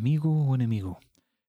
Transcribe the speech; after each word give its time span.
amigo 0.00 0.46
o 0.46 0.54
enemigo. 0.54 0.98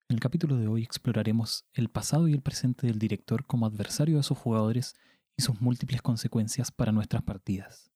En 0.10 0.16
el 0.16 0.20
capítulo 0.20 0.58
de 0.58 0.68
hoy 0.68 0.84
exploraremos 0.84 1.64
el 1.74 1.88
pasado 1.88 2.28
y 2.28 2.34
el 2.34 2.42
presente 2.42 2.86
del 2.86 3.00
director 3.00 3.46
como 3.46 3.66
adversario 3.66 4.18
de 4.18 4.24
sus 4.24 4.38
jugadores 4.38 4.94
y 5.38 5.42
sus 5.42 5.62
múltiples 5.62 6.02
consecuencias 6.02 6.70
para 6.70 6.92
nuestras 6.92 7.24
partidas. 7.24 7.94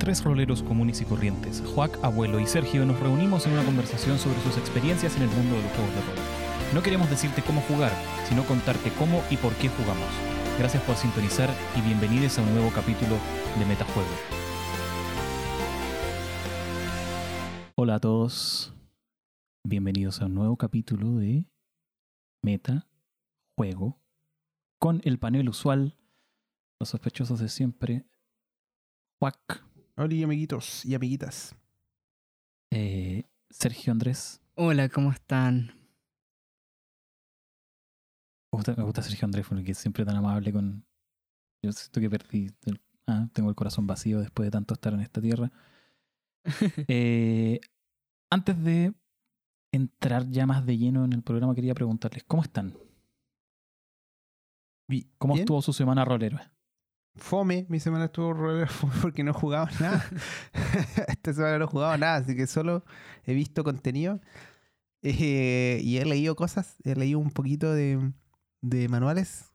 Tres 0.00 0.24
roleros 0.24 0.64
comunes 0.64 1.00
y 1.02 1.04
corrientes, 1.04 1.62
Joac, 1.64 2.02
Abuelo 2.02 2.40
y 2.40 2.48
Sergio, 2.48 2.84
nos 2.84 2.98
reunimos 2.98 3.46
en 3.46 3.52
una 3.52 3.64
conversación 3.64 4.18
sobre 4.18 4.40
sus 4.40 4.58
experiencias 4.58 5.16
en 5.16 5.22
el 5.22 5.30
mundo 5.30 5.54
de 5.54 5.62
los 5.62 5.70
juegos 5.70 5.94
de 5.94 6.00
rol. 6.00 6.18
No 6.74 6.82
queremos 6.82 7.08
decirte 7.08 7.42
cómo 7.42 7.60
jugar, 7.60 7.92
sino 8.28 8.44
contarte 8.44 8.90
cómo 8.98 9.22
y 9.30 9.36
por 9.36 9.54
qué 9.54 9.68
jugamos. 9.68 10.10
Gracias 10.58 10.82
por 10.82 10.96
sintonizar 10.96 11.48
y 11.78 11.80
bienvenidos 11.82 12.40
a 12.40 12.42
un 12.42 12.52
nuevo 12.54 12.72
capítulo 12.74 13.14
de 13.56 13.66
Metajuego. 13.66 14.43
Hola 17.86 17.96
a 17.96 18.00
todos, 18.00 18.72
bienvenidos 19.62 20.22
a 20.22 20.24
un 20.24 20.32
nuevo 20.32 20.56
capítulo 20.56 21.16
de 21.18 21.44
Meta 22.42 22.88
Juego 23.58 24.00
con 24.78 25.02
el 25.04 25.18
panel 25.18 25.50
usual, 25.50 25.94
los 26.80 26.88
sospechosos 26.88 27.40
de 27.40 27.50
siempre, 27.50 28.06
Juac, 29.20 29.66
Hola 29.98 30.24
amiguitos 30.24 30.82
y 30.86 30.94
amiguitas. 30.94 31.54
eh, 32.72 33.24
Sergio 33.50 33.92
Andrés. 33.92 34.40
Hola, 34.54 34.88
¿cómo 34.88 35.12
están? 35.12 35.66
Me 38.50 38.56
gusta, 38.56 38.74
me 38.76 38.82
gusta 38.84 39.02
Sergio 39.02 39.26
Andrés 39.26 39.44
porque 39.46 39.72
es 39.72 39.76
siempre 39.76 40.06
tan 40.06 40.16
amable 40.16 40.54
con... 40.54 40.86
Yo 41.62 41.70
siento 41.70 42.00
que 42.00 42.08
perdí... 42.08 42.50
el- 42.62 42.80
ah, 43.06 43.28
tengo 43.34 43.50
el 43.50 43.54
corazón 43.54 43.86
vacío 43.86 44.20
después 44.20 44.46
de 44.46 44.52
tanto 44.52 44.72
estar 44.72 44.94
en 44.94 45.00
esta 45.00 45.20
tierra. 45.20 45.52
Eh, 46.88 47.60
antes 48.34 48.62
de 48.62 48.92
entrar 49.72 50.28
ya 50.28 50.46
más 50.46 50.66
de 50.66 50.76
lleno 50.76 51.04
en 51.04 51.12
el 51.12 51.22
programa, 51.22 51.54
quería 51.54 51.74
preguntarles, 51.74 52.24
¿cómo 52.24 52.42
están? 52.42 52.76
¿Cómo 55.18 55.34
bien. 55.34 55.44
estuvo 55.44 55.62
su 55.62 55.72
semana 55.72 56.04
rolera? 56.04 56.52
Fome, 57.16 57.64
mi 57.68 57.80
semana 57.80 58.06
estuvo 58.06 58.34
fome 58.66 58.92
porque 59.00 59.22
no 59.24 59.30
he 59.30 59.34
jugado 59.34 59.66
nada. 59.80 60.04
Esta 61.08 61.32
semana 61.32 61.58
no 61.58 61.64
he 61.64 61.68
jugado 61.68 61.96
nada, 61.96 62.16
así 62.16 62.36
que 62.36 62.46
solo 62.46 62.84
he 63.24 63.34
visto 63.34 63.64
contenido. 63.64 64.20
Eh, 65.02 65.80
y 65.82 65.98
he 65.98 66.04
leído 66.04 66.34
cosas, 66.34 66.76
he 66.84 66.94
leído 66.96 67.18
un 67.18 67.30
poquito 67.30 67.72
de, 67.72 68.12
de 68.62 68.88
manuales, 68.88 69.52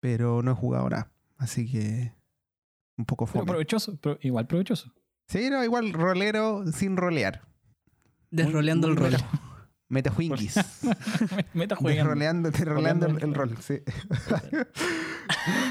pero 0.00 0.42
no 0.42 0.52
he 0.52 0.54
jugado 0.54 0.90
nada. 0.90 1.12
Así 1.38 1.70
que 1.70 2.12
un 2.98 3.06
poco 3.06 3.26
Pero 3.26 3.40
fome. 3.40 3.52
provechoso, 3.52 3.96
pero 4.00 4.18
igual 4.20 4.46
provechoso. 4.46 4.92
Sí, 5.28 5.48
no, 5.48 5.64
igual 5.64 5.92
rolero 5.92 6.66
sin 6.72 6.96
rolear. 6.96 7.51
Desroleando 8.32 8.88
el 8.88 8.96
rol. 8.96 9.12
meta- 9.12 9.30
Metajuinquis. 9.88 10.54
Meta 11.54 11.76
juegando. 11.76 12.10
Desroleando, 12.10 12.50
desroleando 12.50 13.06
el, 13.06 13.22
el 13.22 13.34
rol, 13.34 13.56
sí. 13.60 13.74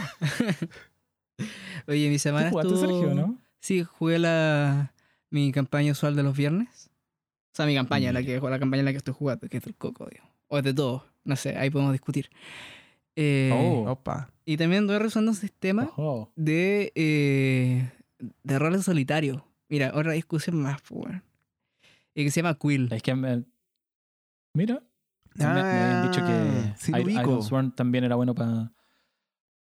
Oye, 1.88 2.08
mi 2.10 2.16
¿Tú 2.16 2.20
semana 2.20 2.50
jugaste, 2.52 2.74
estuvo... 2.74 2.88
Sergio, 3.02 3.16
no? 3.16 3.38
Sí, 3.60 3.84
jugué 3.84 4.20
la... 4.20 4.94
mi 5.30 5.52
campaña 5.52 5.92
usual 5.92 6.16
de 6.16 6.24
los 6.24 6.36
viernes. 6.38 6.90
O 7.54 7.56
sea, 7.56 7.66
mi 7.66 7.76
campaña, 7.76 8.12
la, 8.14 8.24
que, 8.24 8.40
la 8.40 8.60
campaña 8.60 8.82
en 8.82 8.86
la 8.86 8.92
que 8.92 8.98
estoy 8.98 9.14
jugando, 9.14 9.48
que 9.50 9.58
es 9.58 9.64
del 9.64 9.76
coco, 9.76 10.08
digo. 10.12 10.26
O 10.48 10.58
es 10.58 10.64
de 10.64 10.74
todo. 10.74 11.06
No 11.24 11.36
sé, 11.36 11.58
ahí 11.58 11.70
podemos 11.70 11.92
discutir. 11.94 12.30
Eh, 13.16 13.52
Oh. 13.54 13.90
Opa. 13.92 14.30
Y 14.46 14.58
también 14.58 14.84
estoy 14.84 15.00
reusando 15.00 15.32
un 15.32 15.38
sistema 15.38 15.90
de, 16.36 16.92
eh, 16.96 17.92
de 18.44 18.60
roles 18.60 18.84
solitarios. 18.84 19.42
Mira, 19.70 19.92
otra 19.96 20.12
discusión 20.14 20.62
más, 20.62 20.82
pues, 20.82 21.06
weón. 21.06 21.24
Y 22.14 22.24
que 22.26 22.32
se 22.32 22.42
llama 22.42 22.58
Quill. 22.58 22.92
Es 22.92 23.02
que 23.04 23.16
me- 23.16 23.46
Mira, 24.54 24.84
me, 25.36 25.46
me 25.46 25.52
habían 25.62 26.12
dicho 26.12 26.26
que 26.26 26.32
Ah, 26.34 26.76
sí 26.78 26.92
lo 26.92 27.00
I- 27.00 27.04
ubico. 27.04 27.22
Ironsworn 27.22 27.74
también 27.76 28.04
era 28.04 28.16
bueno 28.16 28.36
pa- 28.36 28.74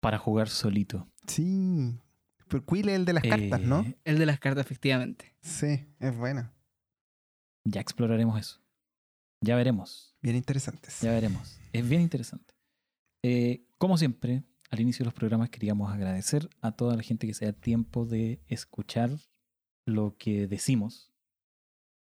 para 0.01 0.17
jugar 0.17 0.49
solito. 0.49 1.07
Sí. 1.27 1.99
Pero 2.47 2.65
Quill 2.65 2.89
es 2.89 2.95
el 2.95 3.05
de 3.05 3.13
las 3.13 3.23
cartas, 3.23 3.61
¿no? 3.61 3.81
Eh, 3.81 3.97
El 4.05 4.17
de 4.17 4.25
las 4.25 4.39
cartas, 4.39 4.65
efectivamente. 4.65 5.35
Sí, 5.41 5.85
es 5.99 6.17
buena. 6.17 6.53
Ya 7.65 7.81
exploraremos 7.81 8.39
eso. 8.39 8.59
Ya 9.41 9.55
veremos. 9.55 10.15
Bien 10.21 10.35
interesantes. 10.35 10.99
Ya 11.01 11.11
veremos. 11.11 11.59
Es 11.71 11.87
bien 11.87 12.01
interesante. 12.01 12.55
Eh, 13.23 13.67
como 13.77 13.97
siempre, 13.97 14.43
al 14.71 14.79
inicio 14.79 15.03
de 15.03 15.05
los 15.05 15.13
programas 15.13 15.49
queríamos 15.51 15.91
agradecer 15.93 16.49
a 16.61 16.71
toda 16.71 16.95
la 16.95 17.03
gente 17.03 17.27
que 17.27 17.33
se 17.35 17.45
da 17.45 17.53
tiempo 17.53 18.05
de 18.05 18.41
escuchar 18.47 19.11
lo 19.85 20.15
que 20.17 20.47
decimos. 20.47 21.11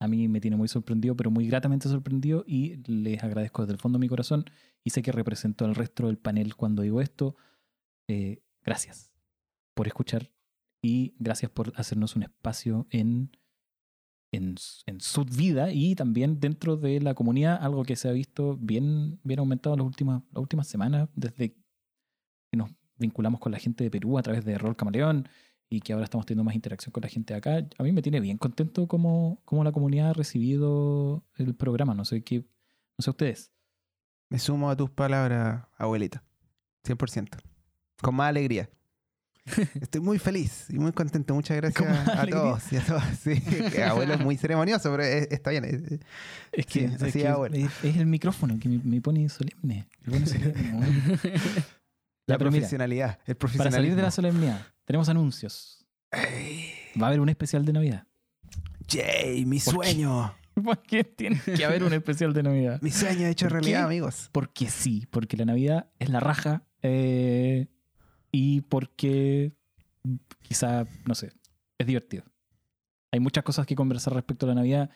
A 0.01 0.07
mí 0.07 0.27
me 0.27 0.41
tiene 0.41 0.57
muy 0.57 0.67
sorprendido, 0.67 1.15
pero 1.15 1.29
muy 1.29 1.45
gratamente 1.45 1.87
sorprendido 1.87 2.43
y 2.47 2.77
les 2.87 3.23
agradezco 3.23 3.61
desde 3.61 3.73
el 3.73 3.79
fondo 3.79 3.99
de 3.99 4.01
mi 4.01 4.09
corazón 4.09 4.45
y 4.83 4.89
sé 4.89 5.03
que 5.03 5.11
represento 5.11 5.63
al 5.63 5.75
resto 5.75 6.07
del 6.07 6.17
panel 6.17 6.55
cuando 6.55 6.81
digo 6.81 7.01
esto. 7.01 7.35
Eh, 8.07 8.41
gracias 8.63 9.13
por 9.75 9.85
escuchar 9.85 10.31
y 10.81 11.13
gracias 11.19 11.51
por 11.51 11.71
hacernos 11.75 12.15
un 12.15 12.23
espacio 12.23 12.87
en, 12.89 13.37
en, 14.31 14.55
su 14.57 15.23
vida 15.23 15.71
y 15.71 15.93
también 15.93 16.39
dentro 16.39 16.77
de 16.77 16.99
la 16.99 17.13
comunidad, 17.13 17.59
algo 17.61 17.83
que 17.83 17.95
se 17.95 18.09
ha 18.09 18.11
visto 18.11 18.57
bien, 18.57 19.19
bien 19.23 19.39
aumentado 19.39 19.75
en 19.75 19.81
las 19.81 19.85
últimas, 19.85 20.23
las 20.31 20.41
últimas 20.41 20.67
semanas, 20.67 21.09
desde 21.13 21.51
que 22.49 22.57
nos 22.57 22.71
vinculamos 22.97 23.39
con 23.39 23.51
la 23.51 23.59
gente 23.59 23.83
de 23.83 23.91
Perú 23.91 24.17
a 24.17 24.23
través 24.23 24.43
de 24.45 24.57
Rol 24.57 24.75
Camaleón 24.75 25.29
y 25.73 25.79
que 25.79 25.93
ahora 25.93 26.03
estamos 26.03 26.25
teniendo 26.25 26.43
más 26.43 26.53
interacción 26.53 26.91
con 26.91 27.01
la 27.01 27.07
gente 27.07 27.33
de 27.33 27.37
acá. 27.37 27.65
A 27.77 27.83
mí 27.83 27.93
me 27.93 28.01
tiene 28.01 28.19
bien 28.19 28.37
contento 28.37 28.87
cómo, 28.89 29.41
cómo 29.45 29.63
la 29.63 29.71
comunidad 29.71 30.09
ha 30.09 30.13
recibido 30.13 31.23
el 31.37 31.55
programa. 31.55 31.93
No 31.93 32.03
sé 32.03 32.21
qué, 32.23 32.39
no 32.97 33.01
sé 33.03 33.09
ustedes. 33.09 33.51
Me 34.29 34.37
sumo 34.37 34.69
a 34.69 34.75
tus 34.75 34.89
palabras, 34.89 35.63
abuelita. 35.77 36.23
100%. 36.85 37.29
Con 38.01 38.15
más 38.15 38.27
alegría. 38.29 38.69
Estoy 39.81 40.01
muy 40.01 40.19
feliz 40.19 40.65
y 40.69 40.77
muy 40.77 40.91
contento. 40.91 41.33
Muchas 41.33 41.55
gracias 41.55 42.07
a 42.09 42.27
todos 42.27 42.73
y 42.73 42.75
a 42.75 42.85
todas. 42.85 43.17
Sí, 43.19 43.39
que 43.73 43.83
abuelo 43.83 44.15
es 44.15 44.19
muy 44.19 44.35
ceremonioso, 44.35 44.91
pero 44.91 45.03
es- 45.03 45.29
está 45.31 45.51
bien. 45.51 45.63
es- 45.65 46.65
que, 46.65 46.83
es, 46.85 47.13
que 47.13 47.99
el 47.99 48.05
micrófono 48.07 48.59
que 48.59 48.67
me, 48.67 48.77
me 48.83 48.99
pone 49.01 49.27
solemne. 49.29 49.87
Me 50.05 50.11
pone 50.13 50.25
solemne, 50.27 50.71
¿no? 50.73 50.79
La 52.27 52.37
pero 52.37 52.51
mira, 52.51 52.59
profesionalidad. 52.61 53.19
el 53.25 53.35
Para 53.35 53.71
salir 53.71 53.95
de 53.95 54.01
la 54.01 54.11
solemnidad, 54.11 54.61
tenemos 54.91 55.07
anuncios. 55.07 55.85
Va 57.01 57.05
a 57.05 57.07
haber 57.07 57.21
un 57.21 57.29
especial 57.29 57.63
de 57.63 57.71
Navidad. 57.71 58.07
Jay, 58.85 59.45
mi 59.45 59.57
¿Por 59.61 59.79
qué? 59.79 59.91
sueño. 59.91 60.35
¿Por 60.53 60.81
qué 60.81 61.05
tiene 61.05 61.39
que 61.39 61.63
haber 61.65 61.85
un 61.85 61.93
especial 61.93 62.33
de 62.33 62.43
Navidad? 62.43 62.81
Mi 62.81 62.91
sueño 62.91 63.25
hecho 63.27 63.45
¿Por 63.45 63.53
realidad, 63.53 63.79
qué? 63.79 63.85
amigos. 63.85 64.27
Porque 64.33 64.69
sí, 64.69 65.07
porque 65.09 65.37
la 65.37 65.45
Navidad 65.45 65.89
es 65.97 66.09
la 66.09 66.19
raja 66.19 66.63
eh, 66.81 67.67
y 68.33 68.61
porque 68.63 69.53
quizá, 70.41 70.85
no 71.05 71.15
sé, 71.15 71.31
es 71.77 71.87
divertido. 71.87 72.25
Hay 73.13 73.21
muchas 73.21 73.45
cosas 73.45 73.65
que 73.65 73.75
conversar 73.75 74.13
respecto 74.13 74.45
a 74.45 74.49
la 74.49 74.55
Navidad, 74.55 74.89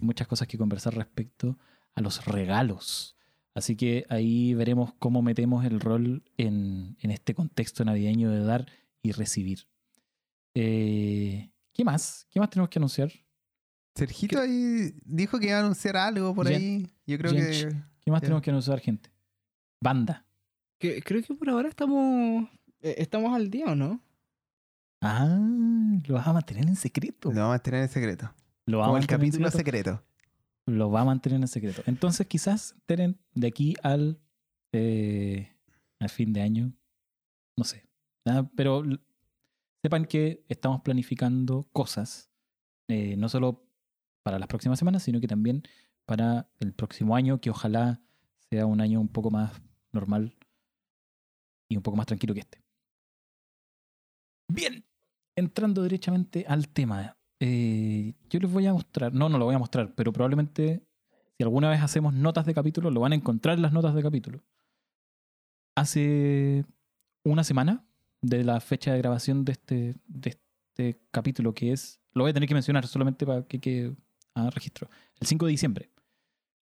muchas 0.00 0.28
cosas 0.28 0.46
que 0.46 0.58
conversar 0.58 0.94
respecto 0.94 1.58
a 1.96 2.00
los 2.02 2.24
regalos. 2.24 3.16
Así 3.56 3.74
que 3.74 4.06
ahí 4.10 4.54
veremos 4.54 4.94
cómo 5.00 5.22
metemos 5.22 5.64
el 5.64 5.80
rol 5.80 6.22
en, 6.36 6.96
en 7.00 7.10
este 7.10 7.34
contexto 7.34 7.84
navideño 7.84 8.30
de 8.30 8.44
dar 8.44 8.66
y 9.02 9.12
recibir. 9.12 9.66
Eh, 10.54 11.50
¿Qué 11.72 11.84
más? 11.84 12.26
¿Qué 12.30 12.40
más 12.40 12.50
tenemos 12.50 12.68
que 12.68 12.78
anunciar? 12.78 13.10
Sergito 13.94 14.40
ahí 14.40 14.94
dijo 15.04 15.38
que 15.38 15.46
iba 15.48 15.56
a 15.56 15.60
anunciar 15.60 15.96
algo 15.96 16.34
por 16.34 16.48
ahí. 16.48 16.88
Yo 17.06 17.18
creo 17.18 17.32
Jench. 17.32 17.68
que. 17.68 17.76
¿Qué 18.00 18.10
más 18.10 18.20
tenemos 18.22 18.42
que 18.42 18.50
anunciar, 18.50 18.80
gente? 18.80 19.10
Banda. 19.82 20.26
Que- 20.78 21.02
creo 21.02 21.22
que 21.22 21.34
por 21.34 21.48
ahora 21.50 21.68
estamos... 21.68 22.48
eh, 22.80 22.94
estamos 22.98 23.34
al 23.34 23.50
día, 23.50 23.66
¿o 23.66 23.74
no? 23.74 24.02
Ah, 25.02 25.38
lo 26.06 26.14
vas 26.14 26.26
a 26.26 26.32
mantener 26.32 26.66
en 26.66 26.76
secreto. 26.76 27.30
Lo 27.30 27.36
vamos 27.40 27.48
a 27.50 27.56
mantener 27.58 27.82
en 27.82 27.88
secreto. 27.88 28.34
Lo 28.66 28.78
va 28.78 28.84
a 28.84 28.88
Como 28.88 28.98
el 28.98 29.06
capítulo 29.06 29.50
secreto. 29.50 29.58
secreto. 29.98 30.04
Lo 30.66 30.90
va 30.90 31.00
a 31.02 31.04
mantener 31.04 31.40
en 31.40 31.48
secreto. 31.48 31.82
Entonces, 31.86 32.26
quizás 32.26 32.74
Teren, 32.86 33.18
de 33.34 33.46
aquí 33.46 33.74
al, 33.82 34.20
eh, 34.72 35.54
al 35.98 36.08
fin 36.10 36.32
de 36.32 36.42
año, 36.42 36.72
no 37.56 37.64
sé. 37.64 37.84
Ah, 38.26 38.48
pero 38.54 38.82
sepan 39.82 40.04
que 40.04 40.44
estamos 40.48 40.82
planificando 40.82 41.68
cosas, 41.72 42.30
eh, 42.88 43.16
no 43.16 43.28
solo 43.28 43.66
para 44.22 44.38
las 44.38 44.48
próximas 44.48 44.78
semanas, 44.78 45.02
sino 45.02 45.20
que 45.20 45.28
también 45.28 45.62
para 46.06 46.50
el 46.60 46.72
próximo 46.74 47.16
año, 47.16 47.40
que 47.40 47.50
ojalá 47.50 48.02
sea 48.50 48.66
un 48.66 48.80
año 48.80 49.00
un 49.00 49.08
poco 49.08 49.30
más 49.30 49.62
normal 49.92 50.36
y 51.68 51.76
un 51.76 51.82
poco 51.82 51.96
más 51.96 52.06
tranquilo 52.06 52.34
que 52.34 52.40
este. 52.40 52.62
Bien, 54.52 54.84
entrando 55.36 55.82
derechamente 55.82 56.44
al 56.48 56.68
tema. 56.68 57.16
eh, 57.40 58.14
yo 58.28 58.38
les 58.40 58.52
voy 58.52 58.66
a 58.66 58.72
mostrar, 58.74 59.14
no, 59.14 59.28
no 59.28 59.38
lo 59.38 59.46
voy 59.46 59.54
a 59.54 59.58
mostrar, 59.58 59.94
pero 59.94 60.12
probablemente 60.12 60.84
si 61.38 61.42
alguna 61.44 61.70
vez 61.70 61.80
hacemos 61.80 62.12
notas 62.12 62.44
de 62.44 62.52
capítulo, 62.52 62.90
lo 62.90 63.00
van 63.00 63.12
a 63.12 63.14
encontrar 63.14 63.56
en 63.56 63.62
las 63.62 63.72
notas 63.72 63.94
de 63.94 64.02
capítulo. 64.02 64.42
Hace 65.74 66.66
una 67.24 67.44
semana 67.44 67.86
de 68.22 68.44
la 68.44 68.60
fecha 68.60 68.92
de 68.92 68.98
grabación 68.98 69.44
de 69.44 69.52
este, 69.52 69.94
de 70.06 70.30
este 70.30 71.00
capítulo, 71.10 71.54
que 71.54 71.72
es 71.72 72.00
lo 72.12 72.24
voy 72.24 72.30
a 72.30 72.34
tener 72.34 72.48
que 72.48 72.54
mencionar 72.54 72.86
solamente 72.86 73.24
para 73.26 73.42
que 73.44 73.60
quede 73.60 73.94
a 74.34 74.50
registro. 74.50 74.88
El 75.20 75.26
5 75.26 75.46
de 75.46 75.50
diciembre. 75.50 75.90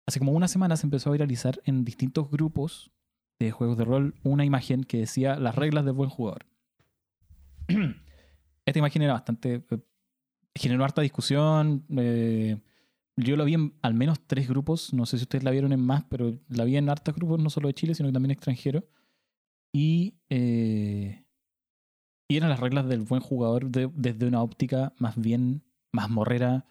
Hace 0.06 0.18
como 0.18 0.32
una 0.32 0.48
semana 0.48 0.76
se 0.76 0.86
empezó 0.86 1.10
a 1.10 1.12
viralizar 1.12 1.60
en 1.64 1.84
distintos 1.84 2.30
grupos 2.30 2.90
de 3.38 3.50
juegos 3.50 3.78
de 3.78 3.84
rol 3.84 4.14
una 4.22 4.44
imagen 4.44 4.84
que 4.84 4.98
decía 4.98 5.36
las 5.36 5.54
reglas 5.54 5.84
del 5.84 5.94
buen 5.94 6.10
jugador. 6.10 6.46
Esta 8.66 8.78
imagen 8.78 9.02
era 9.02 9.14
bastante... 9.14 9.64
eh, 9.70 9.78
generó 10.54 10.84
harta 10.84 11.00
discusión. 11.00 11.84
eh, 11.96 12.60
yo 13.16 13.36
la 13.36 13.44
vi 13.44 13.54
en 13.54 13.74
al 13.82 13.94
menos 13.94 14.20
tres 14.26 14.48
grupos. 14.48 14.92
No 14.92 15.06
sé 15.06 15.16
si 15.18 15.24
ustedes 15.24 15.44
la 15.44 15.50
vieron 15.50 15.72
en 15.72 15.80
más, 15.80 16.04
pero 16.04 16.38
la 16.48 16.64
vi 16.64 16.76
en 16.76 16.88
hartos 16.88 17.14
grupos, 17.14 17.40
no 17.40 17.50
solo 17.50 17.68
de 17.68 17.74
Chile, 17.74 17.94
sino 17.94 18.12
también 18.12 18.32
extranjeros. 18.32 18.84
Y, 19.72 20.16
eh, 20.28 21.24
y 22.30 22.36
eran 22.36 22.48
las 22.50 22.60
reglas 22.60 22.86
del 22.88 23.00
buen 23.02 23.20
jugador 23.20 23.70
de- 23.70 23.90
desde 23.94 24.26
una 24.26 24.42
óptica 24.42 24.92
más 24.98 25.16
bien 25.16 25.62
más 25.92 26.08
morrera, 26.08 26.66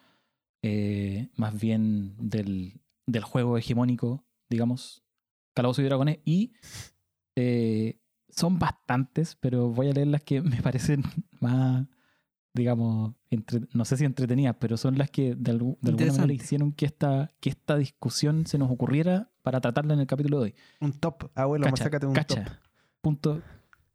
eh, 0.62 1.30
más 1.36 1.60
bien 1.60 2.16
del, 2.18 2.80
del 3.06 3.24
juego 3.24 3.58
hegemónico, 3.58 4.24
digamos, 4.50 5.04
Calabozo 5.54 5.82
y 5.82 5.86
Dragones. 5.86 6.20
Y 6.24 6.54
eh, 7.36 8.00
son 8.30 8.60
bastantes, 8.60 9.36
pero 9.36 9.70
voy 9.70 9.90
a 9.90 9.94
leer 9.94 10.08
las 10.08 10.24
que 10.24 10.42
me 10.42 10.62
parecen 10.62 11.04
más, 11.42 11.86
digamos, 12.54 13.14
entre- 13.30 13.68
no 13.74 13.84
sé 13.86 13.98
si 13.98 14.06
entretenidas, 14.06 14.56
pero 14.60 14.78
son 14.78 14.98
las 14.98 15.10
que 15.12 15.36
de, 15.36 15.36
de 15.36 15.52
alguna 15.52 16.14
manera 16.14 16.34
hicieron 16.34 16.72
que 16.72 16.86
esta, 16.86 17.32
que 17.40 17.50
esta 17.50 17.76
discusión 17.78 18.46
se 18.48 18.58
nos 18.58 18.72
ocurriera 18.72 19.32
para 19.42 19.60
tratarla 19.62 19.94
en 19.94 20.00
el 20.00 20.08
capítulo 20.08 20.38
de 20.40 20.44
hoy. 20.44 20.56
Un 20.80 20.94
top. 20.94 21.30
Abuelo, 21.36 21.66
Cacha, 21.66 21.90
un 22.08 22.14
cacha. 22.14 22.44
top. 22.46 22.54
Punto. 23.02 23.42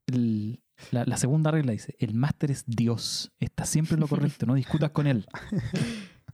El- 0.06 0.60
la, 0.90 1.04
la 1.04 1.16
segunda 1.16 1.50
regla 1.50 1.72
dice, 1.72 1.96
el 1.98 2.14
máster 2.14 2.50
es 2.50 2.64
Dios, 2.66 3.32
está 3.38 3.64
siempre 3.64 3.94
en 3.94 4.00
lo 4.00 4.08
correcto, 4.08 4.46
no 4.46 4.54
discutas 4.54 4.90
con 4.90 5.06
él. 5.06 5.26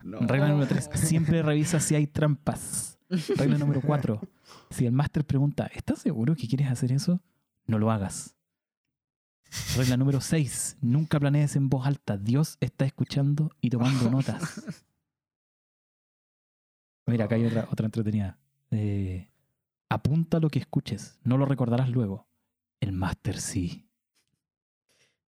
Regla 0.02 0.48
número 0.48 0.66
3, 0.66 0.90
siempre 0.94 1.42
revisa 1.42 1.80
si 1.80 1.94
hay 1.94 2.06
trampas. 2.06 2.98
Regla 3.36 3.58
número 3.58 3.80
4, 3.82 4.20
si 4.70 4.86
el 4.86 4.92
máster 4.92 5.24
pregunta, 5.24 5.66
¿estás 5.74 5.98
seguro 5.98 6.34
que 6.34 6.46
quieres 6.46 6.68
hacer 6.68 6.92
eso? 6.92 7.20
No 7.66 7.78
lo 7.78 7.90
hagas. 7.90 8.34
Regla 9.76 9.96
número 9.96 10.20
6, 10.20 10.78
nunca 10.80 11.18
planees 11.18 11.56
en 11.56 11.68
voz 11.68 11.86
alta, 11.86 12.16
Dios 12.16 12.56
está 12.60 12.84
escuchando 12.84 13.50
y 13.60 13.70
tomando 13.70 14.10
notas. 14.10 14.64
Mira, 17.06 17.24
acá 17.24 17.34
hay 17.34 17.46
otra, 17.46 17.68
otra 17.70 17.86
entretenida. 17.86 18.38
Eh, 18.70 19.28
apunta 19.88 20.38
lo 20.38 20.48
que 20.48 20.60
escuches, 20.60 21.18
no 21.24 21.36
lo 21.36 21.46
recordarás 21.46 21.90
luego. 21.90 22.28
El 22.78 22.92
máster 22.92 23.38
sí. 23.38 23.89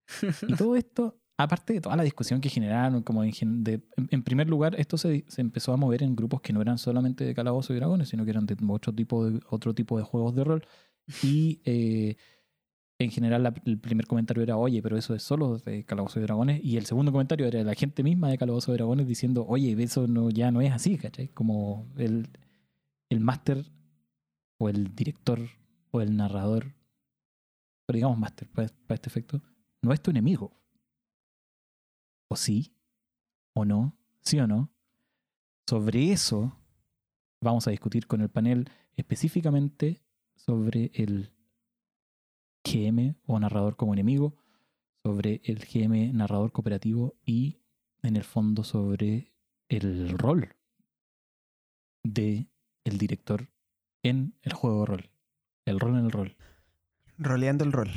Y 0.49 0.54
todo 0.54 0.76
esto, 0.76 1.19
aparte 1.37 1.72
de 1.75 1.81
toda 1.81 1.96
la 1.96 2.02
discusión 2.02 2.40
que 2.40 2.49
generaron, 2.49 3.02
como 3.02 3.25
en, 3.25 3.64
de- 3.64 3.82
en- 4.10 4.22
primer 4.22 4.49
lugar, 4.49 4.75
esto 4.78 4.96
se, 4.99 5.25
se 5.28 5.40
empezó 5.40 5.72
a 5.72 5.76
mover 5.76 6.02
en 6.02 6.16
grupos 6.16 6.40
que 6.40 6.52
no 6.52 6.60
eran 6.62 6.78
solamente 6.78 7.25
de 7.25 7.34
Calabozo 7.34 7.72
y 7.72 7.76
Dragones, 7.76 8.08
sino 8.08 8.25
que 8.25 8.31
eran 8.31 8.46
de 8.46 8.56
otro 8.69 8.93
tipo 8.94 9.28
de, 9.28 9.40
otro 9.50 9.75
tipo 9.75 9.99
de 9.99 10.04
juegos 10.04 10.34
de 10.34 10.44
rol. 10.44 10.66
Y 11.25 11.60
eh, 11.64 12.16
en 12.99 13.10
general 13.10 13.43
la- 13.44 13.54
el 13.66 13.78
primer 13.81 14.06
comentario 14.06 14.43
era, 14.43 14.56
oye, 14.56 14.82
pero 14.82 14.96
eso 14.96 15.14
es 15.14 15.22
solo 15.22 15.58
de 15.58 15.84
Calabozo 15.84 16.20
y 16.20 16.22
Dragones. 16.25 16.60
Y 16.64 16.76
el 16.78 16.87
segundo 16.87 17.12
comentario 17.12 17.46
era 17.46 17.62
la 17.64 17.75
gente 17.75 18.02
misma 18.05 18.31
de 18.31 18.38
Calabozo 18.38 18.72
y 18.72 18.76
Dragones 18.76 19.06
diciendo, 19.08 19.44
oye, 19.48 19.76
eso 19.82 20.06
no, 20.08 20.31
ya 20.31 20.50
no 20.52 20.60
es 20.62 20.72
así, 20.72 20.98
¿cachai? 20.98 21.28
Como 21.28 21.88
el, 21.98 22.28
el 23.10 23.20
máster 23.20 23.64
o 24.58 24.69
el 24.70 24.94
director 24.94 25.40
o 25.93 26.00
el 26.02 26.16
narrador, 26.16 26.75
pero 27.87 27.96
digamos 27.96 28.19
máster 28.19 28.48
para, 28.48 28.69
para 28.87 28.94
este 28.96 29.08
efecto, 29.08 29.43
no 29.82 29.93
es 29.93 30.00
tu 30.00 30.11
enemigo. 30.11 30.52
¿O 32.29 32.37
sí? 32.37 32.75
¿O 33.55 33.64
no? 33.64 33.96
¿Sí 34.20 34.38
o 34.38 34.46
no? 34.46 34.73
Sobre 35.69 36.12
eso 36.12 36.56
vamos 37.40 37.67
a 37.67 37.70
discutir 37.70 38.06
con 38.06 38.20
el 38.20 38.31
panel 38.31 38.70
específicamente 38.96 40.02
sobre 40.37 40.90
el 40.94 41.32
GM 42.64 43.17
o 43.26 43.38
narrador 43.38 43.76
como 43.76 43.93
enemigo, 43.93 44.37
sobre 45.02 45.40
el 45.44 45.64
GM 45.64 46.12
narrador 46.12 46.52
cooperativo 46.52 47.17
y 47.25 47.58
en 48.02 48.17
el 48.17 48.25
fondo 48.25 48.64
sobre 48.64 49.32
el 49.69 50.17
rol 50.19 50.55
de 52.05 52.49
el 52.84 52.99
director 52.99 53.49
en 54.02 54.34
el 54.43 54.52
juego 54.52 54.81
de 54.81 54.87
rol. 54.87 55.11
El 55.64 55.81
rol 55.81 55.99
en 55.99 56.05
el 56.05 56.11
rol. 56.11 56.37
Roleando 57.19 57.64
el 57.64 57.73
rol. 57.73 57.90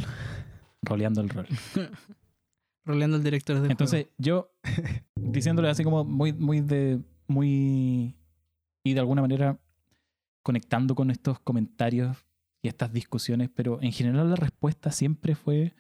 Roleando 0.85 1.21
el 1.21 1.29
rol. 1.29 1.47
Roleando 2.85 3.17
el 3.17 3.23
director 3.23 3.59
del 3.59 3.71
Entonces, 3.71 4.07
yo 4.17 4.51
diciéndole 5.15 5.69
así 5.69 5.83
como 5.83 6.03
muy, 6.03 6.33
muy 6.33 6.61
de. 6.61 7.01
muy. 7.27 8.15
y 8.83 8.93
de 8.93 8.99
alguna 8.99 9.21
manera 9.21 9.59
conectando 10.43 10.93
con 10.93 11.09
estos 11.09 11.39
comentarios 11.39 12.17
y 12.61 12.67
estas 12.67 12.93
discusiones, 12.93 13.49
pero 13.53 13.81
en 13.81 13.91
general 13.91 14.29
la 14.29 14.35
respuesta 14.35 14.91
siempre 14.91 15.35
fue. 15.35 15.73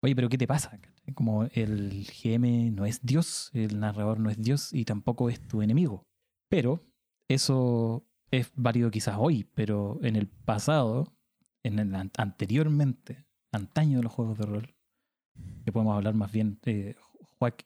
Oye, 0.00 0.14
pero 0.14 0.28
¿qué 0.28 0.38
te 0.38 0.46
pasa? 0.46 0.78
Como 1.14 1.44
el 1.54 2.06
GM 2.22 2.70
no 2.70 2.84
es 2.86 3.00
Dios, 3.04 3.50
el 3.52 3.80
narrador 3.80 4.20
no 4.20 4.30
es 4.30 4.40
Dios 4.40 4.72
y 4.72 4.84
tampoco 4.84 5.28
es 5.30 5.40
tu 5.40 5.60
enemigo. 5.62 6.06
Pero 6.48 6.84
eso 7.28 8.06
es 8.30 8.52
válido 8.54 8.90
quizás 8.92 9.16
hoy, 9.18 9.44
pero 9.54 9.98
en 10.02 10.14
el 10.14 10.28
pasado, 10.28 11.12
en 11.64 11.80
el 11.80 11.92
an- 11.96 12.12
anteriormente, 12.16 13.26
antaño 13.52 13.98
de 13.98 14.04
los 14.04 14.12
juegos 14.12 14.38
de 14.38 14.46
rol, 14.46 14.74
que 15.64 15.72
podemos 15.72 15.96
hablar 15.96 16.14
más 16.14 16.32
bien 16.32 16.58
eh, 16.64 16.96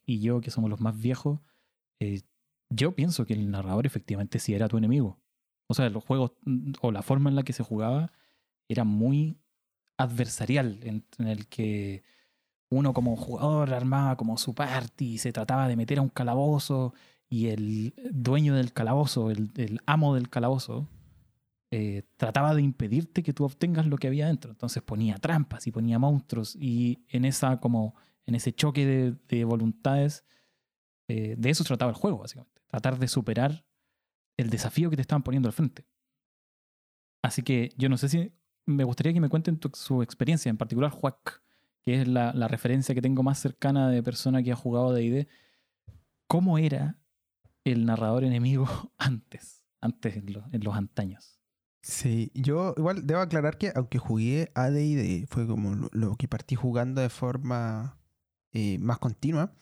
y 0.06 0.20
yo, 0.20 0.40
que 0.40 0.50
somos 0.50 0.70
los 0.70 0.80
más 0.80 1.00
viejos, 1.00 1.40
eh, 2.00 2.20
yo 2.68 2.94
pienso 2.94 3.26
que 3.26 3.34
el 3.34 3.50
narrador 3.50 3.86
efectivamente 3.86 4.38
sí 4.38 4.54
era 4.54 4.68
tu 4.68 4.78
enemigo. 4.78 5.18
O 5.68 5.74
sea, 5.74 5.88
los 5.90 6.04
juegos 6.04 6.32
o 6.80 6.92
la 6.92 7.02
forma 7.02 7.30
en 7.30 7.36
la 7.36 7.42
que 7.42 7.52
se 7.52 7.62
jugaba 7.62 8.12
era 8.68 8.84
muy 8.84 9.38
adversarial, 9.96 10.80
en, 10.82 11.04
el 11.26 11.46
que 11.48 12.02
uno 12.70 12.92
como 12.92 13.16
jugador 13.16 13.72
armaba 13.72 14.16
como 14.16 14.38
su 14.38 14.54
party, 14.54 15.18
se 15.18 15.32
trataba 15.32 15.68
de 15.68 15.76
meter 15.76 15.98
a 15.98 16.02
un 16.02 16.08
calabozo 16.08 16.94
y 17.28 17.48
el 17.48 17.94
dueño 18.10 18.54
del 18.54 18.72
calabozo, 18.72 19.30
el 19.30 19.80
amo 19.86 20.14
del 20.14 20.28
calabozo, 20.28 20.88
eh, 21.74 22.02
trataba 22.18 22.54
de 22.54 22.60
impedirte 22.60 23.22
que 23.22 23.32
tú 23.32 23.44
obtengas 23.44 23.86
lo 23.86 23.96
que 23.96 24.06
había 24.06 24.26
dentro. 24.26 24.50
Entonces 24.50 24.82
ponía 24.82 25.16
trampas 25.16 25.66
y 25.66 25.72
ponía 25.72 25.98
monstruos 25.98 26.54
y 26.54 27.02
en 27.08 27.24
esa 27.24 27.60
como 27.60 27.94
en 28.26 28.34
ese 28.34 28.52
choque 28.52 28.84
de, 28.84 29.12
de 29.26 29.44
voluntades, 29.44 30.26
eh, 31.08 31.34
de 31.38 31.48
eso 31.48 31.64
trataba 31.64 31.90
el 31.90 31.96
juego 31.96 32.18
básicamente, 32.18 32.60
tratar 32.68 32.98
de 32.98 33.08
superar 33.08 33.64
el 34.36 34.50
desafío 34.50 34.90
que 34.90 34.96
te 34.96 35.02
estaban 35.02 35.22
poniendo 35.22 35.48
al 35.48 35.54
frente. 35.54 35.86
Así 37.22 37.42
que 37.42 37.70
yo 37.78 37.88
no 37.88 37.96
sé 37.96 38.10
si 38.10 38.34
me 38.66 38.84
gustaría 38.84 39.14
que 39.14 39.20
me 39.22 39.30
cuenten 39.30 39.58
su 39.72 40.02
experiencia, 40.02 40.50
en 40.50 40.58
particular 40.58 40.90
Juac, 40.90 41.42
que 41.86 42.02
es 42.02 42.06
la, 42.06 42.32
referencia 42.48 42.94
que 42.94 43.00
tengo 43.00 43.22
más 43.22 43.38
cercana 43.38 43.88
de 43.88 44.02
persona 44.02 44.42
que 44.42 44.52
ha 44.52 44.56
jugado 44.56 44.92
de 44.92 45.04
ID. 45.04 45.26
¿Cómo 46.26 46.58
era 46.58 46.98
el 47.64 47.86
narrador 47.86 48.24
enemigo 48.24 48.66
antes, 48.98 49.64
antes 49.80 50.16
en 50.16 50.64
los 50.64 50.76
antaños? 50.76 51.41
Sí, 51.82 52.30
yo 52.34 52.74
igual 52.76 53.06
debo 53.06 53.20
aclarar 53.20 53.58
que 53.58 53.72
aunque 53.74 53.98
jugué 53.98 54.52
AD&D, 54.54 55.26
fue 55.28 55.46
como 55.46 55.88
lo, 55.92 56.14
que 56.16 56.28
partí 56.28 56.54
jugando 56.54 57.00
de 57.00 57.08
forma 57.08 57.98
eh, 58.52 58.78
más 58.78 58.98
continua, 58.98 59.52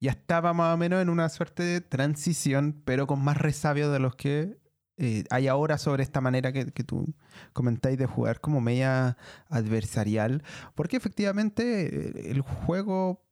ya 0.00 0.10
estaba 0.12 0.52
más 0.54 0.74
o 0.74 0.76
menos 0.76 1.00
en 1.02 1.08
una 1.08 1.28
suerte 1.28 1.62
de 1.62 1.80
transición, 1.80 2.82
pero 2.84 3.06
con 3.06 3.22
más 3.22 3.38
resabio 3.38 3.92
de 3.92 4.00
los 4.00 4.16
que 4.16 4.58
eh, 4.98 5.24
hay 5.30 5.46
ahora 5.46 5.78
sobre 5.78 6.02
esta 6.02 6.20
manera 6.20 6.52
que, 6.52 6.72
que 6.72 6.84
tú 6.84 7.14
comentáis 7.52 7.98
de 7.98 8.06
jugar 8.06 8.40
como 8.40 8.60
media 8.60 9.16
adversarial, 9.48 10.42
porque 10.74 10.96
efectivamente 10.96 12.30
el 12.30 12.40
juego 12.40 13.24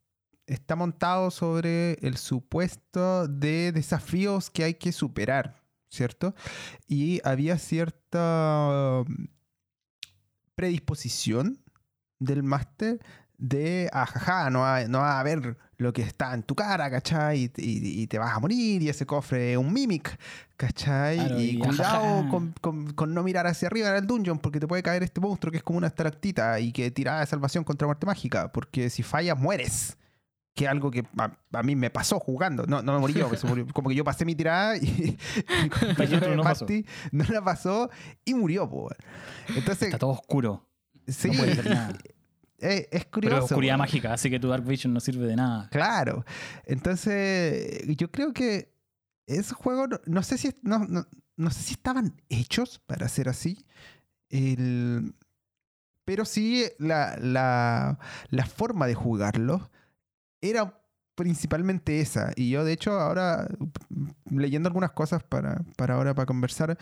está 0.47 0.77
montado 0.77 1.31
sobre 1.31 1.95
el 1.95 2.17
supuesto 2.17 3.29
de 3.29 3.73
desafíos 3.73 4.51
que 4.51 4.65
hay 4.65 4.75
que 4.75 4.93
superar, 4.93 5.64
¿cierto? 5.95 6.35
Y 6.89 7.21
había 7.25 7.57
cierta 7.59 9.05
mm, 9.07 9.25
predisposición 10.55 11.59
del 12.19 12.43
máster 12.43 13.01
de, 13.37 13.91
ajaja, 13.93 14.49
no 14.51 14.61
va, 14.61 14.85
no 14.85 15.01
va 15.01 15.19
a 15.19 15.23
ver 15.25 15.59
lo 15.77 15.93
que 15.93 16.03
está 16.03 16.33
en 16.35 16.45
tu 16.45 16.55
cara, 16.55 16.89
¿cachai? 16.89 17.51
Y, 17.57 17.63
y- 17.63 18.03
y 18.03 18.07
te 18.07 18.19
vas 18.19 18.35
a 18.35 18.39
morir 18.39 18.81
y 18.81 18.89
ese 18.89 19.05
cofre 19.07 19.53
es 19.53 19.59
un 19.59 19.73
mimic, 19.73 20.17
¿cachai? 20.57 21.17
Claro, 21.17 21.41
y 21.41 21.43
y 21.51 21.59
cuidado 21.59 22.19
ajaja. 22.21 22.29
con, 22.29 22.55
con- 22.61 22.93
con 22.93 23.13
no 23.13 23.23
mirar 23.25 23.47
hacia 23.49 23.67
arriba 23.67 23.89
en 23.91 23.97
el 23.97 24.07
dungeon 24.07 24.39
porque 24.39 24.61
te 24.61 24.69
puede 24.69 24.85
caer 24.85 25.03
este 25.03 25.21
monstruo 25.21 25.51
que 25.51 25.59
es 25.59 25.65
como 25.65 25.79
una 25.79 25.89
estalactita 25.89 26.61
y 26.61 26.71
que 26.73 26.91
tirada 26.93 27.21
de 27.21 27.27
salvación 27.27 27.65
contra 27.65 27.87
muerte 27.89 28.07
mágica, 28.07 28.53
porque 28.53 28.89
si 28.89 29.03
fallas 29.03 29.37
mueres. 29.39 29.97
Que 30.55 30.65
es 30.67 30.71
algo 30.71 30.91
que 30.91 31.05
a, 31.19 31.33
a 31.53 31.63
mí 31.65 31.75
me 31.75 31.91
pasó 31.91 32.21
jugando. 32.21 32.65
No, 32.67 32.81
no 32.81 32.93
me 32.95 32.99
morí 33.01 33.13
yo, 33.15 33.29
que 33.31 33.37
se 33.37 33.47
murió. 33.47 33.67
como 33.73 33.89
que 33.89 33.95
yo 33.97 34.05
pasé 34.05 34.25
mi 34.25 34.35
tirada 34.37 34.77
y 34.77 35.17
mi 35.63 35.69
compañero 35.69 36.19
otro 36.19 36.31
de 36.31 36.37
no 36.37 36.43
pasó. 36.45 36.67
no 37.13 37.25
la 37.25 37.43
pasó 37.43 37.91
y 38.25 38.35
murió, 38.35 38.69
po. 38.71 38.89
Entonces, 39.49 39.89
Está 39.89 39.99
todo 39.99 40.11
oscuro. 40.11 40.69
sí, 41.09 41.29
No 41.31 41.39
puede 41.39 41.55
ser 41.57 41.71
nada. 41.71 41.99
es 42.59 42.87
Pero 42.91 43.11
curioso. 43.11 43.37
es 43.39 43.45
oscuridad 43.45 43.73
weón. 43.75 43.79
mágica, 43.81 44.13
así 44.13 44.31
que 44.31 44.39
tu 44.39 44.49
Dark 44.49 44.65
Vision 44.65 44.95
no 44.95 45.01
sirve 45.01 45.27
de 45.27 45.35
nada. 45.37 45.69
Claro. 45.71 46.25
Entonces, 46.67 47.85
yo 47.97 48.11
creo 48.11 48.33
que 48.33 48.73
esos 49.27 49.57
juegos, 49.57 49.89
no, 49.89 50.01
no 50.07 50.23
sé 50.23 50.39
si 50.39 50.55
no, 50.63 50.79
no- 50.81 51.07
no 51.37 51.51
sé 51.51 51.63
si 51.65 51.73
estaban 51.73 52.15
hechos 52.29 52.79
para 52.87 53.09
ser 53.09 53.29
así. 53.29 53.67
El- 54.29 55.15
pero 56.05 56.25
sí 56.25 56.65
la, 56.79 57.17
la, 57.19 57.99
la 58.29 58.47
forma 58.47 58.87
de 58.87 58.95
jugarlo 58.95 59.71
era 60.51 60.79
principalmente 61.15 62.01
esa. 62.01 62.33
Y 62.37 62.51
yo, 62.51 62.65
de 62.65 62.73
hecho, 62.73 62.93
ahora, 62.93 63.49
mm, 63.59 64.39
leyendo 64.39 64.69
algunas 64.69 64.93
cosas 64.93 65.23
para, 65.23 65.65
para 65.77 65.95
ahora, 65.95 66.15
para 66.15 66.27
conversar, 66.27 66.77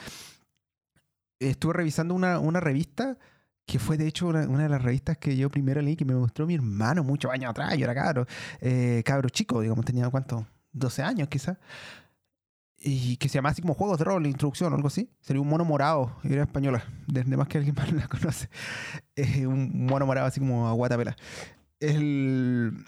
estuve 1.39 1.75
revisando 1.75 2.15
una, 2.15 2.39
una 2.39 2.61
revista 2.61 3.19
que 3.67 3.79
fue, 3.79 3.97
de 3.97 4.07
hecho, 4.07 4.29
una, 4.29 4.47
de 4.47 4.69
las 4.69 4.83
revistas 4.83 5.19
que 5.19 5.37
yo 5.37 5.51
primero 5.51 5.81
leí, 5.81 5.97
que 5.97 6.05
me 6.05 6.15
mostró 6.15 6.47
mi 6.47 6.55
hermano 6.55 7.05
muchos 7.05 7.31
años 7.31 7.51
atrás. 7.51 7.77
Yo 7.77 7.85
era 7.85 7.95
cabro, 7.95 8.27
eh, 8.61 9.03
cabro 9.05 9.29
chico, 9.29 9.61
digamos, 9.61 9.85
tenía, 9.85 10.09
¿cuánto? 10.11 10.47
12 10.73 11.03
años 11.03 11.29
quizás. 11.29 11.59
Y 12.85 13.17
que 13.19 13.29
se 13.29 13.35
llamaba 13.35 13.53
así 13.53 13.63
como 13.63 13.75
Juegos 13.75 13.99
de 13.99 14.05
Rol, 14.05 14.27
Introducción 14.27 14.73
o 14.73 14.77
algo 14.77 14.89
así. 14.89 15.09
Sería 15.21 15.41
un 15.41 15.49
mono 15.49 15.65
morado, 15.65 16.17
era 16.25 16.43
española, 16.43 16.85
desde 17.07 17.37
más 17.37 17.47
que 17.47 17.59
alguien 17.59 17.77
más 17.77 17.93
la 17.93 18.09
conoce. 18.09 18.49
Un 19.47 19.87
mono 19.87 20.05
morado 20.05 20.27
así 20.27 20.41
como 20.41 20.69
a 20.69 20.73
guatapela. 20.73 21.17
El... 21.79 22.85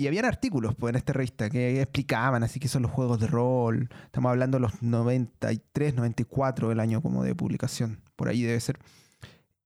Y 0.00 0.06
habían 0.06 0.24
artículos 0.24 0.74
pues, 0.76 0.92
en 0.92 0.96
esta 0.96 1.12
revista 1.12 1.50
que 1.50 1.82
explicaban 1.82 2.42
así 2.42 2.58
que 2.58 2.68
son 2.68 2.80
los 2.80 2.90
juegos 2.90 3.20
de 3.20 3.26
rol. 3.26 3.90
Estamos 4.06 4.30
hablando 4.30 4.56
de 4.56 4.62
los 4.62 4.82
93, 4.82 5.94
94 5.94 6.72
el 6.72 6.80
año 6.80 7.02
como 7.02 7.22
de 7.22 7.34
publicación. 7.34 8.00
Por 8.16 8.30
ahí 8.30 8.40
debe 8.40 8.58
ser. 8.60 8.78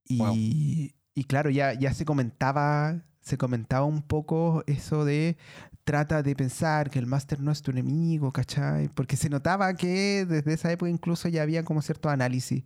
Y, 0.05 0.19
Wow. 0.19 0.35
y 0.35 1.25
claro, 1.29 1.51
ya, 1.51 1.75
ya 1.75 1.95
se 1.95 2.05
comentaba, 2.05 3.05
se 3.21 3.39
comentaba 3.39 3.85
un 3.85 4.03
poco 4.03 4.65
eso 4.67 5.05
de 5.05 5.37
trata 5.85 6.25
de 6.25 6.35
pensar 6.35 6.91
que 6.91 6.99
el 6.99 7.07
máster 7.07 7.39
no 7.39 7.53
es 7.53 7.63
tu 7.63 7.71
enemigo, 7.71 8.33
¿cachai? 8.33 8.89
Porque 8.89 9.17
se 9.17 9.31
notaba 9.31 9.75
que 9.75 10.27
desde 10.27 10.53
esa 10.53 10.73
época 10.73 10.91
incluso 10.91 11.29
ya 11.29 11.43
había 11.43 11.63
como 11.63 11.81
cierto 11.81 12.11
análisis 12.11 12.65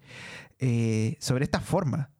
eh, 0.58 1.18
sobre 1.20 1.44
esta 1.44 1.60
forma 1.60 2.12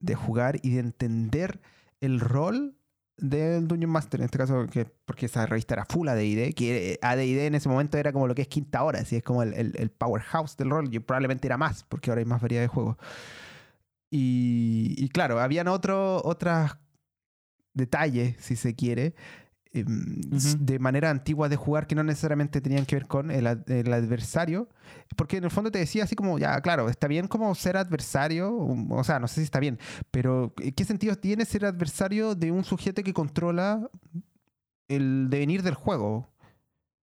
de 0.00 0.16
jugar 0.16 0.58
y 0.62 0.72
de 0.72 0.80
entender 0.80 1.62
el 2.02 2.20
rol 2.20 2.76
del 3.22 3.68
Dungeon 3.68 3.90
Master, 3.90 4.20
en 4.20 4.24
este 4.26 4.38
caso, 4.38 4.66
que, 4.66 4.84
porque 5.04 5.26
esa 5.26 5.46
revista 5.46 5.74
era 5.74 5.84
full 5.86 6.08
AD&D, 6.08 6.52
que 6.54 6.92
eh, 6.94 6.98
AD&D 7.02 7.46
en 7.46 7.54
ese 7.54 7.68
momento 7.68 7.96
era 7.98 8.12
como 8.12 8.26
lo 8.26 8.34
que 8.34 8.42
es 8.42 8.48
quinta 8.48 8.82
hora, 8.82 9.00
así 9.00 9.16
es 9.16 9.22
como 9.22 9.42
el, 9.42 9.54
el- 9.54 9.90
powerhouse 9.90 10.56
del 10.56 10.70
rol, 10.70 10.88
y 10.92 10.98
probablemente 10.98 11.46
era 11.48 11.56
más, 11.56 11.84
porque 11.84 12.10
ahora 12.10 12.20
hay 12.20 12.26
más 12.26 12.40
variedad 12.42 12.62
de 12.62 12.68
juegos. 12.68 12.96
Y, 14.10 15.08
claro, 15.10 15.40
habían 15.40 15.68
otros 15.68 16.22
detalles, 17.74 18.36
si 18.38 18.56
se 18.56 18.74
quiere, 18.74 19.14
em, 19.72 20.20
de 20.60 20.78
manera 20.78 21.10
antigua 21.10 21.48
de 21.48 21.56
jugar 21.56 21.86
que 21.86 21.94
no 21.94 22.02
necesariamente 22.04 22.60
tenían 22.60 22.84
que 22.86 22.96
ver 22.96 23.06
con 23.06 23.30
el, 23.30 23.46
ad- 23.46 23.70
el 23.70 23.92
adversario, 23.92 24.68
porque 25.16 25.38
en 25.38 25.44
el 25.44 25.50
fondo 25.50 25.70
te 25.70 25.78
decía 25.78 26.04
así 26.04 26.14
como, 26.16 26.38
ya, 26.38 26.60
claro, 26.60 26.88
está 26.88 27.08
bien 27.08 27.28
como 27.28 27.54
ser 27.54 27.76
adversario, 27.76 28.50
o 28.54 28.98
o 28.98 29.04
sea, 29.04 29.18
no 29.18 29.28
sé 29.28 29.36
si 29.36 29.42
está 29.44 29.60
bien, 29.60 29.78
pero 30.10 30.52
¿qué 30.76 30.84
sentido 30.84 31.16
tiene 31.16 31.44
ser 31.44 31.64
adversario 31.64 32.34
de 32.34 32.50
un 32.52 32.64
sujeto 32.64 33.02
que 33.02 33.12
controla 33.14 33.88
el 34.88 35.28
devenir 35.30 35.62
del 35.62 35.74
juego? 35.74 36.28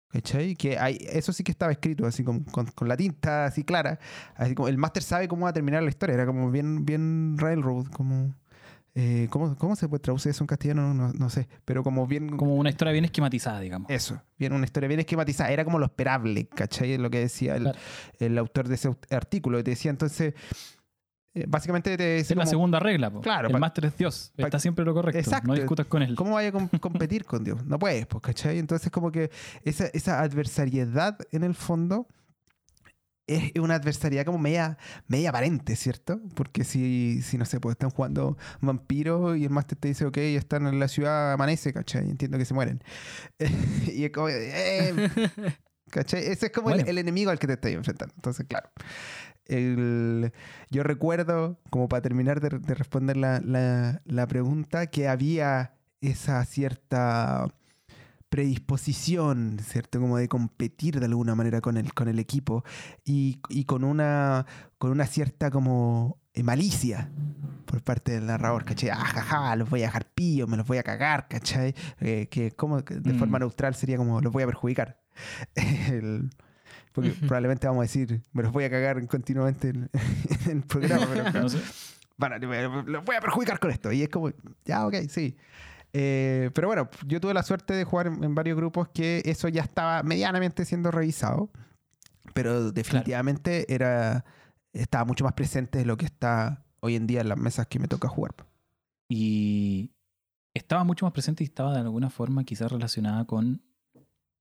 ¿Cachai? 0.08 0.54
Que 0.56 0.78
hay, 0.78 0.98
eso 1.10 1.32
sí 1.32 1.42
que 1.42 1.52
estaba 1.52 1.72
escrito 1.72 2.06
así 2.06 2.22
con, 2.22 2.40
con, 2.44 2.66
con 2.66 2.86
la 2.86 2.98
tinta 2.98 3.46
así 3.46 3.64
clara. 3.64 3.98
Así 4.34 4.54
como 4.54 4.68
el 4.68 4.76
máster 4.76 5.02
sabe 5.02 5.26
cómo 5.26 5.44
va 5.44 5.50
a 5.50 5.52
terminar 5.54 5.82
la 5.82 5.88
historia. 5.88 6.12
Era 6.14 6.26
como 6.26 6.50
bien, 6.50 6.84
bien 6.84 7.36
railroad, 7.38 7.86
como... 7.86 8.34
eh, 8.94 9.26
¿cómo, 9.30 9.56
¿Cómo 9.56 9.74
se 9.76 9.88
puede 9.88 10.00
traducir 10.02 10.30
eso 10.30 10.42
en 10.44 10.48
castellano? 10.48 10.92
No, 10.94 11.12
no 11.12 11.30
sé. 11.30 11.48
Pero 11.64 11.82
como 11.82 12.06
bien... 12.06 12.36
Como 12.36 12.56
una 12.56 12.68
historia 12.70 12.92
bien 12.92 13.04
esquematizada, 13.06 13.60
digamos. 13.60 13.90
Eso, 13.90 14.20
bien 14.38 14.52
una 14.52 14.64
historia 14.64 14.88
bien 14.88 15.00
esquematizada. 15.00 15.50
Era 15.50 15.64
como 15.64 15.78
lo 15.78 15.86
esperable, 15.86 16.46
¿cachai? 16.46 16.98
Lo 16.98 17.08
que 17.10 17.20
decía 17.20 17.56
el, 17.56 17.62
Claro. 17.64 17.78
el 18.18 18.38
autor 18.38 18.68
de 18.68 18.74
ese 18.74 18.94
artículo. 19.10 19.62
Te 19.64 19.70
decía 19.70 19.90
entonces... 19.90 20.34
eh, 21.34 21.44
básicamente 21.48 21.96
te 21.96 22.16
Es 22.18 22.24
decía 22.24 22.36
la 22.36 22.42
como, 22.42 22.50
segunda 22.50 22.78
regla. 22.80 23.10
po. 23.10 23.22
Claro, 23.22 23.48
el 23.48 23.58
máster 23.58 23.86
es 23.86 23.96
Dios. 23.96 24.32
Está 24.36 24.58
siempre 24.58 24.84
lo 24.84 24.92
correcto. 24.92 25.18
Exacto. 25.18 25.48
No 25.48 25.54
discutas 25.54 25.86
con 25.86 26.02
él. 26.02 26.14
¿Cómo 26.14 26.32
vaya 26.34 26.50
a 26.50 26.52
com- 26.52 26.68
competir 26.80 27.24
con 27.24 27.42
Dios? 27.44 27.64
No 27.64 27.78
puedes, 27.78 28.04
pues, 28.06 28.22
¿cachai? 28.22 28.58
Entonces, 28.58 28.90
como 28.92 29.10
que 29.10 29.30
esa, 29.64 29.86
esa 29.86 30.20
adversariedad 30.20 31.16
en 31.30 31.44
el 31.44 31.54
fondo 31.54 32.06
es 33.34 33.52
una 33.60 33.74
adversariedad 33.74 34.24
como 34.24 34.38
media, 34.38 34.78
media 35.08 35.30
aparente, 35.30 35.76
¿cierto? 35.76 36.20
Porque 36.34 36.64
si, 36.64 37.20
si 37.22 37.38
no 37.38 37.44
sé, 37.44 37.60
pues 37.60 37.74
están 37.74 37.90
jugando 37.90 38.36
vampiros 38.60 39.36
y 39.36 39.44
el 39.44 39.50
máster 39.50 39.78
te 39.78 39.88
dice, 39.88 40.04
ok, 40.06 40.16
están 40.18 40.66
en 40.66 40.78
la 40.80 40.88
ciudad, 40.88 41.32
amanece, 41.32 41.72
¿cachai? 41.72 42.08
Entiendo 42.08 42.38
que 42.38 42.44
se 42.44 42.54
mueren. 42.54 42.82
y 43.92 44.04
es 44.04 44.10
como, 44.12 44.28
eh, 44.28 45.10
¿cachai? 45.90 46.24
Ese 46.26 46.46
es 46.46 46.52
como 46.52 46.70
el- 46.70 46.98
enemigo 46.98 47.30
al 47.30 47.38
que 47.38 47.46
te 47.46 47.54
estoy 47.54 47.72
enfrentando. 47.72 48.14
Entonces, 48.16 48.46
claro. 48.48 48.70
El- 49.46 50.32
yo 50.70 50.82
recuerdo, 50.82 51.58
como 51.70 51.88
para 51.88 52.02
terminar 52.02 52.40
de, 52.40 52.58
de 52.58 52.74
responder 52.74 53.16
la, 53.16 53.40
la- 53.40 54.00
la 54.04 54.26
pregunta, 54.26 54.86
que 54.86 55.08
había 55.08 55.74
esa 56.00 56.44
cierta 56.44 57.48
predisposición, 58.32 59.58
¿cierto? 59.62 60.00
Como 60.00 60.16
de 60.16 60.28
competir 60.28 60.98
de 60.98 61.06
alguna 61.06 61.34
manera 61.34 61.60
con 61.60 61.76
el, 61.76 61.92
con 61.94 62.08
el 62.08 62.18
equipo 62.18 62.64
y, 63.04 63.38
y 63.48 63.64
con, 63.64 63.84
una, 63.84 64.46
con 64.78 64.90
una 64.90 65.06
cierta 65.06 65.50
como 65.50 66.18
eh, 66.34 66.42
malicia 66.42 67.10
por 67.66 67.82
parte 67.82 68.12
del 68.12 68.26
narrador, 68.26 68.64
¿cachai? 68.64 68.90
Ah, 68.90 68.96
jaja, 69.04 69.56
los 69.56 69.68
voy 69.68 69.82
a 69.82 69.86
dejar 69.86 70.06
pillos, 70.14 70.48
me 70.48 70.56
los 70.56 70.66
voy 70.66 70.78
a 70.78 70.82
cagar, 70.82 71.28
¿cachai? 71.28 71.74
Eh, 72.00 72.28
que 72.30 72.52
como 72.52 72.80
de 72.82 73.12
Mm. 73.12 73.18
forma 73.18 73.38
neutral 73.38 73.74
sería 73.74 73.96
como 73.96 74.20
los 74.20 74.32
voy 74.32 74.42
a 74.42 74.46
perjudicar. 74.46 75.00
El- 75.90 76.30
porque 76.92 77.10
probablemente 77.10 77.66
vamos 77.66 77.80
a 77.80 77.82
decir, 77.84 78.20
me 78.32 78.42
los 78.42 78.52
voy 78.52 78.64
a 78.64 78.70
cagar 78.70 79.04
continuamente 79.06 79.68
en, 79.70 79.88
en 80.46 80.50
el 80.58 80.62
programa, 80.62 81.06
pero 81.10 81.32
No 81.42 81.48
sé. 81.48 81.58
bueno, 82.18 82.82
los 82.86 83.04
voy 83.04 83.16
a 83.16 83.20
perjudicar 83.20 83.58
con 83.58 83.70
esto. 83.70 83.90
Y 83.92 84.02
es 84.02 84.08
como, 84.10 84.30
ya, 84.64 84.86
ok, 84.86 84.94
sí. 85.08 85.36
Eh, 85.92 86.50
pero 86.54 86.68
bueno, 86.68 86.88
yo 87.06 87.20
tuve 87.20 87.34
la 87.34 87.42
suerte 87.42 87.74
de 87.74 87.84
jugar 87.84 88.06
en, 88.06 88.24
en 88.24 88.34
varios 88.34 88.56
grupos 88.56 88.88
que 88.88 89.22
eso 89.24 89.48
ya 89.48 89.62
estaba 89.62 90.02
medianamente 90.02 90.64
siendo 90.64 90.90
revisado, 90.90 91.50
pero 92.34 92.72
definitivamente 92.72 93.72
era 93.72 94.24
estaba 94.72 95.04
mucho 95.04 95.24
más 95.24 95.34
presente 95.34 95.78
de 95.78 95.84
lo 95.84 95.96
que 95.96 96.06
está 96.06 96.64
hoy 96.80 96.96
en 96.96 97.06
día 97.06 97.20
en 97.20 97.28
las 97.28 97.38
mesas 97.38 97.66
que 97.66 97.78
me 97.78 97.88
toca 97.88 98.08
jugar. 98.08 98.34
Y 99.08 99.92
estaba 100.54 100.84
mucho 100.84 101.04
más 101.04 101.12
presente 101.12 101.44
y 101.44 101.46
estaba 101.46 101.74
de 101.74 101.80
alguna 101.80 102.10
forma 102.10 102.44
quizás 102.44 102.72
relacionada 102.72 103.26
con, 103.26 103.62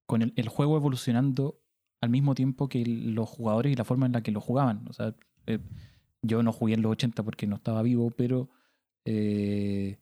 con 0.06 0.22
el, 0.22 0.34
el 0.36 0.48
juego 0.48 0.78
evolucionando 0.78 1.62
al 2.02 2.10
mismo 2.10 2.34
tiempo 2.36 2.68
que 2.68 2.84
los 2.86 3.30
jugadores 3.30 3.72
y 3.72 3.76
la 3.76 3.86
forma 3.86 4.08
en 4.08 4.14
la 4.14 4.24
que 4.24 4.32
lo 4.32 4.42
jugaban. 4.42 4.86
O 4.90 4.94
sea, 4.94 5.16
eh, 5.46 5.60
yo 6.22 6.44
no 6.44 6.52
jugué 6.52 6.74
en 6.74 6.82
los 6.82 6.92
80 6.94 7.24
porque 7.24 7.48
no 7.48 7.58
estaba 7.58 7.82
vivo, 7.84 8.10
pero 8.12 8.50
eh, 9.06 10.00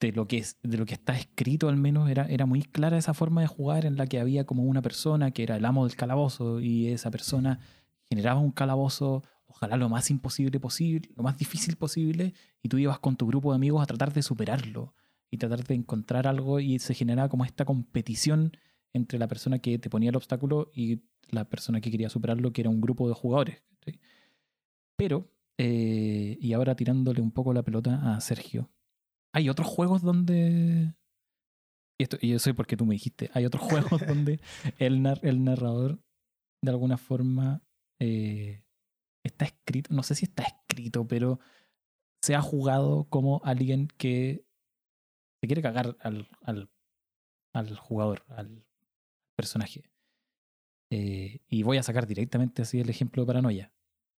de, 0.00 0.12
lo 0.12 0.26
que 0.26 0.38
es, 0.38 0.56
de 0.62 0.78
lo 0.78 0.86
que 0.86 0.94
está 0.94 1.16
escrito 1.16 1.68
al 1.68 1.76
menos 1.76 2.10
era, 2.10 2.26
era 2.26 2.46
muy 2.46 2.62
clara 2.62 2.98
esa 2.98 3.14
forma 3.14 3.42
de 3.42 3.46
jugar 3.46 3.84
en 3.84 3.96
la 3.96 4.06
que 4.06 4.18
había 4.18 4.44
como 4.44 4.64
una 4.64 4.82
persona 4.82 5.30
que 5.30 5.42
era 5.42 5.56
el 5.56 5.64
amo 5.64 5.86
del 5.86 5.96
calabozo 5.96 6.60
y 6.60 6.88
esa 6.88 7.10
persona 7.10 7.60
generaba 8.08 8.40
un 8.40 8.50
calabozo, 8.50 9.22
ojalá 9.46 9.76
lo 9.76 9.88
más 9.88 10.10
imposible 10.10 10.58
posible, 10.58 11.10
lo 11.16 11.22
más 11.22 11.36
difícil 11.38 11.76
posible, 11.76 12.34
y 12.62 12.68
tú 12.68 12.78
ibas 12.78 12.98
con 12.98 13.16
tu 13.16 13.26
grupo 13.26 13.52
de 13.52 13.56
amigos 13.56 13.82
a 13.82 13.86
tratar 13.86 14.12
de 14.12 14.22
superarlo 14.22 14.94
y 15.30 15.36
tratar 15.36 15.64
de 15.64 15.74
encontrar 15.74 16.26
algo 16.26 16.58
y 16.58 16.78
se 16.78 16.94
generaba 16.94 17.28
como 17.28 17.44
esta 17.44 17.64
competición 17.64 18.56
entre 18.92 19.18
la 19.18 19.28
persona 19.28 19.60
que 19.60 19.78
te 19.78 19.90
ponía 19.90 20.10
el 20.10 20.16
obstáculo 20.16 20.72
y 20.74 21.02
la 21.28 21.44
persona 21.44 21.80
que 21.80 21.90
quería 21.90 22.08
superarlo, 22.08 22.52
que 22.52 22.62
era 22.62 22.70
un 22.70 22.80
grupo 22.80 23.06
de 23.08 23.14
jugadores. 23.14 23.62
Pero, 24.96 25.30
eh, 25.56 26.36
y 26.40 26.52
ahora 26.52 26.74
tirándole 26.74 27.22
un 27.22 27.30
poco 27.30 27.52
la 27.52 27.62
pelota 27.62 28.16
a 28.16 28.20
Sergio, 28.20 28.70
hay 29.34 29.48
otros 29.48 29.68
juegos 29.68 30.02
donde... 30.02 30.94
Y, 31.98 32.02
esto, 32.04 32.16
y 32.20 32.30
yo 32.30 32.38
sé 32.38 32.54
porque 32.54 32.76
tú 32.76 32.86
me 32.86 32.94
dijiste, 32.94 33.30
hay 33.34 33.44
otros 33.44 33.62
juegos 33.62 33.90
donde 34.06 34.40
el, 34.78 35.00
nar- 35.02 35.20
el 35.22 35.44
narrador 35.44 36.00
de 36.62 36.70
alguna 36.70 36.96
forma 36.96 37.62
eh, 38.00 38.64
está 39.24 39.44
escrito, 39.44 39.92
no 39.94 40.02
sé 40.02 40.14
si 40.14 40.24
está 40.24 40.44
escrito, 40.44 41.06
pero 41.06 41.40
se 42.22 42.34
ha 42.34 42.40
jugado 42.42 43.04
como 43.10 43.40
alguien 43.44 43.88
que 43.98 44.44
se 45.42 45.46
quiere 45.46 45.62
cagar 45.62 45.96
al, 46.00 46.28
al, 46.42 46.70
al 47.54 47.76
jugador, 47.76 48.24
al 48.28 48.64
personaje. 49.36 49.90
Eh, 50.92 51.40
y 51.48 51.62
voy 51.62 51.76
a 51.78 51.82
sacar 51.82 52.06
directamente 52.06 52.62
así 52.62 52.80
el 52.80 52.88
ejemplo 52.90 53.22
de 53.22 53.26
Paranoia, 53.26 53.72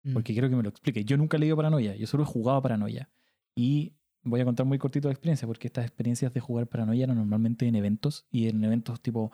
Mm. 0.05 0.15
porque 0.15 0.33
quiero 0.33 0.51
que 0.51 0.57
me 0.57 0.65
lo 0.65 0.69
explique. 0.69 1.05
Yo 1.05 1.17
nunca 1.17 1.37
he 1.37 1.41
leído 1.41 1.55
Paranoia, 1.55 1.95
yo 1.95 2.09
solo 2.09 2.25
he 2.25 2.27
jugado 2.27 2.61
Paranoia. 2.61 3.09
Y 3.57 3.95
voy 4.25 4.41
a 4.41 4.45
contar 4.45 4.67
muy 4.67 4.79
cortito 4.79 5.09
la 5.09 5.13
experiencia, 5.13 5.47
porque 5.47 5.67
estas 5.69 5.85
experiencias 5.85 6.33
de 6.33 6.41
jugar 6.41 6.67
Paranoia 6.67 7.05
eran 7.05 7.17
normalmente 7.17 7.67
en 7.67 7.75
eventos, 7.77 8.27
y 8.31 8.49
en 8.49 8.63
eventos 8.65 9.01
tipo 9.01 9.33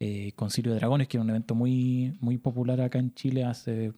eh, 0.00 0.32
Concilio 0.36 0.72
de 0.72 0.78
Dragones, 0.78 1.08
que 1.08 1.16
era 1.16 1.24
un 1.24 1.30
evento 1.30 1.54
muy, 1.54 2.16
muy 2.20 2.38
popular 2.38 2.80
acá 2.80 2.98
en 2.98 3.12
Chile 3.14 3.44
hace... 3.44 3.92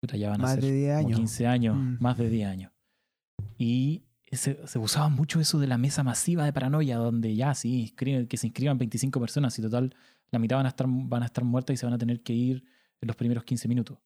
puta, 0.00 0.16
ya 0.16 0.30
van 0.30 0.40
a 0.40 0.44
Más 0.44 0.54
ser 0.54 0.64
de 0.64 0.72
10 0.72 0.96
como 0.96 1.06
años. 1.08 1.18
15 1.18 1.46
años, 1.46 1.76
Mm. 1.76 1.96
más 2.00 2.18
de 2.18 2.28
10 2.30 2.48
años. 2.48 2.72
Y 3.58 4.02
se, 4.32 4.66
se 4.66 4.78
usaba 4.78 5.08
mucho 5.08 5.40
eso 5.40 5.58
de 5.58 5.66
la 5.68 5.78
mesa 5.78 6.02
masiva 6.02 6.44
de 6.44 6.52
paranoia, 6.52 6.96
donde 6.96 7.34
ya 7.36 7.54
sí, 7.54 7.92
inscriben- 7.94 8.26
que 8.28 8.36
se 8.36 8.46
inscriban 8.48 8.76
25 8.78 9.20
personas 9.20 9.58
y 9.58 9.62
total 9.62 9.94
la 10.32 10.38
mitad 10.40 10.56
van 10.56 10.66
a, 10.66 10.70
estar, 10.70 10.86
van 10.88 11.22
a 11.22 11.26
estar 11.26 11.44
muertas 11.44 11.74
y 11.74 11.76
se 11.76 11.86
van 11.86 11.94
a 11.94 11.98
tener 11.98 12.22
que 12.22 12.32
ir 12.32 12.64
en 13.00 13.06
los 13.06 13.14
primeros 13.16 13.44
15 13.44 13.68
minutos. 13.68 13.98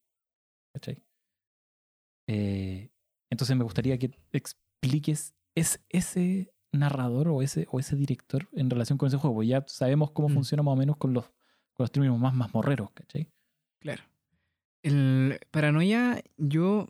¿Cachai? 0.75 1.03
Eh, 2.29 2.91
entonces 3.31 3.57
me 3.57 3.65
gustaría 3.65 3.99
que 3.99 4.11
expliques 4.83 5.35
es, 5.55 5.81
ese 5.91 6.53
narrador 6.73 7.29
o 7.29 7.43
ese, 7.43 7.67
o 7.71 7.81
ese 7.81 7.97
director 7.97 8.49
en 8.53 8.71
relación 8.71 8.97
con 8.99 9.09
ese 9.09 9.17
juego. 9.19 9.43
Ya 9.43 9.65
sabemos 9.67 10.11
cómo 10.13 10.29
Mm. 10.29 10.35
funciona 10.35 10.63
más 10.63 10.73
o 10.73 10.77
menos 10.77 10.97
con 10.97 11.13
los, 11.13 11.25
con 11.75 11.85
los 11.85 11.93
términos 11.93 12.19
más 12.19 12.35
mazmorreros, 12.35 12.91
¿cachai? 12.93 13.29
Claro. 13.81 14.03
El 14.83 15.39
Paranoia, 15.51 16.23
yo. 16.39 16.89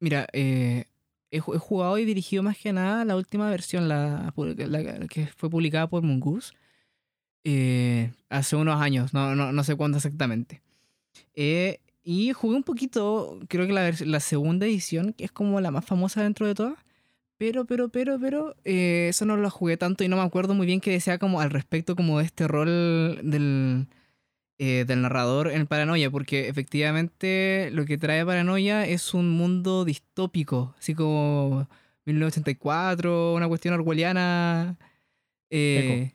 Mira, 0.00 0.26
eh, 0.32 0.86
he, 1.30 1.40
ju- 1.40 1.54
he 1.54 1.58
jugado 1.58 1.98
y 1.98 2.04
dirigido 2.04 2.42
más 2.42 2.56
que 2.58 2.72
nada 2.72 3.04
la 3.04 3.16
última 3.16 3.50
versión, 3.50 3.88
la, 3.88 4.32
que 5.10 5.26
fue 5.36 5.50
publicada 5.50 5.88
por 5.88 6.02
Mongoose. 6.02 6.52
eh, 7.44 8.12
hace 8.28 8.56
unos 8.56 8.80
años, 8.80 9.14
no, 9.14 9.34
no, 9.34 9.52
no 9.52 9.64
sé 9.64 9.74
cuándo 9.76 9.96
exactamente. 9.98 10.60
Eh, 11.34 11.80
y 12.02 12.32
jugué 12.32 12.56
un 12.56 12.62
poquito, 12.62 13.38
creo 13.48 13.66
que 13.66 13.72
la, 13.72 13.90
la 14.04 14.20
segunda 14.20 14.66
edición, 14.66 15.12
que 15.12 15.24
es 15.24 15.32
como 15.32 15.60
la 15.60 15.70
más 15.70 15.84
famosa 15.84 16.22
dentro 16.22 16.46
de 16.46 16.54
todas. 16.54 16.78
Pero, 17.38 17.66
pero, 17.66 17.88
pero, 17.88 18.18
pero, 18.18 18.56
eh, 18.64 19.08
eso 19.10 19.24
no 19.24 19.36
lo 19.36 19.48
jugué 19.48 19.76
tanto 19.76 20.02
y 20.02 20.08
no 20.08 20.16
me 20.16 20.22
acuerdo 20.22 20.54
muy 20.54 20.66
bien 20.66 20.80
qué 20.80 20.90
decía 20.90 21.18
como 21.18 21.40
al 21.40 21.50
respecto 21.50 21.94
como 21.94 22.18
de 22.18 22.24
este 22.24 22.48
rol 22.48 23.20
del, 23.22 23.86
eh, 24.58 24.84
del 24.86 25.02
narrador 25.02 25.50
en 25.52 25.68
Paranoia, 25.68 26.10
porque 26.10 26.48
efectivamente 26.48 27.70
lo 27.72 27.86
que 27.86 27.96
trae 27.96 28.26
Paranoia 28.26 28.86
es 28.86 29.14
un 29.14 29.30
mundo 29.30 29.84
distópico, 29.84 30.74
así 30.78 30.94
como 30.94 31.68
1984, 32.06 33.34
una 33.34 33.48
cuestión 33.48 33.74
orwelliana 33.74 34.76
eh, 35.50 36.12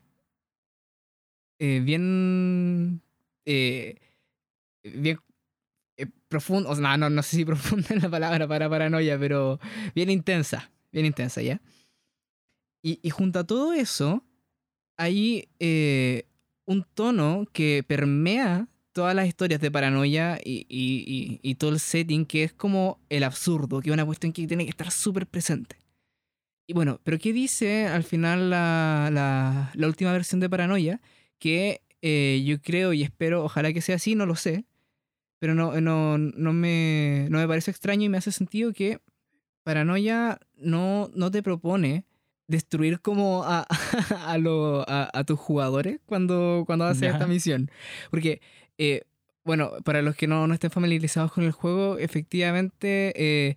bien 1.57 3.01
bien 4.83 5.19
profundo, 6.27 6.69
o 6.69 6.75
sea, 6.75 6.97
no, 6.97 7.09
no, 7.09 7.09
no 7.09 7.23
sé 7.23 7.37
si 7.37 7.45
profunda 7.45 7.87
es 7.95 8.03
la 8.03 8.09
palabra 8.09 8.47
para 8.47 8.69
paranoia, 8.69 9.17
pero 9.17 9.59
bien 9.95 10.09
intensa, 10.09 10.69
bien 10.93 11.05
intensa, 11.05 11.41
¿ya? 11.41 11.61
Y, 12.81 12.99
y 13.01 13.09
junto 13.09 13.39
a 13.39 13.43
todo 13.45 13.73
eso, 13.73 14.23
hay 14.97 15.49
eh, 15.59 16.27
un 16.65 16.85
tono 16.93 17.45
que 17.53 17.83
permea 17.87 18.67
todas 18.93 19.15
las 19.15 19.27
historias 19.27 19.61
de 19.61 19.71
paranoia 19.71 20.39
y, 20.43 20.65
y- 20.69 21.39
y- 21.41 21.55
todo 21.55 21.71
el 21.71 21.79
setting, 21.79 22.25
que 22.25 22.43
es 22.43 22.53
como 22.53 22.99
el 23.09 23.23
absurdo, 23.23 23.81
que 23.81 23.89
es 23.89 23.93
una 23.93 24.05
cuestión 24.05 24.33
que 24.33 24.47
tiene 24.47 24.65
que 24.65 24.69
estar 24.69 24.91
súper 24.91 25.27
presente. 25.27 25.77
Y 26.67 26.73
bueno, 26.73 26.99
pero 27.03 27.19
¿qué 27.19 27.33
dice 27.33 27.87
al 27.87 28.03
final 28.03 28.49
la, 28.49 29.09
la- 29.11 29.71
la 29.75 29.87
última 29.87 30.11
versión 30.13 30.39
de 30.39 30.49
Paranoia? 30.49 31.01
Que 31.39 31.81
eh, 32.01 32.43
yo 32.45 32.61
creo 32.61 32.93
y 32.93 33.03
espero, 33.03 33.43
ojalá 33.45 33.73
que 33.73 33.81
sea 33.81 33.95
así, 33.95 34.15
no 34.15 34.25
lo 34.25 34.35
sé, 34.35 34.65
pero 35.39 35.55
no, 35.55 35.79
no, 35.81 36.17
no, 36.17 36.53
me, 36.53 37.27
no 37.29 37.39
me 37.39 37.47
parece 37.47 37.71
extraño 37.71 38.05
y 38.05 38.09
me 38.09 38.17
hace 38.17 38.31
sentido 38.31 38.73
que 38.73 38.99
Paranoia 39.63 40.39
no, 40.57 41.09
no 41.15 41.31
te 41.31 41.41
propone 41.43 42.05
destruir 42.47 42.99
como 42.99 43.43
a, 43.45 43.65
a, 44.27 44.37
lo- 44.37 44.81
a- 44.87 45.09
a 45.13 45.23
tus 45.23 45.39
jugadores 45.39 45.99
cuando, 46.05 46.63
cuando 46.65 46.85
haces 46.85 47.03
esta 47.13 47.27
misión. 47.27 47.71
Porque, 48.11 48.41
eh, 48.77 49.01
bueno, 49.45 49.71
para 49.83 50.01
los 50.01 50.15
que 50.15 50.27
no, 50.27 50.47
no 50.47 50.53
estén 50.53 50.71
familiarizados 50.71 51.31
con 51.31 51.43
el 51.43 51.51
juego, 51.51 51.97
efectivamente 51.97 53.13
eh, 53.15 53.55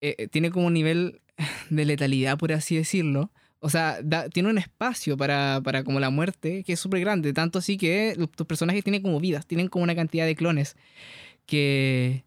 eh, 0.00 0.28
tiene 0.28 0.50
como 0.50 0.66
un 0.66 0.74
nivel 0.74 1.20
de 1.70 1.84
letalidad, 1.84 2.38
por 2.38 2.52
así 2.52 2.76
decirlo. 2.76 3.30
O 3.60 3.70
sea, 3.70 3.98
da- 4.02 4.28
tiene 4.28 4.50
un 4.50 4.58
espacio 4.58 5.16
para, 5.16 5.60
para 5.64 5.84
como 5.84 5.98
la 6.00 6.10
muerte 6.10 6.64
que 6.64 6.74
es 6.74 6.80
súper 6.80 7.00
grande. 7.00 7.32
Tanto 7.32 7.58
así 7.58 7.78
que 7.78 8.14
tus 8.36 8.46
personajes 8.46 8.84
tienen 8.84 9.00
como 9.02 9.20
vidas, 9.20 9.46
tienen 9.46 9.68
como 9.68 9.84
una 9.84 9.94
cantidad 9.94 10.26
de 10.26 10.36
clones 10.36 10.76
que, 11.46 12.24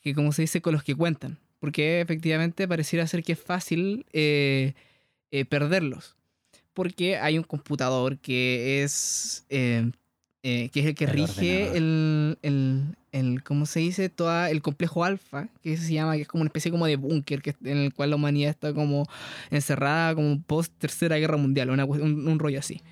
que 0.00 0.14
como 0.14 0.32
se 0.32 0.42
dice, 0.42 0.60
con 0.60 0.72
los 0.72 0.82
que 0.82 0.94
cuentan. 0.96 1.38
Porque 1.64 2.02
efectivamente 2.02 2.68
pareciera 2.68 3.06
ser 3.06 3.22
que 3.22 3.32
es 3.32 3.38
fácil 3.40 4.04
eh, 4.12 4.74
eh, 5.30 5.46
perderlos. 5.46 6.14
Porque 6.74 7.16
hay 7.16 7.38
un 7.38 7.44
computador 7.44 8.18
que 8.18 8.82
es, 8.82 9.46
eh, 9.48 9.90
eh, 10.42 10.68
que 10.68 10.80
es 10.80 10.86
el 10.88 10.94
que 10.94 11.04
El 11.04 11.10
rige 11.10 11.74
el, 11.74 12.36
el, 12.42 12.82
el, 13.12 13.42
¿cómo 13.42 13.64
se 13.64 13.80
dice? 13.80 14.10
Todo 14.10 14.44
el 14.44 14.60
complejo 14.60 15.04
alfa, 15.04 15.48
que 15.62 15.78
se 15.78 15.90
llama, 15.94 16.16
que 16.16 16.22
es 16.22 16.28
como 16.28 16.42
una 16.42 16.48
especie 16.48 16.70
como 16.70 16.84
de 16.84 16.96
búnker 16.96 17.40
en 17.64 17.78
el 17.78 17.94
cual 17.94 18.10
la 18.10 18.16
humanidad 18.16 18.50
está 18.50 18.74
como 18.74 19.06
encerrada 19.50 20.14
como 20.14 20.42
post 20.42 20.70
tercera 20.76 21.16
guerra 21.16 21.38
mundial, 21.38 21.70
una 21.70 21.86
un, 21.86 22.28
un 22.28 22.38
rollo 22.38 22.58
así. 22.58 22.82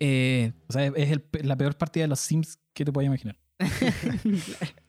Eh, 0.00 0.50
O 0.66 0.72
sea, 0.72 0.84
es 0.84 1.20
la 1.44 1.54
peor 1.54 1.76
partida 1.76 2.02
de 2.02 2.08
los 2.08 2.18
Sims 2.18 2.58
que 2.72 2.84
te 2.84 2.90
puedas 2.90 3.06
imaginar. 3.06 3.38
Claro. 3.56 3.94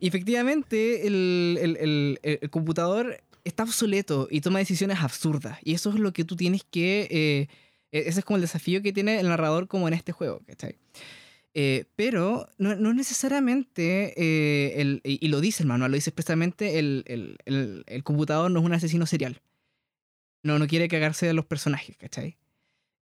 Y 0.00 0.08
efectivamente, 0.08 1.06
el, 1.06 1.58
el- 1.60 1.76
el- 1.76 2.18
el- 2.22 2.50
computador 2.50 3.20
está 3.44 3.62
obsoleto 3.62 4.28
y 4.30 4.40
toma 4.40 4.58
decisiones 4.58 4.98
absurdas. 5.00 5.58
Y 5.64 5.74
eso 5.74 5.90
es 5.90 5.96
lo 5.98 6.12
que 6.12 6.24
tú 6.24 6.36
tienes 6.36 6.64
que. 6.64 7.08
eh, 7.10 7.48
e- 7.92 8.08
ese 8.08 8.20
es 8.20 8.24
como 8.24 8.36
el 8.36 8.42
desafío 8.42 8.82
que 8.82 8.92
tiene 8.92 9.18
el 9.20 9.28
narrador, 9.28 9.66
como 9.68 9.88
en 9.88 9.94
este 9.94 10.12
juego, 10.12 10.40
¿cachai? 10.46 10.76
Eh, 11.54 11.86
pero 11.96 12.46
no, 12.58 12.76
no 12.76 12.92
necesariamente, 12.94 14.12
eh, 14.16 14.80
el, 14.80 15.00
y 15.04 15.24
y 15.24 15.28
lo 15.28 15.40
dice 15.40 15.62
el 15.62 15.68
manual, 15.68 15.90
lo 15.90 15.96
dice 15.96 16.10
expresamente, 16.10 16.78
el, 16.78 17.02
el- 17.06 17.84
el- 17.86 18.04
computador 18.04 18.50
no 18.50 18.60
es 18.60 18.66
un 18.66 18.72
asesino 18.74 19.06
serial. 19.06 19.40
No, 20.44 20.58
no 20.58 20.66
quiere 20.68 20.86
cagarse 20.88 21.26
de 21.26 21.32
los 21.32 21.46
personajes, 21.46 21.96
¿cachai? 21.96 22.36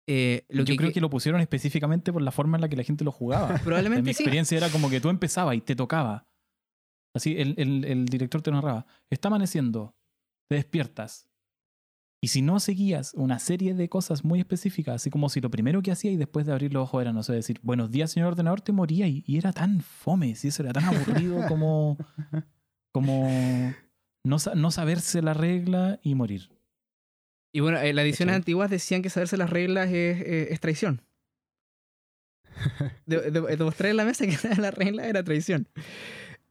Eh, 0.08 0.46
lo 0.50 0.64
Yo 0.64 0.76
creo 0.76 0.94
que 0.94 1.02
lo 1.02 1.10
pusieron 1.10 1.42
específicamente 1.42 2.14
por 2.14 2.22
la 2.22 2.32
forma 2.32 2.58
en 2.58 2.62
la 2.62 2.70
que 2.70 2.76
la 2.76 2.84
gente 2.84 3.04
lo 3.04 3.12
jugaba. 3.12 3.48
En 3.50 3.54
mi 3.56 3.60
probablemente 3.64 4.14
sí. 4.14 4.22
experiencia 4.24 4.58
era 4.58 4.70
como 4.70 4.90
que 4.90 5.02
tú 5.02 5.10
empezabas 5.10 5.56
y 5.56 5.62
te 5.62 5.76
tocaba. 5.76 6.26
Así, 7.16 7.36
el, 7.38 7.56
el- 7.58 7.86
el 7.86 8.06
director 8.06 8.42
te 8.42 8.52
narraba. 8.52 8.86
Está 9.10 9.30
amaneciendo, 9.30 9.96
te 10.50 10.56
despiertas. 10.56 11.28
Y 12.22 12.28
si 12.30 12.42
no 12.42 12.60
seguías 12.60 13.14
una 13.14 13.40
serie 13.40 13.74
de 13.76 13.88
cosas 13.88 14.24
muy 14.26 14.40
específicas, 14.40 14.96
así 14.96 15.10
como 15.12 15.30
si 15.30 15.42
lo 15.42 15.50
primero 15.52 15.82
que 15.82 15.92
hacía 15.92 16.12
y 16.12 16.18
después 16.18 16.46
de 16.46 16.52
abrir 16.54 16.74
los 16.74 16.84
ojos 16.84 17.02
era, 17.02 17.14
no 17.14 17.24
sé, 17.24 17.34
decir, 17.34 17.60
buenos 17.62 17.92
días, 17.92 18.12
señor 18.12 18.30
ordenador, 18.30 18.62
te 18.62 18.72
moría. 18.72 19.08
Y, 19.08 19.24
y 19.28 19.38
era 19.38 19.54
tan 19.54 19.82
fome, 19.82 20.36
si 20.36 20.48
eso 20.50 20.64
era 20.64 20.74
tan 20.74 20.84
aburrido 20.86 21.46
como, 21.48 21.98
como 22.92 23.30
no, 24.24 24.38
no 24.56 24.72
saberse 24.72 25.22
la 25.22 25.34
regla 25.34 26.00
y 26.04 26.16
morir. 26.16 26.50
Y 27.54 27.60
bueno, 27.62 27.78
eh, 27.80 27.94
las 27.94 28.04
ediciones 28.06 28.36
antiguas 28.36 28.70
decían 28.70 29.02
que 29.02 29.10
saberse 29.10 29.38
las 29.38 29.50
reglas 29.50 29.88
es, 29.90 30.20
es- 30.22 30.52
es 30.52 30.60
traición. 30.60 31.02
De, 33.06 33.32
de- 33.32 33.56
demostrar 33.58 33.92
en 33.92 33.98
la 33.98 34.06
mesa 34.06 34.26
que 34.26 34.36
las 34.62 34.74
reglas 34.74 35.06
era 35.08 35.24
traición. 35.24 35.68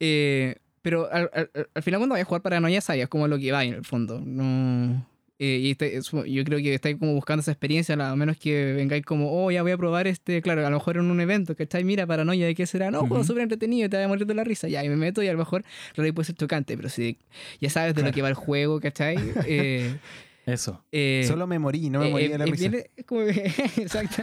Eh, 0.00 0.56
pero 0.82 1.10
al, 1.10 1.30
al- 1.32 1.50
al 1.74 1.82
final 1.82 1.98
cuando 2.00 2.12
vayas 2.14 2.26
a 2.26 2.28
jugar 2.28 2.42
Paranoia 2.42 2.80
sabías 2.80 3.08
como 3.08 3.26
lo 3.28 3.38
que 3.38 3.50
va 3.52 3.64
en 3.64 3.74
el 3.74 3.84
fondo. 3.84 4.20
No, 4.20 5.06
eh, 5.38 5.58
y 5.62 5.70
este- 5.72 5.96
es- 5.96 6.10
yo 6.10 6.44
creo 6.44 6.58
que 6.58 6.74
estáis 6.74 6.96
como 6.98 7.14
buscando 7.14 7.40
esa 7.40 7.52
experiencia, 7.52 7.94
a 7.94 8.16
menos 8.16 8.36
que 8.36 8.72
vengáis 8.74 9.04
como, 9.04 9.32
oh, 9.44 9.50
ya 9.50 9.62
voy 9.62 9.72
a 9.72 9.76
probar 9.78 10.06
este, 10.06 10.42
claro, 10.42 10.64
a 10.66 10.70
lo 10.70 10.76
mejor 10.76 10.96
en 10.98 11.10
un 11.10 11.20
evento, 11.20 11.56
¿cachai? 11.56 11.84
Mira, 11.84 12.06
Paranoia, 12.06 12.46
¿de 12.46 12.54
qué 12.54 12.66
será? 12.66 12.90
No, 12.90 13.00
juego 13.00 13.16
Ujú. 13.16 13.24
súper 13.24 13.42
entretenido, 13.44 13.88
te 13.88 13.96
vas 13.96 14.04
a 14.04 14.08
morir 14.08 14.26
de 14.26 14.34
la 14.34 14.44
risa, 14.44 14.68
ya, 14.68 14.84
y 14.84 14.88
me 14.88 14.96
meto 14.96 15.22
y 15.22 15.28
a 15.28 15.32
lo 15.32 15.38
mejor 15.38 15.64
realmente 15.94 16.14
puede 16.14 16.26
ser 16.26 16.36
chocante, 16.36 16.76
pero 16.76 16.88
si 16.88 17.18
ya 17.60 17.70
sabes 17.70 17.94
de 17.94 18.02
lo 18.02 18.06
Claro. 18.06 18.14
que 18.14 18.22
va 18.22 18.28
el 18.28 18.34
juego, 18.34 18.78
¿cachai? 18.80 19.16
Eh, 19.46 19.96
Eso. 20.46 20.84
eh, 20.92 21.24
Solo 21.26 21.46
me 21.46 21.58
morí, 21.58 21.88
no 21.88 22.00
me 22.00 22.08
eh, 22.08 22.10
morí 22.10 22.24
eh, 22.26 22.28
de 22.28 22.38
la 22.38 22.44
es 22.44 22.50
risa. 22.50 22.68
bien- 22.68 22.84
es 22.94 23.04
como 23.06 23.24
que- 23.24 23.30
exacto. 23.82 24.22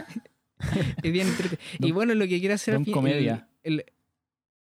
es 1.02 1.12
bien 1.12 1.26
Y 1.80 1.90
bueno, 1.92 2.14
lo 2.14 2.26
que 2.28 2.38
quiere 2.38 2.54
hacer 2.54 2.74
don 2.74 2.84
comedia. 2.84 3.48
el- 3.64 3.80
el- 3.80 3.84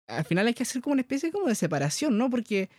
al 0.07 0.25
final 0.25 0.47
hay 0.47 0.53
que 0.53 0.63
hacer 0.63 0.81
como 0.81 0.93
una 0.93 1.01
especie 1.01 1.31
como 1.31 1.47
de 1.47 1.55
separación, 1.55 2.17
¿no? 2.17 2.29
Porque 2.29 2.69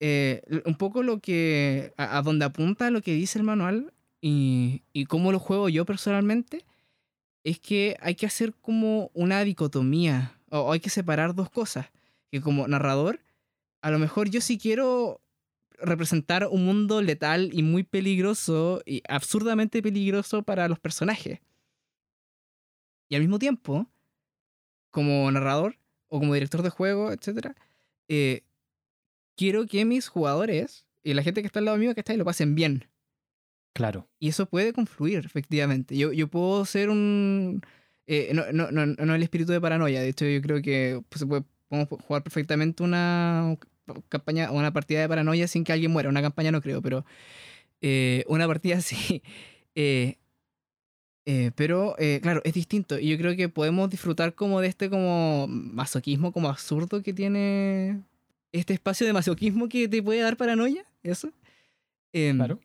eh, 0.00 0.42
un 0.64 0.76
poco 0.76 1.02
lo 1.02 1.20
que. 1.20 1.92
A, 1.96 2.18
a 2.18 2.22
donde 2.22 2.44
apunta 2.44 2.90
lo 2.90 3.02
que 3.02 3.12
dice 3.14 3.38
el 3.38 3.44
manual 3.44 3.92
y, 4.20 4.82
y 4.92 5.06
cómo 5.06 5.32
lo 5.32 5.38
juego 5.38 5.68
yo 5.68 5.84
personalmente, 5.84 6.64
es 7.44 7.58
que 7.58 7.96
hay 8.00 8.14
que 8.14 8.26
hacer 8.26 8.54
como 8.54 9.10
una 9.14 9.44
dicotomía. 9.44 10.38
O, 10.50 10.60
o 10.60 10.72
hay 10.72 10.80
que 10.80 10.90
separar 10.90 11.34
dos 11.34 11.50
cosas. 11.50 11.86
Que 12.30 12.40
como 12.40 12.66
narrador, 12.68 13.20
a 13.82 13.90
lo 13.90 13.98
mejor 13.98 14.28
yo 14.30 14.40
sí 14.40 14.58
quiero 14.58 15.20
representar 15.78 16.48
un 16.50 16.64
mundo 16.64 17.02
letal 17.02 17.50
y 17.52 17.62
muy 17.62 17.82
peligroso 17.82 18.82
y 18.86 19.02
absurdamente 19.08 19.82
peligroso 19.82 20.42
para 20.42 20.68
los 20.68 20.78
personajes. 20.78 21.40
Y 23.08 23.14
al 23.14 23.20
mismo 23.20 23.38
tiempo, 23.38 23.86
como 24.90 25.30
narrador 25.30 25.76
o 26.08 26.18
como 26.18 26.34
director 26.34 26.62
de 26.62 26.70
juego, 26.70 27.12
etc., 27.12 27.52
eh, 28.08 28.42
quiero 29.36 29.66
que 29.66 29.84
mis 29.84 30.08
jugadores 30.08 30.86
y 31.02 31.14
la 31.14 31.22
gente 31.22 31.40
que 31.40 31.46
está 31.46 31.60
al 31.60 31.66
lado 31.66 31.76
mío 31.78 31.94
que 31.94 32.00
está 32.00 32.12
ahí 32.12 32.18
lo 32.18 32.24
pasen 32.24 32.54
bien. 32.54 32.88
Claro. 33.74 34.08
Y 34.18 34.28
eso 34.28 34.46
puede 34.46 34.72
confluir, 34.72 35.24
efectivamente. 35.24 35.96
Yo, 35.96 36.12
yo 36.12 36.28
puedo 36.28 36.64
ser 36.64 36.88
un... 36.88 37.62
eh, 38.06 38.30
no, 38.32 38.50
no, 38.52 38.70
no, 38.72 38.86
no 38.86 39.14
el 39.14 39.22
espíritu 39.22 39.52
de 39.52 39.60
paranoia. 39.60 40.00
De 40.00 40.08
hecho, 40.08 40.24
yo 40.24 40.40
creo 40.40 40.62
que 40.62 41.02
pues, 41.08 41.24
podemos 41.68 41.88
jugar 41.88 42.22
perfectamente 42.22 42.82
una, 42.82 43.56
campaña, 44.08 44.50
una 44.50 44.72
partida 44.72 45.00
de 45.00 45.08
paranoia 45.08 45.46
sin 45.46 45.62
que 45.62 45.72
alguien 45.72 45.92
muera. 45.92 46.08
Una 46.08 46.22
campaña 46.22 46.50
no 46.50 46.60
creo, 46.60 46.82
pero 46.82 47.04
eh, 47.80 48.24
una 48.28 48.46
partida 48.46 48.80
sí. 48.80 49.22
Eh, 49.74 50.16
eh, 51.26 51.50
pero 51.54 51.94
eh, 51.98 52.20
claro, 52.22 52.40
es 52.44 52.54
distinto. 52.54 52.98
Y 52.98 53.08
yo 53.10 53.18
creo 53.18 53.36
que 53.36 53.48
podemos 53.48 53.90
disfrutar 53.90 54.34
como 54.34 54.60
de 54.60 54.68
este 54.68 54.88
como 54.88 55.46
masoquismo 55.48 56.32
como 56.32 56.48
absurdo 56.48 57.02
que 57.02 57.12
tiene 57.12 58.00
este 58.52 58.72
espacio 58.74 59.06
de 59.06 59.12
masoquismo 59.12 59.68
que 59.68 59.88
te 59.88 60.02
puede 60.02 60.20
dar 60.20 60.36
paranoia. 60.36 60.84
Eso. 61.02 61.30
Em, 62.12 62.36
Claro. 62.36 62.60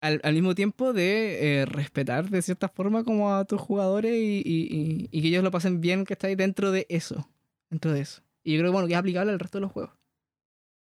al, 0.00 0.20
al 0.22 0.34
mismo 0.34 0.54
tiempo 0.54 0.92
de 0.92 1.60
eh, 1.62 1.66
respetar 1.66 2.30
de 2.30 2.40
cierta 2.42 2.68
forma 2.68 3.02
como 3.02 3.34
a 3.34 3.44
tus 3.44 3.60
jugadores 3.60 4.12
y, 4.14 4.42
y- 4.44 4.68
y- 4.70 5.08
y 5.10 5.22
que 5.22 5.28
ellos 5.28 5.42
lo 5.42 5.50
pasen 5.50 5.80
bien 5.80 6.04
que 6.04 6.12
estáis 6.14 6.36
dentro 6.36 6.70
de 6.70 6.86
eso. 6.88 7.28
Dentro 7.70 7.92
de 7.92 8.00
eso. 8.02 8.22
Y 8.44 8.52
yo 8.54 8.60
creo 8.60 8.72
bueno, 8.72 8.86
que 8.86 8.94
es 8.94 8.98
aplicable 8.98 9.32
al 9.32 9.40
resto 9.40 9.58
de 9.58 9.62
los 9.62 9.72
juegos. 9.72 9.92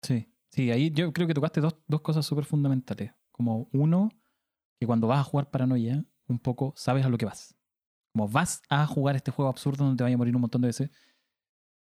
Sí, 0.01 0.27
sí, 0.51 0.69
ahí 0.71 0.91
yo 0.91 1.11
creo 1.13 1.27
que 1.27 1.33
tocaste 1.33 1.61
dos, 1.61 1.75
dos 1.87 2.01
cosas 2.01 2.25
súper 2.25 2.45
fundamentales. 2.45 3.11
Como 3.31 3.69
uno, 3.71 4.09
que 4.79 4.85
cuando 4.85 5.07
vas 5.07 5.19
a 5.19 5.23
jugar 5.23 5.49
paranoia, 5.49 6.03
un 6.29 6.39
poco 6.39 6.73
sabes 6.75 7.05
a 7.05 7.09
lo 7.09 7.17
que 7.17 7.25
vas. 7.25 7.55
Como 8.13 8.27
vas 8.27 8.61
a 8.69 8.85
jugar 8.87 9.15
este 9.15 9.31
juego 9.31 9.49
absurdo 9.49 9.85
donde 9.85 9.97
te 9.97 10.03
vaya 10.03 10.15
a 10.15 10.17
morir 10.17 10.35
un 10.35 10.41
montón 10.41 10.61
de 10.61 10.67
veces. 10.67 10.91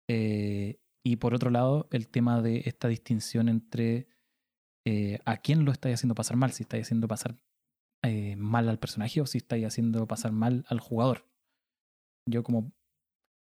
Eh, 0.08 0.80
y 1.04 1.18
por 1.18 1.34
otro 1.34 1.50
lado, 1.50 1.88
el 1.92 2.08
tema 2.08 2.42
de 2.42 2.64
esta 2.66 2.88
distinción 2.88 3.50
entre 3.50 4.08
eh, 4.86 5.20
a 5.26 5.38
quién 5.38 5.66
lo 5.66 5.72
estáis 5.72 5.96
haciendo 5.96 6.16
pasar 6.16 6.38
mal, 6.38 6.52
si 6.52 6.64
estáis 6.64 6.86
haciendo 6.86 7.08
pasar 7.08 7.38
eh, 8.04 8.36
mal 8.36 8.70
al 8.70 8.80
personaje 8.80 9.22
o 9.22 9.26
si 9.26 9.40
estáis 9.40 9.66
haciendo 9.66 10.08
pasar 10.08 10.32
mal 10.32 10.66
al 10.68 10.80
jugador. 10.80 11.28
Yo 12.28 12.44
como 12.44 12.72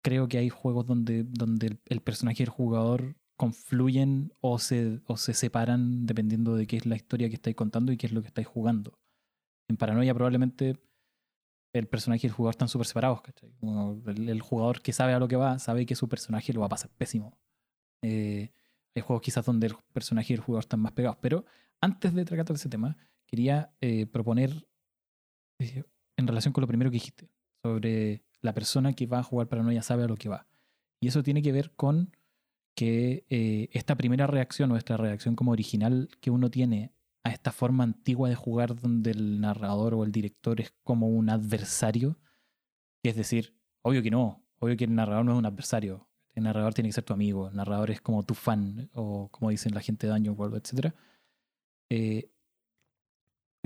creo 0.02 0.28
que 0.28 0.38
hay 0.38 0.50
juegos 0.50 0.86
donde, 0.86 1.24
donde 1.24 1.78
el, 1.86 2.00
personaje 2.00 2.42
y 2.42 2.44
el 2.44 2.50
jugador 2.50 3.16
confluyen 3.36 4.32
o 4.40 4.58
se, 4.58 5.00
o 5.06 5.16
se 5.16 5.34
separan 5.34 6.06
dependiendo 6.06 6.54
de 6.54 6.66
qué 6.66 6.76
es 6.76 6.86
la 6.86 6.96
historia 6.96 7.28
que 7.28 7.36
estáis 7.36 7.56
contando 7.56 7.92
y 7.92 7.96
qué 7.96 8.06
es 8.06 8.12
lo 8.12 8.22
que 8.22 8.28
estáis 8.28 8.46
jugando. 8.46 8.98
En 9.68 9.76
Paranoia 9.76 10.14
probablemente 10.14 10.78
el 11.72 11.88
personaje 11.88 12.26
y 12.26 12.28
el 12.28 12.32
jugador 12.32 12.52
están 12.52 12.68
súper 12.68 12.86
separados, 12.86 13.22
¿cachai? 13.22 13.52
Como 13.58 14.02
el, 14.06 14.28
el 14.28 14.40
jugador 14.40 14.80
que 14.80 14.92
sabe 14.92 15.12
a 15.12 15.18
lo 15.18 15.26
que 15.26 15.36
va, 15.36 15.58
sabe 15.58 15.86
que 15.86 15.96
su 15.96 16.08
personaje 16.08 16.52
lo 16.52 16.60
va 16.60 16.66
a 16.66 16.70
pasar 16.70 16.90
pésimo. 16.90 17.36
Eh, 18.02 18.52
hay 18.94 19.02
juegos 19.02 19.22
quizás 19.22 19.44
donde 19.44 19.66
el 19.68 19.74
personaje 19.92 20.32
y 20.32 20.36
el 20.36 20.40
jugador 20.40 20.64
están 20.64 20.80
más 20.80 20.92
pegados, 20.92 21.18
pero 21.20 21.44
antes 21.80 22.14
de 22.14 22.24
tratar 22.24 22.54
ese 22.54 22.68
tema, 22.68 22.96
quería 23.26 23.74
eh, 23.80 24.06
proponer 24.06 24.68
eh, 25.58 25.84
en 26.16 26.26
relación 26.26 26.52
con 26.52 26.62
lo 26.62 26.68
primero 26.68 26.90
que 26.90 26.96
dijiste, 26.96 27.28
sobre 27.62 28.22
la 28.40 28.54
persona 28.54 28.92
que 28.92 29.06
va 29.06 29.18
a 29.18 29.22
jugar 29.22 29.48
Paranoia 29.48 29.82
sabe 29.82 30.04
a 30.04 30.08
lo 30.08 30.16
que 30.16 30.28
va. 30.28 30.46
Y 31.00 31.08
eso 31.08 31.22
tiene 31.22 31.42
que 31.42 31.52
ver 31.52 31.72
con 31.72 32.14
que 32.76 33.24
eh, 33.30 33.68
esta 33.72 33.96
primera 33.96 34.26
reacción 34.26 34.70
o 34.72 34.76
esta 34.76 34.96
reacción 34.96 35.36
como 35.36 35.52
original 35.52 36.08
que 36.20 36.30
uno 36.30 36.50
tiene 36.50 36.92
a 37.24 37.30
esta 37.30 37.52
forma 37.52 37.84
antigua 37.84 38.28
de 38.28 38.34
jugar 38.34 38.74
donde 38.78 39.10
el 39.12 39.40
narrador 39.40 39.94
o 39.94 40.04
el 40.04 40.12
director 40.12 40.60
es 40.60 40.72
como 40.84 41.08
un 41.08 41.30
adversario, 41.30 42.18
es 43.02 43.16
decir, 43.16 43.56
obvio 43.82 44.02
que 44.02 44.10
no, 44.10 44.44
obvio 44.58 44.76
que 44.76 44.84
el 44.84 44.94
narrador 44.94 45.24
no 45.24 45.32
es 45.32 45.38
un 45.38 45.46
adversario, 45.46 46.08
el 46.34 46.44
narrador 46.44 46.74
tiene 46.74 46.88
que 46.88 46.94
ser 46.94 47.04
tu 47.04 47.12
amigo, 47.14 47.48
el 47.48 47.56
narrador 47.56 47.90
es 47.90 48.00
como 48.00 48.22
tu 48.24 48.34
fan, 48.34 48.90
o 48.94 49.28
como 49.30 49.50
dicen 49.50 49.74
la 49.74 49.80
gente 49.80 50.06
de 50.06 50.12
Daño 50.12 50.32
World, 50.32 50.56
etc. 50.56 50.94
Eh, 51.90 52.30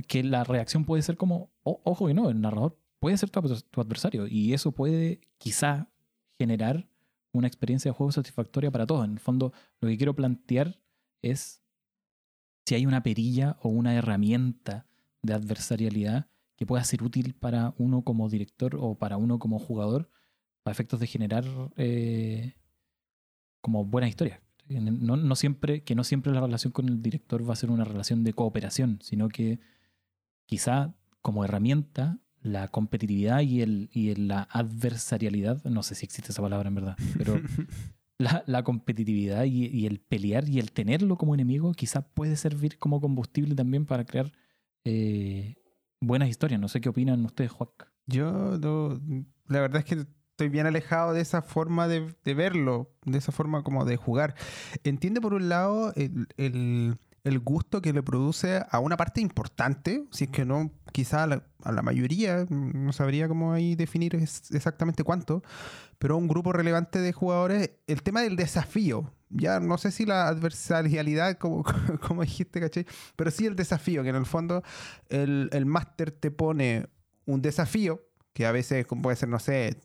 que 0.07 0.23
la 0.23 0.45
reacción 0.45 0.85
puede 0.85 1.03
ser 1.03 1.17
como, 1.17 1.51
"O- 1.63 1.81
ojo 1.85 2.07
que 2.07 2.15
no, 2.15 2.31
el 2.31 2.41
narrador 2.41 2.79
puede 3.01 3.17
ser 3.17 3.31
tu, 3.31 3.41
tu 3.71 3.81
adversario 3.81 4.27
y 4.29 4.53
eso 4.55 4.73
puede 4.73 5.21
quizá 5.39 5.91
generar 6.39 6.89
una 7.33 7.47
experiencia 7.49 7.91
de 7.91 7.97
juego 7.97 8.13
satisfactoria 8.13 8.71
para 8.71 8.87
todos. 8.87 9.05
En 9.05 9.13
el 9.13 9.19
fondo, 9.21 9.53
lo 9.81 9.89
que 9.89 9.97
quiero 9.97 10.15
plantear 10.15 10.81
es 11.23 11.58
si 12.69 12.75
hay 12.75 12.85
una 12.85 13.03
perilla 13.03 13.57
o 13.63 13.71
una 13.71 13.95
herramienta 13.95 14.85
de 15.23 15.33
adversarialidad 15.33 16.27
que 16.55 16.67
pueda 16.67 16.85
ser 16.85 17.03
útil 17.03 17.33
para 17.33 17.73
uno 17.79 18.03
como 18.03 18.29
director 18.29 18.77
o 18.79 18.95
para 18.95 19.17
uno 19.17 19.39
como 19.39 19.59
jugador 19.59 20.11
para 20.63 20.73
efectos 20.73 21.01
de 21.01 21.07
generar 21.07 21.45
eh, 21.77 22.57
como 23.63 23.87
buenas 23.87 24.11
historias. 24.11 24.41
No, 24.69 25.17
no 25.17 25.35
siempre, 25.35 25.83
que 25.83 25.95
no 25.95 26.05
siempre 26.05 26.31
la 26.31 26.43
relación 26.43 26.71
con 26.71 26.91
el 26.91 27.01
director 27.01 27.49
va 27.49 27.55
a 27.55 27.57
ser 27.57 27.71
una 27.71 27.85
relación 27.85 28.23
de 28.23 28.35
cooperación, 28.35 28.99
sino 29.01 29.31
que 29.31 29.61
quizá 30.45 30.95
como 31.23 31.47
herramienta 31.47 32.19
la 32.43 32.69
competitividad 32.69 33.41
y, 33.41 33.63
el, 33.63 33.89
y 33.95 34.15
la 34.15 34.43
adversarialidad, 34.43 35.65
no 35.65 35.83
sé 35.83 35.95
si 35.95 36.05
existe 36.05 36.33
esa 36.33 36.43
palabra 36.43 36.69
en 36.69 36.75
verdad, 36.75 36.97
pero 37.17 37.41
la, 38.19 38.63
competitividad 38.65 39.45
y, 39.45 39.87
el 39.87 40.01
pelear 40.01 40.49
y 40.49 40.59
el 40.59 40.73
tenerlo 40.73 41.17
como 41.17 41.35
enemigo 41.35 41.73
quizá 41.73 42.03
puede 42.03 42.37
servir 42.37 42.79
como 42.79 43.01
combustible 43.01 43.55
también 43.55 43.87
para 43.87 44.05
crear 44.05 44.33
eh, 44.85 45.57
buenas 46.01 46.29
historias. 46.29 46.61
No 46.61 46.69
sé 46.69 46.81
qué 46.81 46.89
opinan 46.89 47.25
ustedes, 47.25 47.53
Juac. 47.53 47.91
Yo, 48.07 48.59
la 49.47 49.61
verdad 49.61 49.79
es 49.81 49.85
que 49.85 50.07
estoy 50.31 50.49
bien 50.49 50.67
alejado 50.67 51.13
de 51.13 51.21
esa 51.21 51.43
forma 51.43 51.89
de, 51.89 52.15
verlo, 52.25 52.91
de 53.05 53.19
esa 53.19 53.33
forma 53.33 53.63
como 53.63 53.85
de 53.85 53.97
jugar. 53.97 54.35
Entiende 54.85 55.21
por 55.21 55.35
un 55.35 55.49
lado 55.49 55.93
el- 55.95 56.99
el 57.29 57.39
gusto 57.39 57.81
que 57.81 57.93
le 57.93 58.03
produce 58.03 58.63
a 58.71 58.79
una 58.81 58.97
parte 58.97 59.21
importante, 59.21 60.05
si 60.11 60.25
es 60.25 60.31
que 60.31 60.45
no, 60.45 60.73
quizá 60.93 61.25
a 61.25 61.27
la, 61.73 61.83
mayoría, 61.83 62.47
no 62.49 62.93
sabría 62.93 63.29
cómo 63.29 63.53
ahí 63.53 63.75
definir 63.75 64.15
exactamente 64.15 65.05
cuánto, 65.05 65.43
pero 65.99 66.15
a 66.15 66.19
un 66.19 66.29
grupo 66.29 66.53
relevante 66.53 66.99
de 66.99 67.13
jugadores, 67.13 67.71
el 67.87 68.03
tema 68.03 68.23
del 68.23 68.37
desafío. 68.37 69.13
Ya 69.31 69.61
no 69.61 69.77
sé 69.77 69.91
si 69.91 70.07
la 70.07 70.27
adversarialidad, 70.29 71.37
como, 71.37 71.63
como 72.07 72.23
dijiste, 72.23 72.61
¿cachai? 72.61 72.87
Pero 73.15 73.31
sí 73.31 73.47
el 73.47 73.57
desafío, 73.57 74.03
que 74.03 74.09
en 74.09 74.17
el 74.17 74.27
fondo 74.27 74.63
el, 75.09 75.51
el 75.53 75.67
máster 75.67 76.11
te 76.11 76.31
pone 76.31 76.89
un 77.27 77.43
desafío, 77.43 78.03
que 78.33 78.47
a 78.47 78.53
veces 78.53 78.87
puede 79.03 79.17
ser, 79.17 79.29
no 79.29 79.39
sé, 79.39 79.81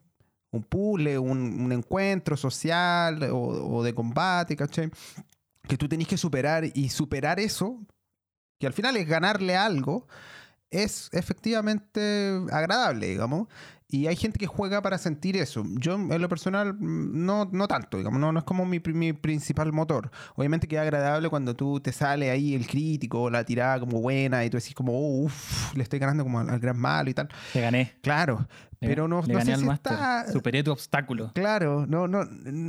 un 0.51 0.63
puzzle, 0.63 1.17
un, 1.19 1.61
un 1.61 1.71
encuentro 1.71 2.37
social 2.37 3.21
o, 3.31 3.37
o 3.77 3.83
de 3.83 3.93
combate, 3.93 4.55
¿cachai? 4.55 4.89
Que 5.67 5.77
tú 5.77 5.87
tenés 5.87 6.07
que 6.07 6.17
superar 6.17 6.65
y 6.73 6.89
superar 6.89 7.39
eso, 7.39 7.79
que 8.59 8.67
al 8.67 8.73
final 8.73 8.97
es 8.97 9.07
ganarle 9.07 9.55
algo, 9.55 10.07
es 10.71 11.09
efectivamente 11.13 12.41
agradable, 12.51 13.07
digamos. 13.07 13.47
Y 13.87 14.07
hay 14.07 14.15
gente 14.15 14.39
que 14.39 14.47
juega 14.47 14.81
para 14.81 14.97
sentir 14.97 15.37
eso. 15.37 15.63
Yo, 15.75 15.93
en 15.93 16.19
lo 16.19 16.27
personal, 16.27 16.75
no, 16.79 17.47
no 17.51 17.67
tanto, 17.67 17.97
digamos, 17.97 18.19
no, 18.19 18.31
no 18.31 18.39
es 18.39 18.43
como 18.45 18.65
mi, 18.65 18.79
mi 18.79 19.13
principal 19.13 19.71
motor. 19.71 20.09
Obviamente 20.35 20.67
que 20.67 20.77
es 20.77 20.81
agradable 20.81 21.29
cuando 21.29 21.55
tú 21.55 21.79
te 21.79 21.91
sale 21.91 22.31
ahí 22.31 22.55
el 22.55 22.65
crítico 22.65 23.29
la 23.29 23.43
tirada 23.45 23.79
como 23.79 24.01
buena 24.01 24.43
y 24.43 24.49
tú 24.49 24.57
decís 24.57 24.73
como, 24.73 24.93
"Oh, 24.93 25.25
uff, 25.25 25.75
le 25.75 25.83
estoy 25.83 25.99
ganando 25.99 26.23
como 26.23 26.39
al, 26.39 26.49
al 26.49 26.59
gran 26.59 26.79
malo 26.79 27.11
y 27.11 27.13
tal. 27.13 27.29
Te 27.53 27.61
gané. 27.61 27.93
Claro, 28.01 28.47
pero 28.87 29.07
no, 29.07 29.21
le 29.21 29.33
no 29.33 29.39
gané 29.39 29.45
sé 29.45 29.53
al 29.53 29.59
si 29.59 29.65
máster. 29.65 29.93
está... 29.93 30.31
Superé 30.31 30.63
tu 30.63 30.71
obstáculo. 30.71 31.31
Claro, 31.33 31.85
no, 31.87 32.07
no, 32.07 32.21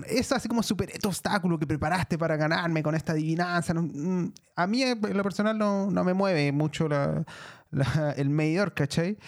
eso 0.06 0.34
así 0.34 0.48
como 0.48 0.62
superé 0.62 0.98
tu 0.98 1.08
obstáculo 1.08 1.58
que 1.58 1.66
preparaste 1.66 2.16
para 2.18 2.36
ganarme 2.36 2.82
con 2.82 2.94
esta 2.94 3.12
adivinanza. 3.12 3.74
no, 3.74 3.82
mm, 3.82 4.32
a 4.56 4.66
mí, 4.66 4.82
en 4.82 5.16
lo 5.16 5.22
personal, 5.22 5.56
no, 5.58 5.90
no 5.90 6.04
me 6.04 6.14
mueve 6.14 6.50
mucho 6.52 6.88
la- 6.88 7.24
la- 7.70 8.14
el 8.16 8.30
medidor, 8.30 8.72
¿cachai? 8.74 9.18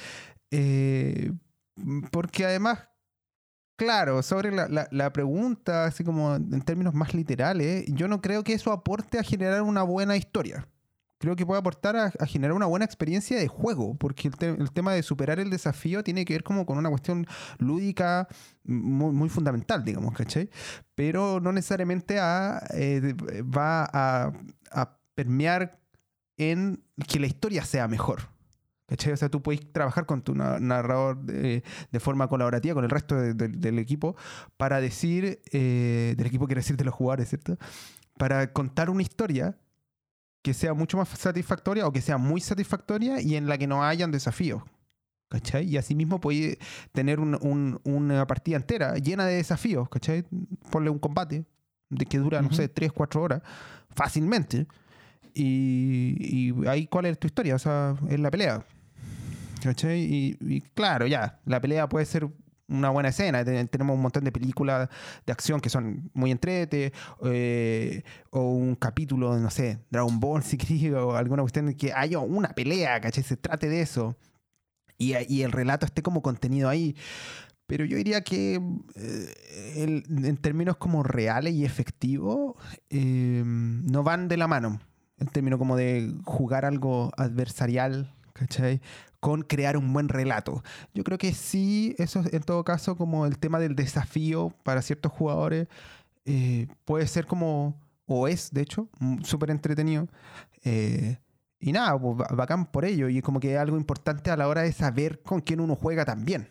Eh, 0.51 1.33
porque 2.11 2.45
además, 2.47 2.79
claro, 3.77 4.23
sobre 4.23 4.51
la 4.53 5.13
pregunta, 5.13 5.85
así 5.85 6.05
como 6.05 6.35
en 6.37 6.63
términos 6.63 6.95
más 6.95 7.13
literales, 7.15 7.85
yo 7.89 8.09
no 8.09 8.21
creo 8.21 8.43
que 8.45 8.55
eso 8.55 8.73
aporte 8.73 9.19
a 9.19 9.23
generar 9.23 9.63
una 9.63 9.83
buena 9.83 10.17
historia. 10.17 10.67
Creo 11.19 11.35
que 11.35 11.47
puede 11.47 11.59
aportar 11.61 11.97
a, 11.97 12.13
a 12.19 12.27
generar 12.27 12.55
una 12.55 12.67
buena 12.67 12.85
experiencia 12.85 13.39
de 13.39 13.49
juego, 13.49 13.95
porque 13.97 14.29
el, 14.29 14.37
te- 14.37 14.51
el 14.51 14.71
tema 14.71 14.93
de 14.93 15.03
superar 15.03 15.41
el 15.41 15.49
desafío 15.51 16.05
tiene 16.05 16.25
que 16.25 16.35
ver 16.35 16.43
como 16.43 16.67
con 16.67 16.77
una 16.77 16.91
cuestión 16.91 17.27
lúdica 17.59 18.29
muy, 18.65 19.13
muy 19.13 19.29
fundamental, 19.31 19.83
digamos, 19.85 20.15
¿cachai? 20.15 20.51
Pero 20.95 21.41
no 21.41 21.53
necesariamente 21.53 22.19
a, 22.21 22.63
eh, 22.75 23.15
va 23.43 23.85
a, 23.93 24.33
a 24.73 24.99
permear 25.15 25.81
en 26.37 26.85
que 27.09 27.19
la 27.19 27.27
historia 27.27 27.65
sea 27.65 27.89
mejor. 27.89 28.29
¿Cachai? 28.89 29.13
O 29.15 29.17
sea, 29.17 29.29
tú 29.29 29.43
puedes 29.43 29.73
trabajar 29.73 30.07
con 30.07 30.23
tu 30.23 30.35
na- 30.35 30.61
narrador 30.61 31.17
de, 31.25 31.65
de 31.91 32.01
forma 32.01 32.29
colaborativa 32.29 32.75
con 32.75 32.85
el 32.85 32.91
resto 32.91 33.17
de- 33.17 33.35
de- 33.35 33.49
del 33.49 33.79
equipo 33.81 34.15
para 34.59 34.81
decir, 34.81 35.41
eh, 35.51 36.15
del 36.17 36.27
equipo 36.27 36.47
quiere 36.47 36.61
decir 36.61 36.77
de 36.77 36.85
los 36.85 36.95
jugadores, 36.95 37.29
¿cierto? 37.31 37.57
Para 38.17 38.53
contar 38.53 38.89
una 38.91 39.03
historia 39.03 39.57
que 40.47 40.55
sea 40.55 40.75
mucho 40.75 40.97
más 40.97 41.09
satisfactoria 41.09 41.85
o 41.89 41.93
que 41.93 42.01
sea 42.01 42.19
muy 42.19 42.41
satisfactoria 42.41 43.21
y 43.21 43.35
en 43.35 43.49
la 43.49 43.59
que 43.59 43.67
no 43.67 43.83
hayan 43.83 44.13
desafíos. 44.13 44.63
¿Cachai? 45.29 45.67
Y 45.69 45.77
asimismo 45.77 46.21
puede 46.21 46.57
tener 46.93 47.19
un- 47.19 47.37
un- 47.43 47.81
una 47.83 48.25
partida 48.29 48.55
entera 48.57 48.95
llena 48.95 49.27
de 49.27 49.35
desafíos, 49.35 49.89
¿cachai? 49.89 50.25
Ponle 50.71 50.89
un 50.89 51.01
combate 51.01 51.45
de 51.91 52.05
que 52.07 52.19
dura, 52.19 52.41
no 52.43 52.53
sé, 52.53 52.69
3, 52.69 52.93
4 52.93 53.23
horas, 53.23 53.43
fácilmente. 53.91 54.69
Y, 55.35 56.15
y 56.21 56.67
ahí, 56.69 56.87
¿cuál 56.87 57.07
es 57.07 57.19
tu 57.19 57.27
historia? 57.27 57.57
O 57.57 57.59
sea, 57.59 57.97
es 58.09 58.21
la 58.21 58.31
pelea. 58.31 58.65
¿Cachai? 59.65 59.99
Y, 60.01 60.37
y 60.41 60.61
claro, 60.61 61.09
ya, 61.09 61.41
la 61.45 61.61
pelea 61.61 61.89
puede 61.89 62.07
ser 62.07 62.29
una 62.69 62.91
buena 62.91 63.11
escena. 63.11 63.45
Ten- 63.45 63.69
Tenemos 63.69 63.95
un 63.97 64.03
montón 64.03 64.25
de 64.25 64.33
películas 64.33 64.89
de 65.27 65.33
acción 65.33 65.61
que 65.61 65.71
son 65.71 66.11
muy 66.15 66.31
entrete, 66.31 66.93
eh, 67.25 68.03
o 68.31 68.51
un 68.53 68.75
capítulo, 68.75 69.37
no 69.39 69.51
sé, 69.51 69.79
Dragon 69.91 70.19
Ball, 70.21 70.43
si 70.45 70.57
queréis, 70.57 70.93
o 70.95 71.17
alguna 71.17 71.43
cuestión 71.43 71.73
que 71.75 71.93
haya 71.93 72.19
una 72.19 72.49
pelea, 72.51 73.01
¿cachai? 73.01 73.23
Se 73.25 73.37
trate 73.37 73.69
de 73.69 73.81
eso. 73.83 74.17
Y, 74.99 75.15
y 75.33 75.43
el 75.43 75.53
relato 75.53 75.85
esté 75.87 76.03
como 76.03 76.23
contenido 76.23 76.69
ahí. 76.69 76.97
Pero 77.67 77.85
yo 77.85 77.97
diría 77.97 78.21
que 78.23 78.61
eh, 78.95 80.03
en 80.07 80.37
términos 80.37 80.77
como 80.77 81.03
reales 81.03 81.53
y 81.55 81.65
efectivos, 81.65 82.55
eh, 82.91 83.43
no 83.45 84.03
van 84.05 84.29
de 84.29 84.37
la 84.37 84.47
mano. 84.47 84.81
En 85.19 85.27
términos 85.27 85.59
como 85.59 85.77
de 85.77 86.13
jugar 86.25 86.65
algo 86.65 87.11
adversarial, 87.17 88.15
¿cachai? 88.37 88.81
Con 89.21 89.43
crear 89.43 89.77
un 89.77 89.93
buen 89.93 90.09
relato. 90.09 90.63
Yo 90.95 91.03
creo 91.05 91.19
que 91.19 91.33
sí, 91.33 91.95
eso 91.99 92.21
es 92.21 92.33
en 92.33 92.43
todo 92.43 92.65
caso 92.65 92.97
como 92.97 93.27
el 93.27 93.39
tema 93.39 93.59
del 93.59 93.75
desafío 93.75 94.53
para 94.63 94.83
ciertos 94.83 95.11
jugadores 95.13 95.69
eh, 96.25 96.67
puede 96.85 97.07
ser 97.07 97.27
como, 97.27 97.81
o 98.07 98.29
es 98.29 98.51
de 98.53 98.63
hecho, 98.63 98.89
mm, 99.01 99.23
súper 99.23 99.51
entretenido. 99.51 100.09
Eh, 100.65 101.19
y 101.61 101.73
nada, 101.73 101.99
pues, 101.99 102.17
ba- 102.19 102.29
bacán 102.35 102.67
por 102.67 102.85
ello. 102.85 103.09
Y 103.09 103.23
como 103.23 103.41
que 103.41 103.55
es 103.55 103.59
algo 103.59 103.77
importante 103.77 104.31
a 104.31 104.37
la 104.37 104.49
hora 104.49 104.63
de 104.63 104.73
saber 104.73 105.23
con 105.23 105.41
quién 105.41 105.61
uno 105.61 105.75
juega 105.77 106.05
también. 106.05 106.49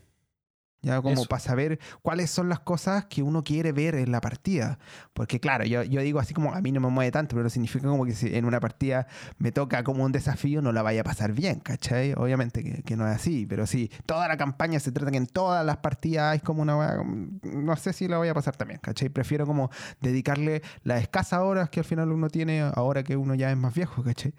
Ya 0.86 1.02
como 1.02 1.16
Eso. 1.16 1.26
para 1.26 1.40
saber 1.40 1.80
cuáles 2.04 2.30
son 2.30 2.48
las 2.48 2.60
cosas 2.60 3.06
que 3.06 3.24
uno 3.24 3.44
quiere 3.44 3.72
ver 3.72 3.96
en 3.96 4.12
la 4.12 4.22
partida. 4.22 4.78
Porque 5.14 5.40
claro, 5.40 5.66
yo, 5.66 5.82
yo 5.82 6.00
digo 6.02 6.20
así 6.20 6.36
como 6.36 6.54
a 6.54 6.62
mí 6.62 6.72
no 6.72 6.80
me 6.80 6.90
mueve 6.90 7.12
tanto, 7.12 7.36
pero 7.36 7.50
significa 7.50 7.88
como 7.88 8.06
que 8.06 8.14
si 8.14 8.36
en 8.36 8.46
una 8.46 8.60
partida 8.60 9.08
me 9.40 9.52
toca 9.52 9.84
como 9.84 10.04
un 10.04 10.12
desafío, 10.12 10.62
no 10.62 10.72
la 10.72 10.84
vaya 10.84 11.02
a 11.02 11.04
pasar 11.04 11.32
bien, 11.34 11.60
¿cachai? 11.60 12.14
Obviamente 12.14 12.64
que, 12.64 12.84
que 12.84 12.96
no 12.96 13.10
es 13.10 13.16
así, 13.16 13.48
pero 13.48 13.66
sí, 13.66 13.90
toda 14.06 14.28
la 14.28 14.38
campaña 14.38 14.80
se 14.80 14.92
trata 14.92 15.10
que 15.10 15.18
en 15.18 15.26
todas 15.26 15.66
las 15.66 15.78
partidas 15.78 16.34
hay 16.34 16.40
como 16.40 16.62
una... 16.62 17.04
No 17.42 17.76
sé 17.78 17.92
si 17.92 18.08
la 18.08 18.20
voy 18.20 18.28
a 18.28 18.36
pasar 18.36 18.56
también, 18.56 18.80
¿cachai? 18.80 19.10
Prefiero 19.10 19.48
como 19.48 19.72
dedicarle 20.02 20.62
las 20.84 21.02
escasas 21.02 21.40
horas 21.40 21.72
que 21.72 21.80
al 21.80 21.86
final 21.86 22.12
uno 22.12 22.30
tiene, 22.30 22.62
ahora 22.62 23.04
que 23.04 23.18
uno 23.18 23.34
ya 23.34 23.50
es 23.50 23.58
más 23.58 23.74
viejo, 23.74 24.04
¿cachai? 24.04 24.36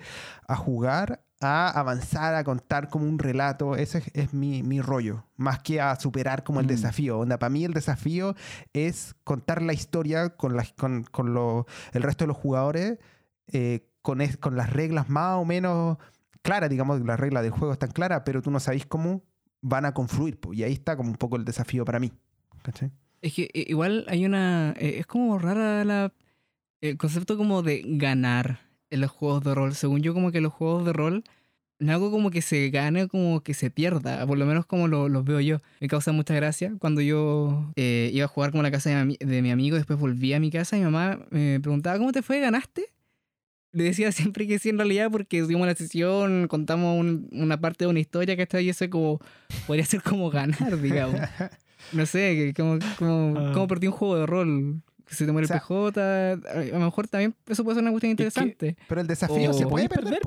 A 0.46 0.54
jugar, 0.54 1.25
a 1.40 1.68
avanzar, 1.68 2.34
a 2.34 2.44
contar 2.44 2.88
como 2.88 3.06
un 3.06 3.18
relato. 3.18 3.76
Ese 3.76 3.98
es, 3.98 4.10
es 4.14 4.32
mi, 4.34 4.62
mi 4.62 4.80
rollo, 4.80 5.24
más 5.36 5.58
que 5.60 5.80
a 5.80 5.96
superar 5.96 6.44
como 6.44 6.60
el 6.60 6.66
Mm. 6.66 6.70
desafío. 6.70 7.18
Onda, 7.18 7.38
para 7.38 7.50
mí 7.50 7.64
el 7.64 7.74
desafío 7.74 8.34
es 8.72 9.14
contar 9.24 9.60
la 9.62 9.72
historia 9.72 10.30
con, 10.30 10.56
las 10.56 10.72
con, 10.72 11.04
con 11.04 11.34
lo- 11.34 11.66
el 11.92 12.02
resto 12.02 12.24
de 12.24 12.28
los 12.28 12.36
jugadores, 12.36 12.98
eh, 13.48 13.86
con, 14.02 14.20
es- 14.20 14.36
con 14.38 14.56
las 14.56 14.70
reglas 14.72 15.08
más 15.10 15.34
o 15.36 15.44
menos 15.44 15.98
claras, 16.42 16.70
digamos, 16.70 17.00
las 17.00 17.18
reglas 17.20 17.42
del 17.42 17.52
juego 17.52 17.72
están 17.72 17.90
claras, 17.90 18.22
pero 18.24 18.40
tú 18.40 18.50
no 18.50 18.60
sabes 18.60 18.86
cómo 18.86 19.22
van 19.60 19.84
a 19.84 19.92
confluir. 19.94 20.38
po, 20.40 20.54
y 20.54 20.62
ahí 20.62 20.72
está 20.72 20.96
como 20.96 21.10
un 21.10 21.16
poco 21.16 21.36
el 21.36 21.44
desafío 21.44 21.84
para 21.84 21.98
mí. 21.98 22.12
¿cachai? 22.62 22.90
Es 23.20 23.34
que 23.34 23.48
igual 23.52 24.04
hay 24.08 24.24
una. 24.26 24.72
eh, 24.78 24.98
es 25.00 25.06
como 25.06 25.38
rara 25.38 25.84
la. 25.84 26.12
El 26.80 26.96
concepto 26.98 27.36
como 27.36 27.62
de 27.62 27.82
ganar 27.86 28.60
en 28.90 29.00
los 29.00 29.10
juegos 29.10 29.42
de 29.44 29.54
rol. 29.54 29.74
Según 29.74 30.02
yo, 30.02 30.14
como 30.14 30.32
que 30.32 30.40
los 30.40 30.52
juegos 30.52 30.84
de 30.84 30.92
rol. 30.92 31.24
No 31.78 31.92
algo 31.92 32.10
como 32.10 32.30
que 32.30 32.40
se 32.40 32.70
gane 32.70 33.06
como 33.06 33.42
que 33.42 33.52
se 33.52 33.70
pierda. 33.70 34.26
Por 34.26 34.38
lo 34.38 34.46
menos 34.46 34.64
como 34.64 34.88
lo- 34.88 35.08
los 35.10 35.24
veo 35.26 35.40
yo. 35.40 35.60
Me 35.80 35.88
causa 35.88 36.10
mucha 36.12 36.34
gracia. 36.34 36.72
Cuando 36.78 37.02
yo 37.02 37.70
eh, 37.76 38.10
iba 38.14 38.24
a 38.24 38.28
jugar 38.28 38.50
como 38.50 38.60
a 38.60 38.62
la 38.64 38.70
casa 38.70 38.88
de 38.90 39.04
mi, 39.04 39.16
de 39.20 39.42
mi 39.42 39.50
amigo, 39.50 39.76
después 39.76 39.98
volví 39.98 40.32
a 40.32 40.40
mi 40.40 40.50
casa, 40.50 40.76
mi 40.76 40.84
mamá 40.84 41.18
me 41.30 41.60
preguntaba, 41.60 41.98
¿cómo 41.98 42.12
te 42.12 42.22
fue? 42.22 42.40
¿Ganaste? 42.40 42.86
Le 43.72 43.84
decía 43.84 44.10
siempre 44.34 44.46
que 44.46 44.58
sí, 44.58 44.70
en 44.70 44.78
realidad, 44.78 45.10
porque 45.10 45.42
tuvimos 45.42 45.64
una 45.64 45.74
sesión, 45.74 46.48
contamos 46.48 46.98
un- 46.98 47.28
una 47.32 47.60
parte 47.60 47.84
de 47.84 47.90
una 47.90 48.00
historia 48.00 48.36
que 48.36 48.42
está 48.42 48.56
ahí, 48.56 48.70
eso 48.70 48.88
como, 48.88 49.20
podría 49.66 49.84
ser 49.84 50.02
como 50.02 50.30
ganar, 50.30 50.80
digamos. 50.80 51.20
No 51.92 52.04
sé, 52.06 52.52
como, 52.56 52.78
como, 52.98 53.38
Ah. 53.38 53.52
como 53.52 53.68
perdí 53.68 53.86
un 53.86 53.92
juego 53.92 54.16
de 54.16 54.26
rol. 54.26 54.82
Que 55.06 55.14
se 55.14 55.24
te 55.24 55.32
muere 55.32 55.44
O 55.44 55.48
sea- 55.48 55.56
el 55.56 55.62
PJ. 55.92 56.32
A 56.74 56.78
lo 56.78 56.84
mejor 56.86 57.06
también 57.08 57.34
eso 57.46 57.62
puede 57.64 57.76
ser 57.76 57.82
una 57.82 57.92
cuestión 57.92 58.16
que- 58.16 58.24
interesante. 58.24 58.76
Pero 58.88 59.00
el 59.00 59.06
desafío 59.06 59.50
O- 59.50 59.54
se 59.54 59.66
puede 59.66 59.88
perder. 59.88 60.20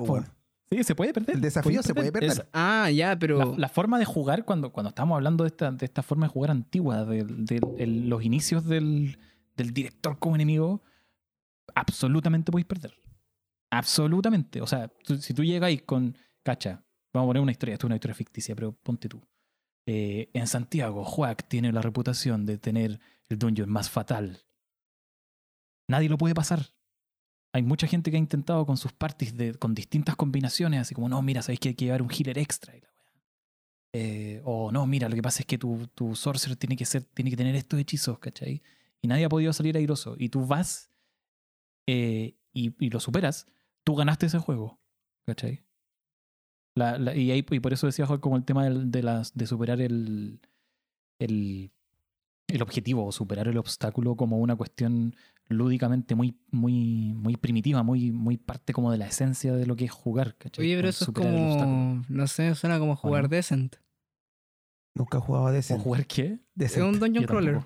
Sí, 0.72 0.84
se 0.84 0.94
puede 0.96 1.14
perder. 1.14 1.36
El 1.36 1.42
desafío 1.42 1.82
se 1.84 1.94
puede 1.96 2.12
perder. 2.12 2.30
Es- 2.32 2.44
Ah, 2.54 2.90
ya, 2.92 3.18
pero. 3.18 3.38
la, 3.40 3.58
la 3.58 3.70
forma 3.70 3.98
de 4.00 4.06
jugar, 4.06 4.46
cuando, 4.46 4.72
cuando 4.72 4.90
estamos 4.90 5.16
hablando 5.16 5.44
de 5.44 5.48
esta, 5.50 5.72
de 5.72 5.86
esta 5.86 6.04
forma 6.04 6.28
de 6.28 6.32
jugar 6.32 6.52
antigua, 6.52 7.06
de, 7.06 7.24
de 7.26 7.60
el- 7.78 8.08
los 8.08 8.24
inicios 8.24 8.66
del, 8.66 9.18
del 9.58 9.74
director 9.74 10.18
como 10.20 10.36
enemigo, 10.36 10.82
absolutamente 11.76 12.52
podéis 12.52 12.68
perder. 12.68 12.94
Absolutamente. 13.72 14.62
O 14.62 14.68
sea, 14.68 14.88
tú- 15.04 15.18
si 15.18 15.34
tú 15.34 15.44
llegáis 15.44 15.82
con. 15.84 16.16
Cacha, 16.44 16.84
vamos 17.14 17.28
a 17.28 17.30
poner 17.30 17.42
una 17.44 17.52
historia, 17.52 17.74
esto 17.74 17.86
es 17.86 17.90
una 17.90 17.96
historia 17.96 18.16
ficticia, 18.16 18.56
pero 18.56 18.72
ponte 18.72 19.10
tú. 19.10 19.22
Eh, 19.86 20.30
en 20.34 20.48
Santiago, 20.48 21.04
Juac 21.04 21.48
tiene 21.48 21.72
la 21.72 21.82
reputación 21.82 22.46
de 22.46 22.58
tener 22.58 23.00
el 23.28 23.38
dungeon 23.40 23.70
más 23.70 23.90
fatal. 23.90 24.44
Nadie 25.90 26.08
lo 26.08 26.18
puede 26.18 26.34
pasar. 26.34 26.68
Hay 27.52 27.64
mucha 27.64 27.88
gente 27.88 28.12
que 28.12 28.18
ha 28.18 28.20
intentado 28.20 28.66
con 28.66 28.78
sus 28.78 28.94
parties 28.94 29.36
de, 29.36 29.56
con 29.56 29.74
distintas 29.74 30.16
combinaciones, 30.16 30.80
así 30.82 30.94
como, 30.96 31.10
no, 31.10 31.22
mira, 31.22 31.42
sabéis 31.42 31.60
que 31.60 31.70
hay 31.70 31.76
que 31.76 31.86
llevar 31.86 32.02
un 32.02 32.10
healer 32.12 32.38
extra. 32.38 32.78
y. 32.78 32.82
Eh, 33.92 34.42
o 34.46 34.72
no, 34.72 34.86
mira, 34.86 35.10
lo 35.10 35.16
que 35.16 35.22
pasa 35.24 35.40
es 35.42 35.48
que 35.48 35.58
tu, 35.58 35.88
tu 35.96 36.16
sorcerer 36.16 36.56
tiene 36.58 36.78
que, 36.78 36.86
ser, 36.86 37.04
tiene 37.06 37.32
que 37.32 37.38
tener 37.38 37.56
estos 37.56 37.80
hechizos, 37.80 38.20
¿cachai? 38.20 38.62
Y 39.02 39.08
nadie 39.08 39.26
ha 39.26 39.30
podido 39.30 39.52
salir 39.52 39.76
airoso. 39.78 40.16
Y 40.18 40.30
tú 40.30 40.46
vas 40.46 40.92
eh, 41.88 42.36
y, 42.54 42.76
y 42.86 42.90
lo 42.92 43.00
superas, 43.00 43.48
tú 43.84 43.96
ganaste 43.96 44.28
ese 44.28 44.38
juego, 44.38 44.80
¿cachai? 45.26 45.64
Y, 46.76 47.32
ahí, 47.32 47.46
y 47.50 47.60
por 47.60 47.74
eso 47.74 47.88
decía 47.88 48.06
como 48.06 48.38
el 48.38 48.46
tema 48.46 48.64
del- 48.64 48.90
de, 48.92 49.04
las, 49.04 49.34
de 49.36 49.48
superar 49.48 49.82
el, 49.82 50.40
el, 51.20 51.72
el 52.48 52.62
objetivo 52.62 53.06
o 53.06 53.12
superar 53.12 53.48
el 53.48 53.58
obstáculo 53.58 54.16
como 54.16 54.38
una 54.38 54.56
cuestión 54.56 55.16
lúdicamente 55.50 56.16
muy, 56.16 56.38
muy, 56.52 57.14
muy 57.16 57.36
primitiva, 57.36 57.84
muy, 57.84 58.12
muy 58.12 58.38
parte 58.38 58.72
como 58.72 58.92
de 58.92 58.98
la 59.00 59.08
esencia 59.08 59.54
de 59.54 59.66
lo 59.66 59.76
que 59.76 59.86
es 59.86 59.92
jugar, 59.92 60.36
¿cachai? 60.38 60.64
Oye, 60.66 60.76
pero 60.76 60.88
Como 60.88 60.90
eso 60.90 61.06
es 61.06 61.58
como. 61.58 62.06
No 62.08 62.28
sé, 62.28 62.56
suena 62.56 62.80
como 62.80 62.96
jugar 62.96 63.24
no? 63.24 63.30
Decent. 63.30 63.76
Nunca 64.96 65.18
he 65.18 65.22
jugado 65.22 65.48
a 65.48 65.50
¿O 65.50 65.54
Descent. 65.54 65.82
jugar 65.82 66.06
qué? 66.06 66.24
Es 66.34 66.40
Decent. 66.56 66.86
un 66.86 67.00
dungeon 67.00 67.26
crawler. 67.26 67.60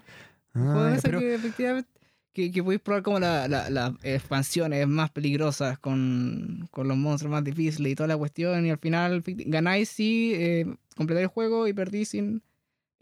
Ah, 0.53 0.97
pero- 1.01 1.19
que 1.19 1.35
efectivamente. 1.35 1.89
Que, 2.33 2.51
que 2.51 2.63
podéis 2.63 2.81
probar 2.81 3.03
como 3.03 3.19
las 3.19 3.47
la, 3.47 3.69
la 3.69 3.95
expansiones 4.01 4.87
más 4.87 5.11
peligrosas 5.11 5.77
con, 5.77 6.67
con 6.71 6.87
los 6.87 6.97
monstruos 6.97 7.31
más 7.31 7.43
difíciles 7.43 7.91
y 7.91 7.95
toda 7.95 8.07
la 8.07 8.17
cuestión. 8.17 8.65
Y 8.65 8.71
al 8.71 8.79
final 8.79 9.21
ganáis 9.25 9.89
si 9.89 10.33
eh, 10.33 10.65
completáis 10.95 11.25
el 11.25 11.27
juego 11.27 11.67
y 11.67 11.73
perdís 11.73 12.09
sin. 12.09 12.41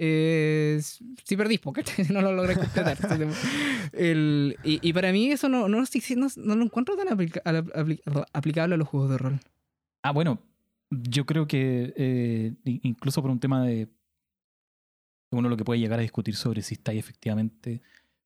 Eh, 0.03 0.81
si 1.23 1.37
perdís, 1.37 1.59
porque 1.59 1.83
no 2.09 2.21
lo 2.21 2.31
logré 2.33 2.55
completar. 2.55 2.97
El- 3.93 4.57
y, 4.63 4.79
y 4.87 4.93
para 4.93 5.11
mí 5.11 5.31
eso 5.31 5.47
no, 5.47 5.67
no, 5.69 5.79
no, 5.81 6.27
no 6.37 6.55
lo 6.55 6.63
encuentro 6.63 6.95
tan 6.97 7.07
aplica- 7.09 7.41
apli- 7.43 8.01
aplicable 8.33 8.73
a 8.75 8.77
los 8.77 8.87
juegos 8.87 9.11
de 9.11 9.17
rol. 9.19 9.39
Ah, 10.03 10.11
bueno, 10.11 10.39
yo 10.89 11.25
creo 11.27 11.47
que 11.47 11.93
eh, 11.95 12.53
incluso 12.63 13.21
por 13.21 13.29
un 13.29 13.39
tema 13.39 13.63
de 13.63 13.89
uno 15.31 15.49
lo 15.49 15.55
que 15.57 15.63
puede 15.63 15.79
llegar 15.79 15.99
a 15.99 16.01
discutir 16.01 16.35
sobre 16.35 16.61
si 16.61 16.73
estáis 16.75 16.99
efectivamente 16.99 17.81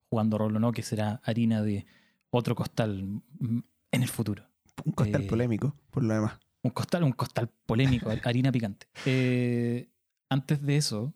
jugando 0.09 0.37
rol 0.37 0.55
o 0.55 0.59
no, 0.59 0.71
que 0.71 0.81
será 0.81 1.19
harina 1.23 1.61
de 1.61 1.85
otro 2.29 2.55
costal 2.55 3.03
mm, 3.39 3.59
en 3.91 4.01
el 4.01 4.09
futuro. 4.09 4.43
Un 4.85 4.93
costal 4.93 5.23
eh, 5.23 5.27
polémico, 5.27 5.75
por 5.91 6.03
lo 6.03 6.13
demás. 6.13 6.39
Un 6.63 6.71
costal, 6.71 7.03
un 7.03 7.11
costal 7.11 7.49
polémico, 7.65 8.09
harina 8.23 8.51
picante. 8.51 8.87
Eh, 9.05 9.89
antes 10.29 10.61
de 10.61 10.77
eso, 10.77 11.13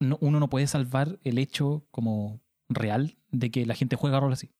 no- 0.00 0.18
uno 0.20 0.40
no 0.40 0.48
puede 0.48 0.66
salvar 0.66 1.18
el 1.24 1.38
hecho 1.38 1.86
como 1.90 2.40
real 2.68 3.18
de 3.30 3.50
que 3.50 3.66
la 3.66 3.74
gente 3.74 3.96
juega 3.96 4.20
rol 4.20 4.32
así. 4.32 4.54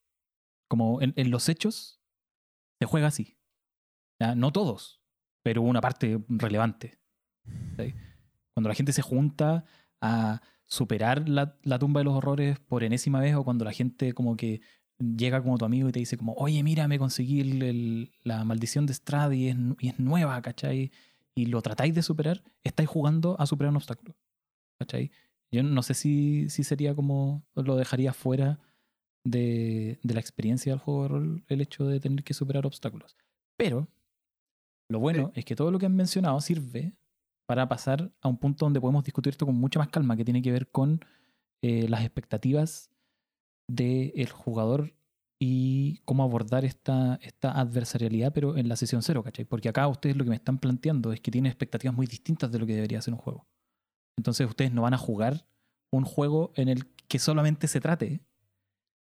Como 0.69 1.01
en, 1.01 1.31
los 1.31 1.49
hechos, 1.49 2.01
se 2.81 2.87
juega 2.87 3.09
así. 3.09 3.39
No 4.37 4.51
todos, 4.51 5.03
pero 5.43 5.63
una 5.63 5.81
parte 5.81 6.25
relevante. 6.29 6.99
Cuando 8.55 8.69
la 8.69 8.75
gente 8.75 8.93
se 8.93 9.03
junta 9.03 9.65
a 10.01 10.41
superar 10.67 11.29
la, 11.29 11.59
tumba 11.79 12.01
de 12.01 12.05
los 12.05 12.15
horrores 12.15 12.59
por 12.59 12.83
enésima 12.83 13.21
vez 13.21 13.35
o 13.37 13.45
cuando 13.45 13.65
la 13.65 13.73
gente 13.73 14.13
como 14.15 14.37
que 14.37 14.61
llega 14.99 15.43
como 15.43 15.59
tu 15.59 15.65
amigo 15.65 15.89
y 15.89 15.93
te 15.93 15.99
dice 15.99 16.17
como, 16.17 16.33
oye, 16.35 16.63
mira, 16.63 16.89
me 16.89 16.99
conseguí 16.99 17.41
el- 17.41 17.63
el- 17.63 18.13
la 18.25 18.45
maldición 18.45 18.87
de 18.87 18.95
Strad 18.95 19.31
y 19.33 19.49
es, 19.49 19.57
y 19.79 19.89
es 19.91 19.99
nueva, 20.01 20.41
¿cachai? 20.43 20.91
Y 21.35 21.47
lo 21.47 21.61
tratáis 21.61 21.95
de 21.95 22.03
superar, 22.03 22.43
estáis 22.65 22.89
jugando 22.89 23.39
a 23.39 23.47
superar 23.47 23.71
un 23.71 23.77
obstáculo, 23.77 24.17
¿cachai? 24.81 25.11
Yo 25.53 25.63
no 25.63 25.83
sé 25.83 25.95
si, 25.95 26.51
si 26.51 26.65
sería 26.65 26.95
como, 26.95 27.45
lo 27.55 27.77
dejaría 27.77 28.13
fuera 28.13 28.59
de, 29.25 29.99
de 30.03 30.15
la 30.15 30.21
experiencia 30.21 30.73
del 30.73 30.81
juego 30.81 31.03
de 31.03 31.09
rol 31.09 31.45
el 31.49 31.61
hecho 31.61 31.87
de 31.87 32.01
tener 32.01 32.25
que 32.25 32.35
superar 32.35 32.67
obstáculos. 32.67 33.17
Pero 33.57 33.89
lo 34.89 35.01
bueno 35.01 35.33
es 35.35 35.45
que 35.45 35.57
todo 35.57 35.71
lo 35.71 35.79
que 35.79 35.87
han 35.87 35.97
mencionado 35.97 36.41
sirve 36.41 36.95
para 37.47 37.69
pasar 37.69 38.13
a 38.21 38.29
un 38.29 38.39
punto 38.39 38.67
donde 38.67 38.81
podemos 38.81 39.05
discutir 39.05 39.31
esto 39.31 39.47
con 39.47 39.55
mucha 39.55 39.79
más 39.79 39.89
calma, 39.89 40.17
que 40.17 40.25
tiene 40.25 40.43
que 40.43 40.53
ver 40.53 40.69
con 40.69 41.01
eh, 41.63 41.89
las 41.89 42.03
expectativas 42.03 42.91
del 43.69 44.31
jugador 44.31 44.95
y 45.41 45.99
cómo 46.05 46.23
abordar 46.23 46.65
esta, 46.65 47.19
esta 47.23 47.53
adversarialidad, 47.53 48.33
pero 48.33 48.57
en 48.57 48.69
la 48.69 48.77
sesión 48.77 49.03
cero, 49.03 49.23
¿cachai? 49.23 49.45
Porque 49.45 49.69
acá 49.69 49.87
ustedes 49.87 50.17
lo 50.17 50.25
que 50.25 50.31
me 50.31 50.37
están 50.37 50.59
planteando 50.59 51.13
es 51.13 51.21
que 51.21 51.31
tienen 51.31 51.51
expectativas 51.51 51.95
muy 51.95 52.07
distintas 52.07 52.51
de 52.51 52.59
lo 52.59 52.67
que 52.67 52.75
debería 52.75 53.03
ser 53.03 53.15
un 53.15 53.21
juego. 53.21 53.47
Entonces 54.17 54.47
ustedes 54.49 54.73
no 54.73 54.83
van 54.83 54.95
a 54.95 54.99
jugar 54.99 55.47
un 55.91 56.05
juego 56.05 56.53
en 56.57 56.69
el 56.69 56.87
que 57.09 57.19
solamente 57.19 57.69
se 57.69 57.81
trate 57.81 58.21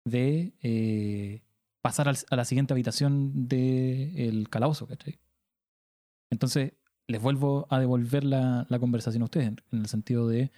de 0.05 0.53
eh, 0.61 1.41
pasar 1.81 2.07
a 2.09 2.35
la 2.35 2.45
siguiente 2.45 2.73
habitación 2.73 3.47
del 3.47 4.49
calabozo, 4.49 4.87
¿cachai? 4.87 5.19
Entonces, 6.31 6.73
les 7.07 7.21
vuelvo 7.21 7.67
a 7.69 7.79
devolver 7.79 8.23
la, 8.23 8.67
conversación 8.79 9.21
a 9.21 9.25
ustedes, 9.25 9.47
en, 9.47 9.57
en 9.71 9.79
el 9.79 9.87
sentido 9.87 10.27
de 10.27 10.51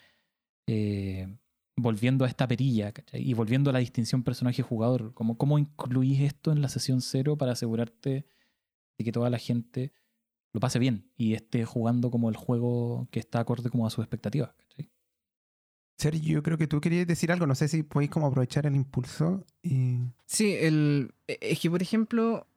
eh, 0.67 1.27
volviendo 1.75 2.25
a 2.25 2.27
esta 2.27 2.47
perilla, 2.47 2.91
¿cachai? 2.91 3.21
Y 3.21 3.33
volviendo 3.33 3.69
a 3.69 3.73
la 3.73 3.79
distinción 3.79 4.23
personaje-jugador. 4.23 5.13
Como, 5.13 5.37
¿Cómo 5.37 5.59
incluís 5.59 6.21
esto 6.21 6.51
en 6.51 6.61
la 6.61 6.69
sesión 6.69 7.01
cero 7.01 7.37
para 7.37 7.53
asegurarte 7.53 8.25
de 8.97 9.05
que 9.05 9.11
toda 9.11 9.29
la 9.29 9.37
gente 9.37 9.93
lo 10.57 10.59
pase 10.59 10.79
bien 10.79 11.07
y 11.15 11.35
esté 11.35 11.65
jugando 11.65 12.09
como 12.09 12.29
el 12.29 12.35
juego 12.35 13.07
que 13.11 13.19
está 13.19 13.39
acorde 13.39 13.69
como 13.69 13.85
a 13.85 13.91
sus 13.91 14.03
expectativas, 14.03 14.55
¿cachai? 14.55 14.89
Sergio, 15.99 16.33
yo 16.33 16.43
creo 16.43 16.57
que 16.57 16.67
tú 16.67 16.81
querías 16.81 17.05
decir 17.07 17.31
algo. 17.31 17.45
No 17.47 17.53
sé 17.55 17.67
si 17.67 17.83
podéis 17.83 18.09
como 18.11 18.25
aprovechar 18.27 18.65
el 18.65 18.75
impulso 18.75 19.45
y... 19.61 19.99
Sí, 20.25 20.53
el, 20.59 21.13
e- 21.27 21.37
es 21.41 21.59
que 21.59 21.69
por 21.69 21.81
ejemplo, 21.81 22.47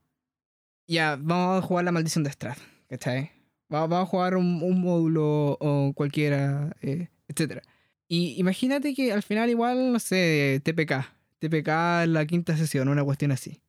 ya, 0.87 1.17
vamos 1.21 1.63
a 1.63 1.67
jugar 1.67 1.85
la 1.85 1.93
maldición 1.93 2.25
de 2.25 2.31
Strath, 2.31 2.59
¿cachai? 2.89 3.31
Va- 3.73 3.87
Vamos 3.87 4.03
a 4.09 4.11
jugar 4.11 4.37
un, 4.37 4.63
un 4.63 4.81
módulo 4.81 5.59
o 5.61 5.93
cualquiera, 5.95 6.75
eh, 6.81 7.09
etcétera. 7.29 7.63
Y 8.09 8.35
imagínate 8.41 8.95
que 8.95 9.13
al 9.13 9.23
final 9.23 9.49
igual, 9.51 9.93
no 9.93 9.99
sé, 10.01 10.61
TPK. 10.65 11.07
TPK 11.39 11.69
en 12.05 12.13
la 12.15 12.27
quinta 12.27 12.57
sesión, 12.57 12.89
una 12.89 13.05
cuestión 13.05 13.31
así. 13.31 13.63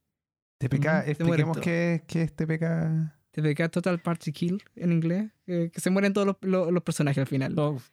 TPK, 0.57 0.85
Ujú, 0.85 1.05
se 1.05 1.11
expliquemos 1.11 1.57
qué, 1.59 2.03
qué 2.07 2.21
es 2.23 2.35
TPK. 2.35 3.20
TPK 3.31 3.69
Total 3.71 3.99
Party 4.01 4.31
Kill 4.31 4.63
en 4.75 4.91
inglés. 4.91 5.31
eh, 5.47 5.69
que 5.73 5.79
se 5.81 5.89
mueren 5.89 6.13
todos 6.13 6.27
los, 6.27 6.35
los- 6.41 6.71
los 6.71 6.83
personajes 6.83 7.19
al 7.19 7.27
final. 7.27 7.55
Todos, 7.55 7.91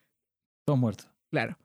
todos 0.64 0.78
muertos. 0.78 1.08
Claro. 1.30 1.56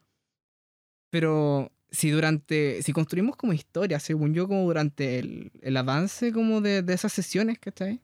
Pero 1.09 1.71
si 1.91 2.09
durante, 2.09 2.81
si 2.81 2.91
construimos 2.93 3.35
como 3.35 3.53
historia, 3.53 3.99
según 3.99 4.33
yo, 4.33 4.47
como 4.47 4.63
durante 4.63 5.19
el, 5.19 5.51
el 5.61 5.77
avance 5.77 6.31
como 6.33 6.61
de, 6.61 6.81
de 6.81 6.93
esas 6.93 7.13
sesiones, 7.13 7.59
¿cachai? 7.59 7.99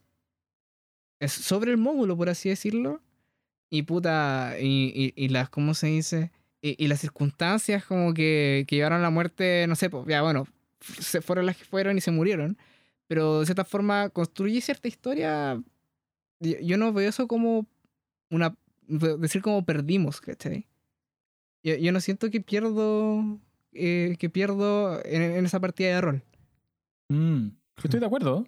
Es 1.19 1.31
sobre 1.33 1.71
el 1.71 1.77
módulo, 1.77 2.15
por 2.15 2.29
así 2.29 2.49
decirlo. 2.49 3.01
Y 3.71 3.83
puta, 3.83 4.55
y, 4.59 4.91
y, 4.95 5.13
y 5.25 5.29
las, 5.29 5.49
¿cómo 5.49 5.73
se 5.73 5.87
dice? 5.87 6.31
Y, 6.61 6.83
y 6.83 6.87
las 6.87 6.99
circunstancias 7.01 7.85
como 7.85 8.13
que, 8.13 8.65
que 8.67 8.75
llevaron 8.77 8.99
a 8.99 9.03
la 9.03 9.09
muerte, 9.09 9.65
no 9.67 9.75
sé, 9.75 9.89
pues 9.89 10.05
ya 10.07 10.21
bueno, 10.21 10.47
se 10.81 11.21
fueron 11.21 11.45
las 11.45 11.57
que 11.57 11.65
fueron 11.65 11.97
y 11.97 12.01
se 12.01 12.11
murieron. 12.11 12.57
Pero 13.09 13.39
de 13.39 13.45
cierta 13.45 13.65
forma 13.65 14.09
construye 14.09 14.61
cierta 14.61 14.87
historia. 14.87 15.61
Yo, 16.39 16.59
yo 16.61 16.77
no 16.77 16.93
veo 16.93 17.09
eso 17.09 17.27
como 17.27 17.65
una, 18.29 18.55
decir 18.87 19.41
como 19.41 19.65
perdimos, 19.65 20.21
¿cachai? 20.21 20.67
Yo, 21.63 21.75
yo 21.75 21.91
no 21.91 21.99
siento 21.99 22.29
que 22.29 22.39
pierdo 22.39 23.39
eh, 23.73 24.15
que 24.19 24.29
pierdo 24.29 25.03
en, 25.05 25.21
en 25.23 25.45
esa 25.45 25.59
partida 25.59 25.89
de 25.89 26.01
rol. 26.01 26.23
Mm, 27.11 27.47
yo 27.49 27.83
estoy 27.83 27.99
de 27.99 28.05
acuerdo. 28.05 28.43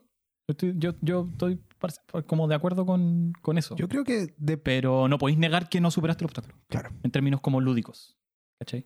Yo 0.47 0.51
estoy, 0.53 0.73
yo, 0.77 0.93
yo 1.01 1.27
estoy 1.31 1.59
par- 1.79 2.25
como 2.25 2.47
de 2.47 2.55
acuerdo 2.55 2.85
con, 2.85 3.33
con 3.41 3.57
eso. 3.57 3.75
Yo 3.75 3.87
creo 3.89 4.03
que 4.03 4.33
de... 4.37 4.57
Pero 4.57 5.07
no 5.07 5.17
podéis 5.17 5.39
negar 5.39 5.69
que 5.69 5.81
no 5.81 5.89
superaste 5.91 6.23
el 6.23 6.27
obstáculo. 6.27 6.55
Claro. 6.69 6.91
En 7.03 7.11
términos 7.11 7.41
como 7.41 7.61
lúdicos. 7.61 8.15
¿Cachai? 8.59 8.81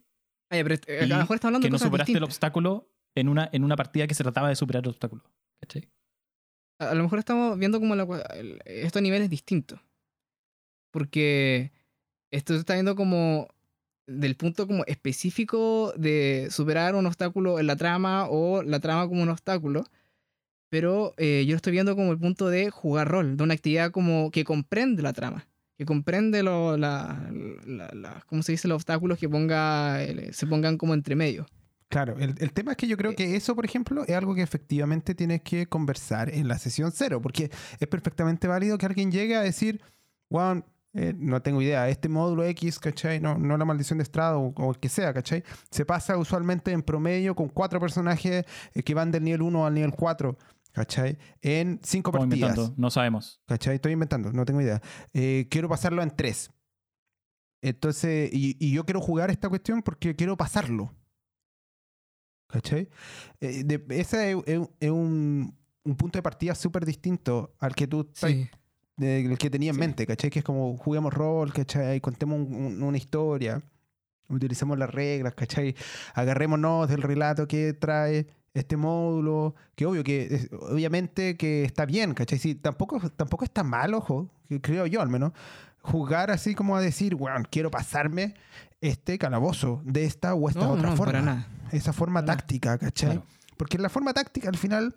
Ya, 0.51 0.63
pero 0.63 0.75
eh, 0.87 1.01
a 1.03 1.07
lo 1.07 1.17
mejor 1.17 1.35
está 1.35 1.47
hablando 1.49 1.63
Que 1.65 1.67
de 1.67 1.71
no 1.71 1.75
cosas 1.75 1.87
superaste 1.87 2.11
el 2.11 2.15
distintas. 2.15 2.35
obstáculo 2.35 2.89
en 3.15 3.29
una, 3.29 3.49
en 3.51 3.63
una 3.63 3.75
partida 3.75 4.07
que 4.07 4.13
se 4.13 4.23
trataba 4.23 4.49
de 4.49 4.55
superar 4.55 4.83
el 4.83 4.89
obstáculo. 4.89 5.23
A 6.79 6.93
lo 6.93 7.03
mejor 7.03 7.19
estamos 7.19 7.57
viendo 7.57 7.79
como 7.79 7.95
la 7.95 8.03
el- 8.35 8.59
esto 8.65 8.99
a 8.99 9.01
niveles 9.01 9.29
distintos. 9.29 9.79
Porque 10.91 11.71
esto 12.31 12.53
se 12.53 12.59
está 12.59 12.73
viendo 12.73 12.95
como 12.95 13.47
del 14.07 14.35
punto 14.35 14.67
como 14.67 14.83
específico 14.85 15.93
de 15.97 16.47
superar 16.51 16.95
un 16.95 17.07
obstáculo 17.07 17.59
en 17.59 17.67
la 17.67 17.75
trama 17.75 18.27
o 18.29 18.61
la 18.63 18.79
trama 18.79 19.07
como 19.07 19.23
un 19.23 19.29
obstáculo. 19.29 19.83
Pero 20.69 21.13
eh, 21.17 21.45
yo 21.45 21.51
lo 21.53 21.57
estoy 21.57 21.73
viendo 21.73 21.95
como 21.95 22.11
el 22.11 22.19
punto 22.19 22.49
de 22.49 22.69
jugar 22.71 23.07
rol, 23.07 23.37
de 23.37 23.43
una 23.43 23.53
actividad 23.53 23.91
como 23.91 24.31
que 24.31 24.43
comprende 24.43 25.01
la 25.03 25.13
trama, 25.13 25.47
que 25.77 25.85
comprende 25.85 26.43
lo, 26.43 26.77
la, 26.77 27.29
la- 27.65 28.23
¿cómo 28.27 28.43
se 28.43 28.53
dice? 28.53 28.67
los 28.67 28.77
obstáculos 28.77 29.19
que 29.19 29.29
ponga, 29.29 30.03
el- 30.03 30.33
se 30.33 30.47
pongan 30.47 30.77
como 30.77 30.93
entre 30.93 31.15
medio. 31.15 31.45
Claro, 31.89 32.15
el, 32.17 32.35
el 32.39 32.51
tema 32.51 32.71
es 32.71 32.77
que 32.77 32.87
yo 32.87 32.97
creo 32.97 33.15
que 33.15 33.35
eso, 33.35 33.55
por 33.55 33.63
ejemplo, 33.65 34.03
es 34.07 34.15
algo 34.15 34.33
que 34.35 34.41
efectivamente 34.41 35.13
tienes 35.15 35.41
que 35.43 35.67
conversar 35.67 36.33
en 36.33 36.47
la 36.47 36.57
sesión 36.57 36.91
cero, 36.91 37.21
porque 37.21 37.51
es 37.79 37.87
perfectamente 37.87 38.47
válido 38.47 38.77
que 38.77 38.85
alguien 38.85 39.11
llegue 39.11 39.35
a 39.35 39.41
decir, 39.41 39.81
Juan, 40.29 40.65
no 41.17 41.41
tengo 41.41 41.61
idea, 41.61 41.89
este 41.89 42.07
módulo 42.07 42.43
X, 42.45 42.79
¿cachai? 42.79 43.19
No, 43.19 43.37
no 43.37 43.57
la 43.57 43.65
maldición 43.65 43.97
de 43.97 44.03
estrado 44.03 44.39
o, 44.39 44.53
o 44.55 44.71
el 44.71 44.79
que 44.79 44.87
sea, 44.89 45.13
¿cachai? 45.13 45.43
Se 45.69 45.85
pasa 45.85 46.17
usualmente 46.17 46.71
en 46.71 46.81
promedio 46.81 47.35
con 47.35 47.49
cuatro 47.49 47.79
personajes 47.81 48.45
eh, 48.73 48.83
que 48.83 48.93
van 48.93 49.11
del 49.11 49.23
nivel 49.25 49.41
1 49.41 49.65
al 49.65 49.73
nivel 49.73 49.91
4, 49.91 50.37
¿cachai? 50.71 51.17
En 51.41 51.81
cinco 51.83 52.11
Estamos 52.11 52.29
partidas. 52.29 52.49
inventando, 52.51 52.81
no 52.81 52.89
sabemos. 52.89 53.41
¿Cachai? 53.45 53.75
Estoy 53.75 53.91
inventando, 53.91 54.31
no 54.31 54.45
tengo 54.45 54.61
idea. 54.61 54.81
Eh, 55.13 55.47
quiero 55.51 55.67
pasarlo 55.67 56.01
en 56.01 56.11
tres. 56.11 56.49
Entonces, 57.61 58.29
y, 58.31 58.55
y 58.59 58.71
yo 58.71 58.85
quiero 58.85 59.01
jugar 59.01 59.29
esta 59.31 59.49
cuestión 59.49 59.81
porque 59.81 60.15
quiero 60.15 60.37
pasarlo. 60.37 60.93
¿Cachai? 62.55 62.87
Eh, 63.41 63.63
de- 63.65 63.83
ese 63.89 64.31
es, 64.31 64.37
es- 64.45 64.69
es 64.79 64.89
un, 64.89 65.53
un 65.83 65.95
punto 65.97 66.17
de 66.17 66.23
partida 66.23 66.55
súper 66.55 66.85
distinto 66.85 67.53
al 67.59 67.75
que 67.75 67.85
tú 67.85 68.09
estás- 68.13 68.31
de- 68.95 69.25
el 69.25 69.37
que 69.37 69.49
tenía 69.49 69.71
en 69.71 69.75
Sí. 69.75 69.79
mente, 69.81 70.07
¿cachai? 70.07 70.29
Que 70.29 70.39
es 70.39 70.45
como 70.45 70.77
juguemos 70.77 71.13
rol, 71.13 71.51
¿cachai? 71.51 71.99
Contemos 71.99 72.39
un- 72.39 72.55
un- 72.55 72.81
una 72.83 72.97
historia, 72.97 73.61
utilicemos 74.29 74.77
las 74.77 74.89
reglas, 74.89 75.35
¿cachai? 75.35 75.75
Agarrémonos 76.13 76.87
del 76.87 77.01
relato 77.01 77.45
que 77.45 77.73
trae 77.73 78.25
este 78.53 78.77
módulo, 78.77 79.53
que 79.75 79.85
obvio 79.85 80.01
que, 80.05 80.27
es- 80.33 80.49
obviamente 80.53 81.35
que 81.35 81.65
está 81.65 81.85
bien, 81.85 82.13
¿cachai? 82.13 82.39
Sí, 82.39 82.55
tampoco, 82.55 83.01
tampoco 83.09 83.43
está 83.43 83.63
mal, 83.65 83.93
ojo, 83.95 84.29
creo 84.61 84.85
yo 84.87 85.01
al 85.01 85.09
menos, 85.09 85.33
jugar 85.81 86.31
así 86.31 86.55
como 86.55 86.77
a 86.77 86.81
decir, 86.81 87.15
bueno, 87.15 87.43
quiero 87.51 87.69
pasarme 87.69 88.33
este 88.87 89.17
calabozo 89.17 89.81
de 89.85 90.05
esta 90.05 90.33
o 90.35 90.47
esta 90.49 90.61
No, 90.61 90.71
otra 90.71 90.89
no, 90.91 90.95
forma. 90.97 91.11
para 91.13 91.21
nada. 91.25 91.47
Esa 91.71 91.93
forma 91.93 92.21
Para 92.21 92.27
nada. 92.27 92.37
táctica, 92.37 92.77
¿cachai? 92.77 93.09
Claro. 93.11 93.25
Porque 93.57 93.77
en 93.77 93.83
la 93.83 93.89
forma 93.89 94.13
táctica, 94.13 94.49
al 94.49 94.57
final, 94.57 94.95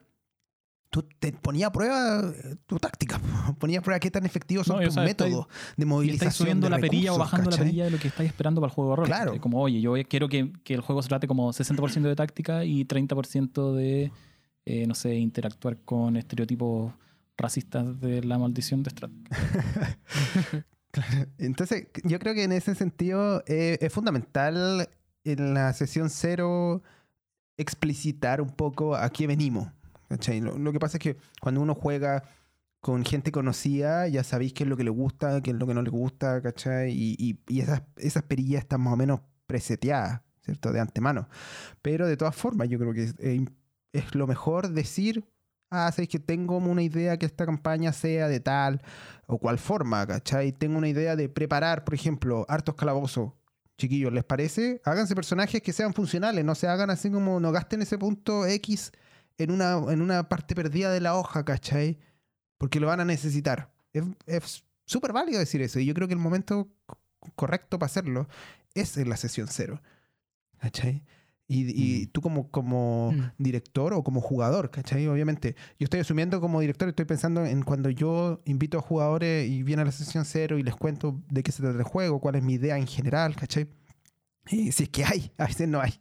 tú 0.90 1.02
te 1.18 1.32
ponías 1.32 1.68
a 1.68 1.72
prueba 1.72 2.20
eh, 2.34 2.56
tu 2.66 2.78
táctica. 2.78 3.20
Ponías 3.58 3.80
a 3.80 3.82
prueba 3.84 4.00
qué 4.00 4.10
tan 4.10 4.24
efectivos 4.26 4.66
son 4.66 4.78
No, 4.78 4.84
tus 4.84 4.94
sea, 4.94 5.02
métodos 5.04 5.46
de 5.76 5.82
Y 5.84 5.86
movilización. 5.86 6.28
estáis 6.28 6.34
subiendo 6.36 6.66
de 6.66 6.70
la 6.70 6.78
perilla 6.78 7.12
o 7.12 7.16
recursos, 7.16 7.18
bajando 7.32 7.50
la 7.50 7.56
¿cachai? 7.56 7.66
perilla 7.66 7.84
de 7.84 7.90
lo 7.90 7.98
que 7.98 8.08
estáis 8.08 8.28
esperando 8.28 8.60
para 8.60 8.70
el 8.70 8.74
juego 8.74 8.90
de 8.90 8.96
rol. 8.96 9.06
Claro. 9.06 9.24
¿cachai? 9.26 9.40
Como, 9.40 9.60
oye, 9.60 9.80
yo 9.80 9.94
quiero 10.08 10.28
que, 10.28 10.52
que 10.64 10.74
el 10.74 10.80
juego 10.80 11.02
se 11.02 11.08
trate 11.08 11.26
como 11.28 11.52
60% 11.52 12.02
de 12.02 12.16
táctica 12.16 12.64
y 12.64 12.84
30% 12.84 13.74
de, 13.74 14.12
eh, 14.64 14.86
no 14.86 14.94
sé, 14.94 15.14
interactuar 15.14 15.78
con 15.78 16.16
estereotipos 16.16 16.92
racistas 17.36 18.00
de 18.00 18.24
la 18.24 18.38
maldición 18.38 18.82
de 18.82 18.90
Strat. 18.90 19.10
Entonces, 21.38 21.88
yo 22.04 22.18
creo 22.18 22.34
que 22.34 22.44
en 22.44 22.52
ese 22.52 22.74
sentido 22.74 23.42
eh, 23.46 23.78
es 23.80 23.92
fundamental 23.92 24.88
en 25.24 25.54
la 25.54 25.72
sesión 25.72 26.10
cero 26.10 26.82
explicitar 27.56 28.40
un 28.40 28.50
poco 28.50 28.96
a 28.96 29.10
qué 29.10 29.26
venimos. 29.26 29.68
Lo, 30.40 30.58
lo 30.58 30.72
que 30.72 30.78
pasa 30.78 30.96
es 30.96 31.02
que 31.02 31.16
cuando 31.40 31.60
uno 31.60 31.74
juega 31.74 32.22
con 32.80 33.04
gente 33.04 33.32
conocida, 33.32 34.08
ya 34.08 34.22
sabéis 34.24 34.52
qué 34.52 34.62
es 34.64 34.68
lo 34.68 34.76
que 34.76 34.84
le 34.84 34.90
gusta, 34.90 35.42
qué 35.42 35.50
es 35.50 35.56
lo 35.56 35.66
que 35.66 35.74
no 35.74 35.82
le 35.82 35.90
gusta, 35.90 36.40
¿cachai? 36.40 36.92
Y, 36.92 37.16
y- 37.18 37.38
y 37.48 37.60
esas, 37.60 37.82
esas 37.96 38.22
perillas 38.22 38.62
están 38.62 38.80
más 38.80 38.92
o 38.94 38.96
menos 38.96 39.20
preseteadas, 39.46 40.22
¿cierto? 40.42 40.72
De 40.72 40.80
antemano. 40.80 41.28
Pero 41.82 42.06
de 42.06 42.16
todas 42.16 42.36
formas, 42.36 42.68
yo 42.68 42.78
creo 42.78 42.94
que 42.94 43.04
es, 43.04 43.14
es 43.92 44.14
lo 44.14 44.26
mejor 44.26 44.68
decir, 44.70 45.24
ah, 45.70 45.90
sabéis 45.92 46.08
que 46.08 46.18
tengo 46.18 46.56
una 46.58 46.82
idea 46.82 47.18
que 47.18 47.26
esta 47.26 47.46
campaña 47.46 47.92
sea 47.92 48.28
de 48.28 48.40
tal 48.40 48.80
o 49.26 49.38
cual 49.38 49.58
forma, 49.58 50.06
¿cachai? 50.06 50.52
Tengo 50.52 50.78
una 50.78 50.88
idea 50.88 51.16
de 51.16 51.28
preparar, 51.28 51.84
por 51.84 51.94
ejemplo, 51.94 52.46
hartos 52.48 52.74
calabozos. 52.74 53.32
Chiquillos, 53.76 54.12
¿les 54.12 54.24
parece? 54.24 54.80
Háganse 54.84 55.14
personajes 55.14 55.62
que 55.62 55.72
sean 55.72 55.94
funcionales, 55.94 56.44
no 56.44 56.54
se 56.56 56.66
hagan 56.66 56.90
así 56.90 57.10
como, 57.10 57.38
no 57.38 57.52
gasten 57.52 57.80
ese 57.82 57.96
punto 57.96 58.44
X 58.44 58.90
en 59.36 59.52
una, 59.52 59.74
en 59.92 60.02
una 60.02 60.28
parte 60.28 60.56
perdida 60.56 60.90
de 60.90 61.00
la 61.00 61.14
hoja, 61.14 61.44
¿cachai? 61.44 61.98
Porque 62.58 62.80
lo 62.80 62.88
van 62.88 62.98
a 63.00 63.04
necesitar. 63.04 63.70
Es- 64.26 64.64
súper 64.84 65.12
válido 65.12 65.38
decir 65.38 65.60
eso, 65.62 65.78
y 65.78 65.84
yo 65.86 65.94
creo 65.94 66.08
que 66.08 66.14
el 66.14 66.18
momento 66.20 66.70
co- 66.86 66.98
correcto 67.36 67.78
para 67.78 67.86
hacerlo 67.86 68.26
es 68.74 68.96
en 68.96 69.08
la 69.10 69.16
sesión 69.16 69.46
cero, 69.48 69.80
¿cachai? 70.58 71.04
Y, 71.50 71.70
y 71.70 72.04
Mm. 72.04 72.08
tú 72.12 72.20
como, 72.20 72.50
como 72.50 73.12
Mm. 73.12 73.30
director 73.42 73.94
o 73.94 74.04
como 74.04 74.20
jugador, 74.20 74.70
¿cachai? 74.70 75.06
Obviamente, 75.08 75.56
yo 75.78 75.84
estoy 75.84 76.00
asumiendo 76.00 76.40
como 76.42 76.60
director, 76.60 76.88
estoy 76.90 77.06
pensando 77.06 77.46
en 77.46 77.62
cuando 77.62 77.88
yo 77.88 78.42
invito 78.44 78.78
a 78.78 78.82
jugadores 78.82 79.48
y 79.48 79.62
viene 79.62 79.80
a 79.82 79.86
la 79.86 79.92
sesión 79.92 80.24
cero 80.26 80.58
y 80.58 80.62
les 80.62 80.76
cuento 80.76 81.20
de 81.30 81.42
qué 81.42 81.50
se 81.50 81.62
trata 81.62 81.78
el 81.78 81.84
juego, 81.84 82.20
cuál 82.20 82.34
es 82.34 82.42
mi 82.42 82.54
idea 82.54 82.76
en 82.76 82.86
general, 82.86 83.34
¿cachai? 83.34 83.66
Y 84.50 84.72
si 84.72 84.82
es 84.84 84.88
que 84.90 85.04
hay, 85.06 85.30
a 85.38 85.46
veces 85.46 85.66
no 85.68 85.80
hay. 85.80 85.98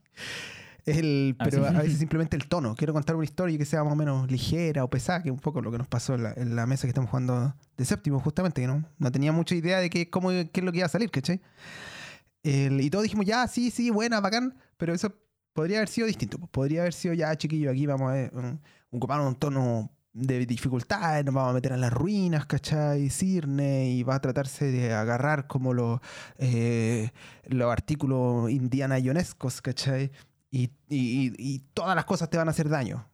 El, 0.85 1.35
pero 1.37 1.65
a 1.65 1.71
veces 1.71 1.97
simplemente 1.99 2.37
el 2.37 2.47
tono. 2.47 2.73
Quiero 2.75 2.93
contar 2.93 3.15
una 3.17 3.25
historia 3.25 3.57
que 3.57 3.65
sea 3.65 3.83
más 3.83 3.91
o 3.91 3.95
menos 3.97 4.31
ligera 4.31 4.85
o 4.85 4.89
pesada, 4.89 5.21
que 5.21 5.27
es 5.29 5.33
un 5.33 5.39
poco 5.39 5.61
lo 5.61 5.69
que 5.69 5.77
nos 5.77 5.87
pasó 5.87 6.15
en 6.15 6.23
la, 6.23 6.33
en 6.37 6.55
la 6.55 6.65
mesa 6.65 6.83
que 6.83 6.89
estamos 6.89 7.09
jugando 7.09 7.53
de 7.75 7.83
séptimo, 7.85 8.19
justamente, 8.21 8.61
que 8.61 8.67
no, 8.67 8.85
no 8.97 9.11
tenía 9.11 9.33
mucha 9.33 9.53
idea 9.55 9.79
de 9.79 9.89
qué, 9.89 10.09
cómo, 10.09 10.29
qué 10.29 10.49
es 10.53 10.63
lo 10.63 10.71
que 10.71 10.77
iba 10.79 10.85
a 10.85 10.89
salir, 10.89 11.09
¿cachai? 11.11 11.41
el- 12.43 12.79
y 12.81 12.89
todos 12.89 13.03
dijimos, 13.03 13.25
ya, 13.25 13.47
sí, 13.47 13.71
sí, 13.71 13.89
buena, 13.89 14.21
bacán, 14.21 14.55
pero 14.77 14.93
eso 14.93 15.13
podría 15.57 15.77
haber 15.79 15.89
sido 15.89 16.05
distinto. 16.07 16.37
pues, 16.37 16.49
Podría 16.51 16.81
haber 16.81 16.93
sido, 16.93 17.13
ya, 17.15 17.35
chiquillo, 17.35 17.71
aquí 17.71 17.85
vamos 17.87 18.09
a 18.11 18.13
ver, 18.13 18.31
un, 18.35 18.61
ocupar 18.91 19.19
un 19.21 19.35
tono 19.35 19.91
de 20.13 20.45
dificultad, 20.45 21.23
nos 21.25 21.33
vamos 21.33 21.51
a 21.51 21.53
meter 21.53 21.73
a 21.73 21.77
las 21.77 21.91
ruinas, 21.91 22.45
¿cachai? 22.45 23.09
Cirne, 23.09 23.89
y 23.89 24.03
va 24.03 24.15
a 24.15 24.21
tratarse 24.21 24.65
de 24.71 24.93
agarrar 24.93 25.47
como 25.47 25.73
los, 25.73 25.99
eh, 26.37 27.09
los 27.47 27.71
artículos 27.71 28.49
indiana 28.51 28.99
ionescos, 28.99 29.61
¿cachai? 29.61 30.11
Y- 30.51 30.69
y- 30.89 31.33
y 31.37 31.59
todas 31.73 31.95
las 31.95 32.05
cosas 32.05 32.29
te 32.29 32.37
van 32.37 32.47
a 32.47 32.51
hacer 32.51 32.69
daño. 32.69 33.05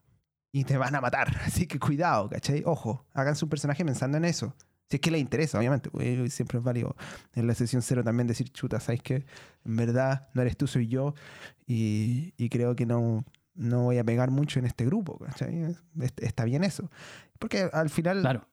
Y 0.51 0.65
te 0.65 0.77
van 0.77 0.93
a 0.95 1.01
matar. 1.01 1.27
Así 1.45 1.65
que 1.65 1.79
cuidado, 1.79 2.29
¿cachai? 2.29 2.61
Ojo, 2.65 3.05
háganse 3.13 3.43
un 3.45 3.49
personaje 3.49 3.83
pensando 3.83 4.17
en 4.17 4.25
eso. 4.25 4.53
Si 4.89 4.97
es 4.97 5.01
que 5.01 5.11
les 5.11 5.21
interesa, 5.21 5.57
obviamente. 5.57 5.89
pues, 5.89 6.33
Siempre 6.33 6.59
es 6.59 6.63
válido 6.63 6.95
en 7.33 7.47
la 7.47 7.55
sesión 7.55 7.81
cero 7.81 8.03
también 8.03 8.27
decir, 8.27 8.49
chuta, 8.51 8.79
¿sabes 8.79 9.01
qué? 9.01 9.25
En 9.65 9.75
verdad, 9.75 10.27
no 10.33 10.41
eres 10.41 10.55
tú, 10.57 10.67
soy 10.67 10.87
yo. 10.87 11.13
Y, 11.65 12.33
y 12.37 12.49
creo 12.49 12.75
que 12.75 12.85
no, 12.85 13.23
no 13.55 13.83
voy 13.83 13.97
a 13.97 14.03
pegar 14.03 14.29
mucho 14.29 14.59
en 14.59 14.65
este 14.65 14.85
grupo. 14.85 15.17
¿cachai? 15.19 15.63
Es- 15.99 16.13
Está 16.17 16.45
bien 16.45 16.63
eso. 16.63 16.89
Porque 17.39 17.69
al 17.73 17.89
final, 17.89 18.21
Claro. 18.21 18.47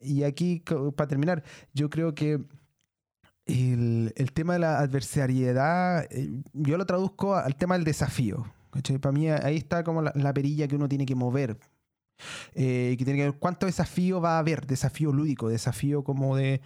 y 0.00 0.22
aquí, 0.22 0.62
para 0.96 1.08
terminar, 1.08 1.42
yo 1.74 1.90
creo 1.90 2.14
que 2.14 2.40
el, 3.46 4.12
el 4.16 4.32
tema 4.32 4.54
de 4.54 4.58
la 4.60 4.78
adversariedad, 4.78 6.06
eh, 6.10 6.42
yo 6.54 6.78
lo 6.78 6.86
traduzco 6.86 7.34
al 7.34 7.56
tema 7.56 7.74
del 7.76 7.84
desafío. 7.84 8.46
¿cachai? 8.70 8.98
Para 8.98 9.12
mí 9.12 9.28
ahí 9.28 9.56
está 9.56 9.84
como 9.84 10.02
la, 10.02 10.12
la 10.14 10.32
perilla 10.34 10.66
que 10.66 10.76
uno 10.76 10.88
tiene 10.88 11.06
que 11.06 11.14
mover. 11.14 11.58
Eh, 12.54 12.94
que 12.98 13.04
tiene 13.04 13.18
que 13.20 13.24
ver 13.30 13.38
cuánto 13.38 13.66
desafío 13.66 14.20
va 14.20 14.36
a 14.36 14.38
haber, 14.38 14.66
desafío 14.66 15.12
lúdico, 15.12 15.48
desafío 15.48 16.04
como 16.04 16.36
de, 16.36 16.60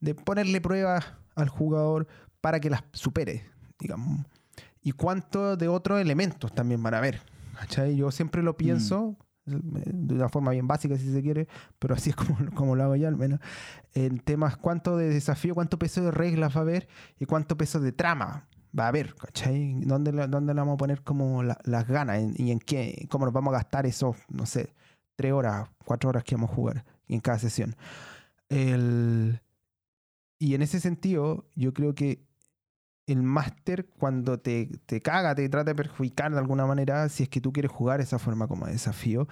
de 0.00 0.14
ponerle 0.14 0.60
pruebas 0.60 1.04
al 1.34 1.48
jugador 1.48 2.06
para 2.40 2.60
que 2.60 2.70
las 2.70 2.82
supere, 2.92 3.44
digamos. 3.78 4.24
Y 4.82 4.92
cuánto 4.92 5.56
de 5.56 5.68
otros 5.68 6.00
elementos 6.00 6.52
también 6.54 6.82
van 6.82 6.94
a 6.94 6.98
haber. 6.98 7.20
¿cachai? 7.58 7.96
Yo 7.96 8.10
siempre 8.10 8.42
lo 8.42 8.56
pienso 8.56 9.16
eh, 9.46 9.52
de 9.86 10.14
una 10.14 10.28
forma 10.28 10.50
bien 10.50 10.66
básica 10.66 10.96
si 10.98 11.12
se 11.12 11.22
quiere, 11.22 11.46
pero 11.78 11.94
así 11.94 12.10
es 12.10 12.16
como, 12.16 12.36
como 12.54 12.74
lo 12.76 12.82
hago 12.84 12.96
yo 12.96 13.06
al 13.08 13.16
menos, 13.16 13.40
en 13.92 14.18
temas 14.18 14.56
cuánto 14.56 14.96
de 14.96 15.08
desafío, 15.08 15.54
cuánto 15.54 15.78
peso 15.78 16.02
de 16.02 16.10
reglas 16.10 16.54
va 16.56 16.60
a 16.60 16.62
haber 16.62 16.88
y 17.20 17.26
cuánto 17.26 17.56
peso 17.56 17.78
de 17.80 17.92
trama 17.92 18.48
va 18.76 18.86
a 18.86 18.88
haber, 18.88 19.14
¿cachai? 19.14 19.74
¿Dónde, 19.82 20.10
dónde 20.28 20.52
le 20.54 20.60
vamos 20.60 20.74
a 20.74 20.78
poner 20.78 21.02
como 21.02 21.42
la- 21.44 21.58
las 21.64 21.86
ganas 21.86 22.20
y 22.36 22.50
en 22.50 22.58
qué, 22.58 23.06
cómo 23.10 23.24
nos 23.26 23.32
vamos 23.34 23.54
a 23.54 23.58
gastar 23.58 23.86
esos, 23.86 24.16
no 24.28 24.46
sé, 24.46 24.74
tres 25.16 25.32
horas, 25.32 25.68
cuatro 25.84 26.10
horas 26.10 26.24
que 26.24 26.34
vamos 26.34 26.50
a 26.50 26.54
jugar 26.54 26.84
en 27.08 27.20
cada 27.20 27.38
sesión? 27.38 27.74
El- 28.48 29.40
y 30.38 30.54
en 30.54 30.62
ese 30.62 30.80
sentido, 30.80 31.46
yo 31.54 31.72
creo 31.72 31.94
que 31.94 32.22
el 33.06 33.22
máster 33.22 33.86
cuando 33.98 34.38
te, 34.40 34.70
te 34.86 35.02
caga, 35.02 35.34
te 35.34 35.46
trata 35.50 35.70
de 35.72 35.74
perjudicar 35.74 36.32
de 36.32 36.38
alguna 36.38 36.64
manera, 36.66 37.08
si 37.10 37.22
es 37.24 37.28
que 37.28 37.40
tú 37.40 37.52
quieres 37.52 37.70
jugar 37.70 38.00
esa 38.00 38.18
forma 38.18 38.48
como 38.48 38.66
desafío, 38.66 39.28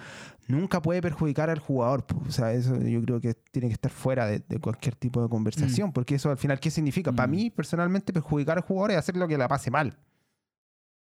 nunca 0.47 0.79
puede 0.81 1.01
perjudicar 1.01 1.49
al 1.49 1.57
jugador. 1.59 2.05
po. 2.05 2.21
O 2.27 2.31
sea, 2.31 2.53
eso 2.53 2.79
yo 2.81 3.01
creo 3.01 3.19
que 3.19 3.33
tiene 3.33 3.67
que 3.69 3.73
estar 3.73 3.91
fuera 3.91 4.27
de, 4.27 4.39
de 4.47 4.59
cualquier 4.59 4.95
tipo 4.95 5.21
de 5.23 5.29
conversación, 5.29 5.91
porque 5.91 6.15
eso 6.15 6.29
al 6.29 6.37
final, 6.37 6.59
¿qué 6.59 6.69
significa? 6.69 7.11
Para 7.11 7.27
Mm. 7.27 7.31
mí, 7.31 7.49
personalmente, 7.49 8.13
perjudicar 8.13 8.57
al 8.57 8.63
jugador 8.63 8.91
es 8.91 8.97
hacer 8.97 9.17
lo 9.17 9.27
que 9.27 9.37
la 9.39 9.47
pase 9.47 9.71
mal. 9.71 9.97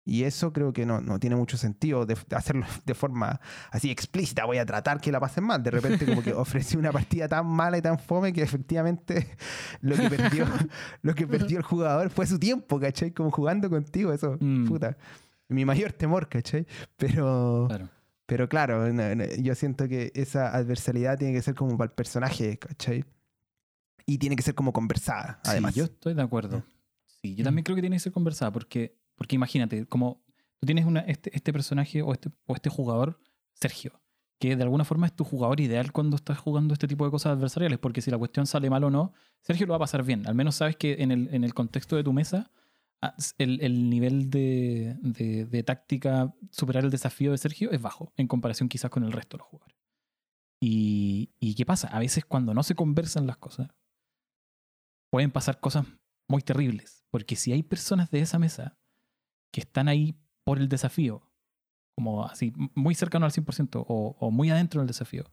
Y 0.07 0.25
eso 0.25 0.53
creo 0.53 0.73
que 0.75 0.85
no, 0.85 1.01
no 1.01 1.19
tiene 1.19 1.35
mucho 1.35 1.57
sentido 1.57 2.05
de, 2.05 2.15
de 2.29 2.37
hacerlo 2.37 2.67
de 2.85 2.95
forma 2.95 3.41
así 3.71 3.91
explícita. 3.91 4.45
Voy 4.45 4.59
a 4.59 4.67
tratar 4.67 5.01
que 5.01 5.11
la 5.11 5.19
pasen 5.21 5.45
mal. 5.45 5.63
De 5.63 5.71
repente, 5.71 6.05
como 6.05 6.23
que 6.23 6.33
ofrecí 6.35 6.77
una 6.77 6.93
partida 6.93 7.27
tan 7.27 7.47
mala 7.47 7.79
y 7.79 7.83
tan 7.83 7.99
fome 7.99 8.33
que 8.33 8.43
efectivamente 8.43 9.29
lo 9.81 9.97
que 9.97 10.11
perdió, 10.11 10.47
lo 11.03 11.15
que 11.15 11.27
perdió 11.27 11.57
el 11.59 11.65
jugador 11.65 12.11
fue 12.11 12.27
su 12.27 12.39
tiempo, 12.39 12.79
¿cachai? 12.79 13.13
Como 13.13 13.31
jugando 13.31 13.71
contigo, 13.71 14.13
eso, 14.13 14.37
Mm. 14.41 14.67
puta. 14.67 14.97
Mi 15.49 15.65
mayor 15.65 15.93
temor, 15.93 16.29
¿cachai? 16.29 16.67
Pero. 16.97 17.67
Claro. 17.69 17.89
Pero 18.27 18.49
claro, 18.49 18.91
no, 18.93 19.15
no, 19.15 19.25
yo 19.39 19.55
siento 19.55 19.87
que 19.87 20.11
esa 20.15 20.55
adversalidad 20.57 21.19
tiene 21.19 21.35
que 21.35 21.43
ser 21.43 21.55
como 21.55 21.77
para 21.77 21.91
el 21.91 21.95
personaje, 21.95 22.59
¿cachai? 22.59 23.05
Y 24.07 24.17
tiene 24.19 24.35
que 24.37 24.43
ser 24.43 24.55
como 24.55 24.73
conversada, 24.73 25.41
además. 25.45 25.75
Sí, 25.75 25.81
yo 25.81 25.85
estoy 25.85 26.15
de 26.15 26.23
acuerdo. 26.23 26.63
Sí, 27.23 27.35
yo 27.35 27.43
Mm. 27.43 27.45
también 27.45 27.65
creo 27.65 27.75
que 27.77 27.83
tiene 27.83 27.97
que 27.97 28.01
ser 28.01 28.13
conversada 28.13 28.51
porque, 28.51 28.97
porque 29.17 29.37
imagínate, 29.37 29.87
como 29.87 30.23
tú 30.61 30.67
tienes 30.67 30.85
una, 30.85 31.01
este, 31.01 31.35
este 31.37 31.53
personaje 31.53 32.03
o 32.03 32.13
este, 32.13 32.31
o 32.47 32.55
este 32.55 32.71
jugador, 32.71 33.21
Sergio, 33.53 34.01
que 34.41 34.57
de 34.57 34.63
alguna 34.63 34.85
forma 34.85 35.07
es 35.07 35.15
tu 35.15 35.25
jugador 35.25 35.61
ideal 35.61 35.93
cuando 35.93 36.17
estás 36.17 36.39
jugando 36.39 36.75
este 36.75 36.89
tipo 36.89 37.05
de 37.05 37.11
cosas 37.11 37.37
adversariales, 37.37 37.79
porque 37.79 38.03
si 38.03 38.11
la 38.11 38.19
cuestión 38.19 38.47
sale 38.47 38.69
mal 38.71 38.85
o 38.85 38.91
no, 38.91 39.13
Sergio 39.41 39.67
lo 39.67 39.73
va 39.73 39.77
a 39.77 39.81
pasar 39.81 40.03
bien. 40.05 40.27
Al 40.27 40.35
menos 40.35 40.57
sabes 40.57 40.77
que 40.77 40.97
en 41.03 41.11
el, 41.13 41.29
en 41.33 41.45
el 41.45 41.55
contexto 41.55 41.97
de 41.97 42.03
tu 42.05 42.13
mesa, 42.13 42.51
ah, 43.01 43.15
el, 43.39 43.61
el 43.63 43.89
nivel 43.89 44.31
de, 44.31 44.97
de- 45.01 45.45
de 45.47 45.63
táctica, 45.63 46.35
superar 46.51 46.85
el 46.85 46.91
desafío 46.91 47.31
de 47.31 47.39
Sergio 47.39 47.71
es 47.71 47.81
bajo, 47.81 48.13
en 48.17 48.27
comparación 48.27 48.69
quizás 48.69 48.91
con 48.91 49.05
el 49.05 49.13
resto 49.13 49.37
de 49.37 49.43
los 49.43 49.49
jugadores. 49.49 49.79
Y, 50.61 51.31
¿Y 51.39 51.55
qué 51.55 51.65
pasa? 51.65 51.89
A 51.89 51.99
veces 51.99 52.25
cuando 52.25 52.55
no 52.55 52.63
se 52.63 52.75
conversan 52.75 53.27
las 53.27 53.37
cosas, 53.37 53.69
pueden 55.11 55.31
pasar 55.31 55.61
cosas 55.61 55.87
muy 56.29 56.43
terribles. 56.43 57.05
Porque 57.11 57.37
si 57.37 57.53
hay 57.53 57.63
personas 57.63 58.11
de 58.11 58.21
esa 58.21 58.39
mesa 58.39 58.77
que 59.55 59.61
están 59.61 59.87
ahí 59.87 60.19
por 60.43 60.59
el 60.59 60.69
desafío, 60.69 61.31
como 61.95 62.25
así, 62.25 62.53
muy 62.75 62.97
cercano 62.97 63.25
al 63.25 63.31
100% 63.31 63.85
o, 63.87 64.17
o 64.19 64.31
muy 64.33 64.51
adentro 64.51 64.81
del 64.81 64.89
desafío, 64.89 65.31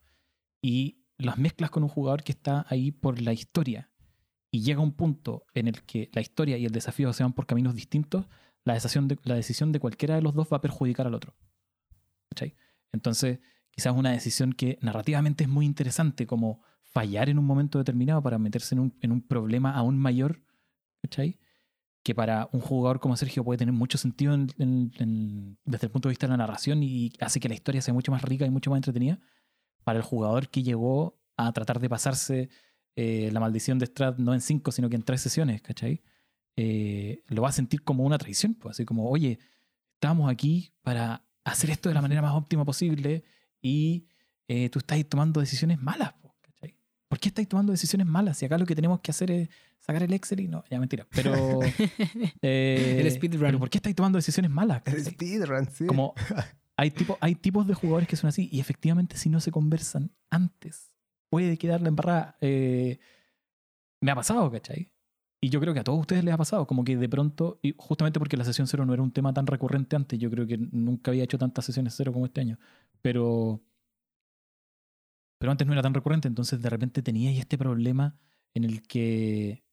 y 0.61 1.07
las 1.17 1.39
mezclas 1.39 1.71
con 1.71 1.81
un 1.81 1.89
jugador 1.89 2.21
que 2.21 2.33
está 2.33 2.67
ahí 2.69 2.91
por 2.91 3.19
la 3.19 3.33
historia, 3.33 3.89
y 4.51 4.61
llega 4.61 4.79
un 4.79 4.91
punto 4.91 5.47
en 5.55 5.67
el 5.67 5.81
que 5.81 6.11
la 6.13 6.21
historia 6.21 6.55
y 6.59 6.65
el 6.65 6.71
desafío 6.71 7.11
se 7.13 7.23
van 7.23 7.33
por 7.33 7.47
caminos 7.47 7.73
distintos, 7.73 8.27
la 8.63 8.75
decisión 8.75 9.07
de, 9.07 9.17
la 9.23 9.33
decisión 9.33 9.71
de 9.71 9.79
cualquiera 9.79 10.13
de 10.13 10.21
los 10.21 10.35
dos 10.35 10.49
va 10.53 10.57
a 10.57 10.61
perjudicar 10.61 11.07
al 11.07 11.15
otro. 11.15 11.33
¿Cachai? 12.29 12.55
Entonces, 12.91 13.39
quizás 13.71 13.95
una 13.95 14.11
decisión 14.11 14.53
que 14.53 14.77
narrativamente 14.81 15.45
es 15.45 15.49
muy 15.49 15.65
interesante, 15.65 16.27
como 16.27 16.61
fallar 16.83 17.27
en 17.27 17.39
un 17.39 17.45
momento 17.45 17.79
determinado 17.79 18.21
para 18.21 18.37
meterse 18.37 18.75
en 18.75 18.81
un, 18.81 18.97
en 19.01 19.11
un 19.11 19.27
problema 19.27 19.73
aún 19.73 19.97
mayor, 19.97 20.43
¿cachai? 21.01 21.39
Que 22.03 22.15
para 22.15 22.49
un 22.51 22.61
jugador 22.61 22.99
como 22.99 23.15
Sergio 23.15 23.43
puede 23.43 23.59
tener 23.59 23.73
mucho 23.73 23.97
sentido 23.97 24.33
en- 24.33 24.49
en- 24.57 24.91
en- 24.97 25.57
desde 25.65 25.87
el 25.87 25.91
punto 25.91 26.09
de 26.09 26.11
vista 26.13 26.25
de 26.27 26.31
la 26.31 26.37
narración 26.37 26.81
y 26.83 27.13
hace 27.19 27.39
que 27.39 27.47
la 27.49 27.53
historia 27.55 27.81
sea 27.81 27.93
mucho 27.93 28.11
más 28.11 28.21
rica 28.23 28.45
y 28.45 28.49
mucho 28.49 28.69
más 28.71 28.77
entretenida. 28.77 29.19
Para 29.83 29.97
el 29.99 30.03
jugador 30.03 30.49
que 30.49 30.63
llegó 30.63 31.19
a 31.37 31.51
tratar 31.51 31.79
de 31.79 31.89
pasarse 31.89 32.49
eh, 32.95 33.29
la 33.31 33.39
maldición 33.39 33.79
de 33.79 33.85
Strad 33.85 34.17
no 34.17 34.33
en 34.33 34.41
cinco, 34.41 34.71
sino 34.71 34.89
que 34.89 34.95
en 34.97 35.03
tres 35.03 35.21
sesiones, 35.21 35.61
¿cachai? 35.61 36.01
Eh, 36.57 37.23
lo 37.27 37.41
va 37.43 37.49
a 37.49 37.51
sentir 37.53 37.83
como 37.83 38.03
una 38.03 38.17
traición, 38.17 38.53
pues, 38.55 38.75
así 38.75 38.83
como, 38.85 39.09
oye, 39.09 39.39
estamos 39.93 40.29
aquí 40.29 40.73
para 40.81 41.23
hacer 41.45 41.69
esto 41.69 41.87
de 41.89 41.95
la 41.95 42.01
manera 42.01 42.21
más 42.21 42.33
óptima 42.33 42.65
posible 42.65 43.23
y 43.61 44.07
eh, 44.47 44.69
tú 44.69 44.79
estás 44.79 45.03
tomando 45.07 45.39
decisiones 45.39 45.81
malas. 45.81 46.13
¿Por 47.11 47.19
qué 47.19 47.27
estáis 47.27 47.49
tomando 47.49 47.73
decisiones 47.73 48.07
malas? 48.07 48.37
Si 48.37 48.45
acá 48.45 48.57
lo 48.57 48.65
que 48.65 48.73
tenemos 48.73 49.01
que 49.01 49.11
hacer 49.11 49.31
es 49.31 49.49
sacar 49.79 50.01
el 50.01 50.13
Excel 50.13 50.39
y 50.39 50.47
no, 50.47 50.63
ya 50.69 50.79
mentira, 50.79 51.05
pero... 51.13 51.59
eh, 52.41 53.01
El 53.01 53.11
speedrun. 53.11 53.47
Pero 53.47 53.59
¿por 53.59 53.69
qué 53.69 53.79
estáis 53.79 53.97
tomando 53.97 54.17
decisiones 54.17 54.49
malas? 54.49 54.81
El 54.85 55.03
speedrun, 55.03 55.67
sí. 55.69 55.87
Como 55.87 56.13
hay, 56.77 56.89
tipo, 56.91 57.17
hay 57.19 57.35
tipos 57.35 57.67
de 57.67 57.73
jugadores 57.73 58.07
que 58.07 58.15
son 58.15 58.29
así 58.29 58.47
y 58.49 58.61
efectivamente 58.61 59.17
si 59.17 59.27
no 59.27 59.41
se 59.41 59.51
conversan 59.51 60.13
antes, 60.29 60.95
puede 61.29 61.57
quedar 61.57 61.81
la 61.81 61.89
embarrada. 61.89 62.37
Eh, 62.39 62.97
me 63.99 64.11
ha 64.11 64.15
pasado, 64.15 64.49
¿cachai? 64.49 64.89
Y 65.41 65.49
yo 65.49 65.59
creo 65.59 65.73
que 65.73 65.81
a 65.81 65.83
todos 65.83 65.99
ustedes 65.99 66.23
les 66.23 66.33
ha 66.33 66.37
pasado, 66.37 66.65
como 66.65 66.85
que 66.85 66.95
de 66.95 67.09
pronto, 67.09 67.59
y 67.61 67.75
justamente 67.77 68.19
porque 68.19 68.37
la 68.37 68.45
sesión 68.45 68.67
cero 68.67 68.85
no 68.85 68.93
era 68.93 69.03
un 69.03 69.11
tema 69.11 69.33
tan 69.33 69.47
recurrente 69.47 69.97
antes, 69.97 70.17
yo 70.17 70.31
creo 70.31 70.47
que 70.47 70.57
nunca 70.57 71.11
había 71.11 71.25
hecho 71.25 71.37
tantas 71.37 71.65
sesiones 71.65 71.93
cero 71.93 72.13
como 72.13 72.25
este 72.25 72.39
año, 72.39 72.57
pero, 73.01 73.59
pero 75.41 75.51
antes 75.51 75.65
no 75.65 75.73
era 75.73 75.81
tan 75.81 75.95
recurrente, 75.95 76.27
entonces 76.27 76.61
de 76.61 76.69
repente 76.69 77.01
teníais 77.01 77.39
este 77.39 77.57
problema 77.57 78.15
en 78.53 78.63
el 78.63 78.83
que 78.83 79.65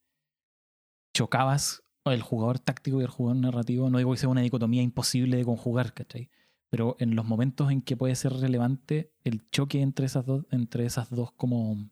chocabas 1.12 1.84
el 2.06 2.22
jugador 2.22 2.58
táctico 2.58 3.02
y 3.02 3.04
el 3.04 3.10
jugador 3.10 3.42
narrativo, 3.42 3.90
no 3.90 3.98
digo 3.98 4.12
que 4.12 4.16
sea 4.16 4.30
una 4.30 4.40
dicotomía 4.40 4.80
imposible 4.80 5.36
de 5.36 5.44
conjugar, 5.44 5.92
¿cachai? 5.92 6.30
Pero 6.70 6.96
en 7.00 7.14
los 7.14 7.26
momentos 7.26 7.70
en 7.70 7.82
que 7.82 7.98
puede 7.98 8.14
ser 8.14 8.32
relevante 8.32 9.12
el 9.24 9.46
choque 9.50 9.82
entre 9.82 10.06
esas 10.06 10.24
dos, 10.24 10.46
entre 10.50 10.86
esas 10.86 11.10
dos 11.10 11.32
como 11.32 11.90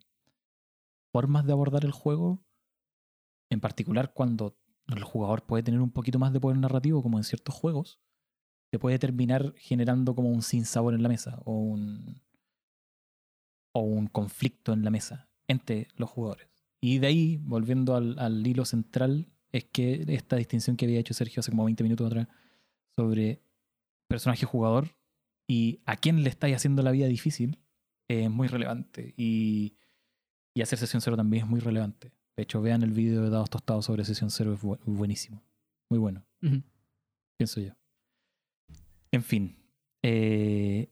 formas 1.13 1.45
de 1.45 1.53
abordar 1.53 1.85
el 1.85 1.93
juego, 1.93 2.43
en 3.51 3.61
particular 3.61 4.15
cuando 4.15 4.57
el 4.87 5.05
jugador 5.05 5.45
puede 5.45 5.63
tener 5.63 5.83
un 5.83 5.91
poquito 5.91 6.19
más 6.19 6.33
de 6.33 6.41
poder 6.41 6.57
narrativo, 6.57 7.03
como 7.03 7.19
en 7.19 7.25
ciertos 7.25 7.55
juegos, 7.55 8.01
te 8.71 8.79
puede 8.79 8.99
terminar 8.99 9.53
generando 9.59 10.15
como 10.15 10.31
un 10.31 10.41
sinsabor 10.41 10.95
en 10.95 11.03
la 11.03 11.11
mesa 11.11 11.43
o 11.45 11.59
un, 11.59 12.23
o 13.77 13.81
un 13.81 14.07
conflicto 14.07 14.73
en 14.73 14.85
la 14.85 14.91
mesa 14.91 15.29
entre 15.49 15.89
los 15.97 16.11
jugadores. 16.11 16.49
Y 16.81 16.99
de 16.99 17.07
ahí, 17.07 17.39
volviendo 17.43 17.95
al, 17.95 18.19
al 18.19 18.47
hilo 18.47 18.65
central, 18.65 19.29
es 19.53 19.65
que 19.65 20.05
esta 20.09 20.37
distinción 20.37 20.77
que 20.77 20.85
había 20.87 20.99
hecho 21.01 21.15
Sergio 21.15 21.41
hace 21.41 21.51
como 21.51 21.65
20 21.65 21.83
minutos 21.83 22.07
atrás 22.07 22.29
sobre 22.97 23.41
personaje 24.09 24.45
jugador 24.47 24.89
y 25.49 25.81
a 25.87 25.97
quién 25.97 26.23
le 26.23 26.29
estáis 26.31 26.57
haciendo 26.57 26.83
la 26.83 26.91
vida 26.91 27.07
difícil 27.07 27.59
es 28.09 28.31
muy 28.31 28.49
relevante. 28.49 29.15
Y, 29.17 29.75
y 30.55 30.63
hacer 30.63 30.79
sesión 30.79 31.01
cero 31.01 31.17
también 31.17 31.45
es 31.45 31.51
muy 31.51 31.61
relevante. 31.61 32.13
De 32.37 32.43
hecho, 32.43 32.61
vean 32.61 32.83
el 32.83 32.93
vídeo 32.93 33.23
de 33.23 33.31
Dados 33.31 33.51
Tostados 33.51 33.85
sobre 33.87 34.05
sesión 34.05 34.31
cero, 34.31 34.53
es 34.55 34.61
bu- 34.63 34.79
buenísimo. 34.85 35.43
muy 35.91 35.99
bueno, 35.99 36.25
pienso 37.39 37.61
yo. 37.61 37.73
En 39.13 39.23
fin, 39.23 39.57
eh, 40.03 40.91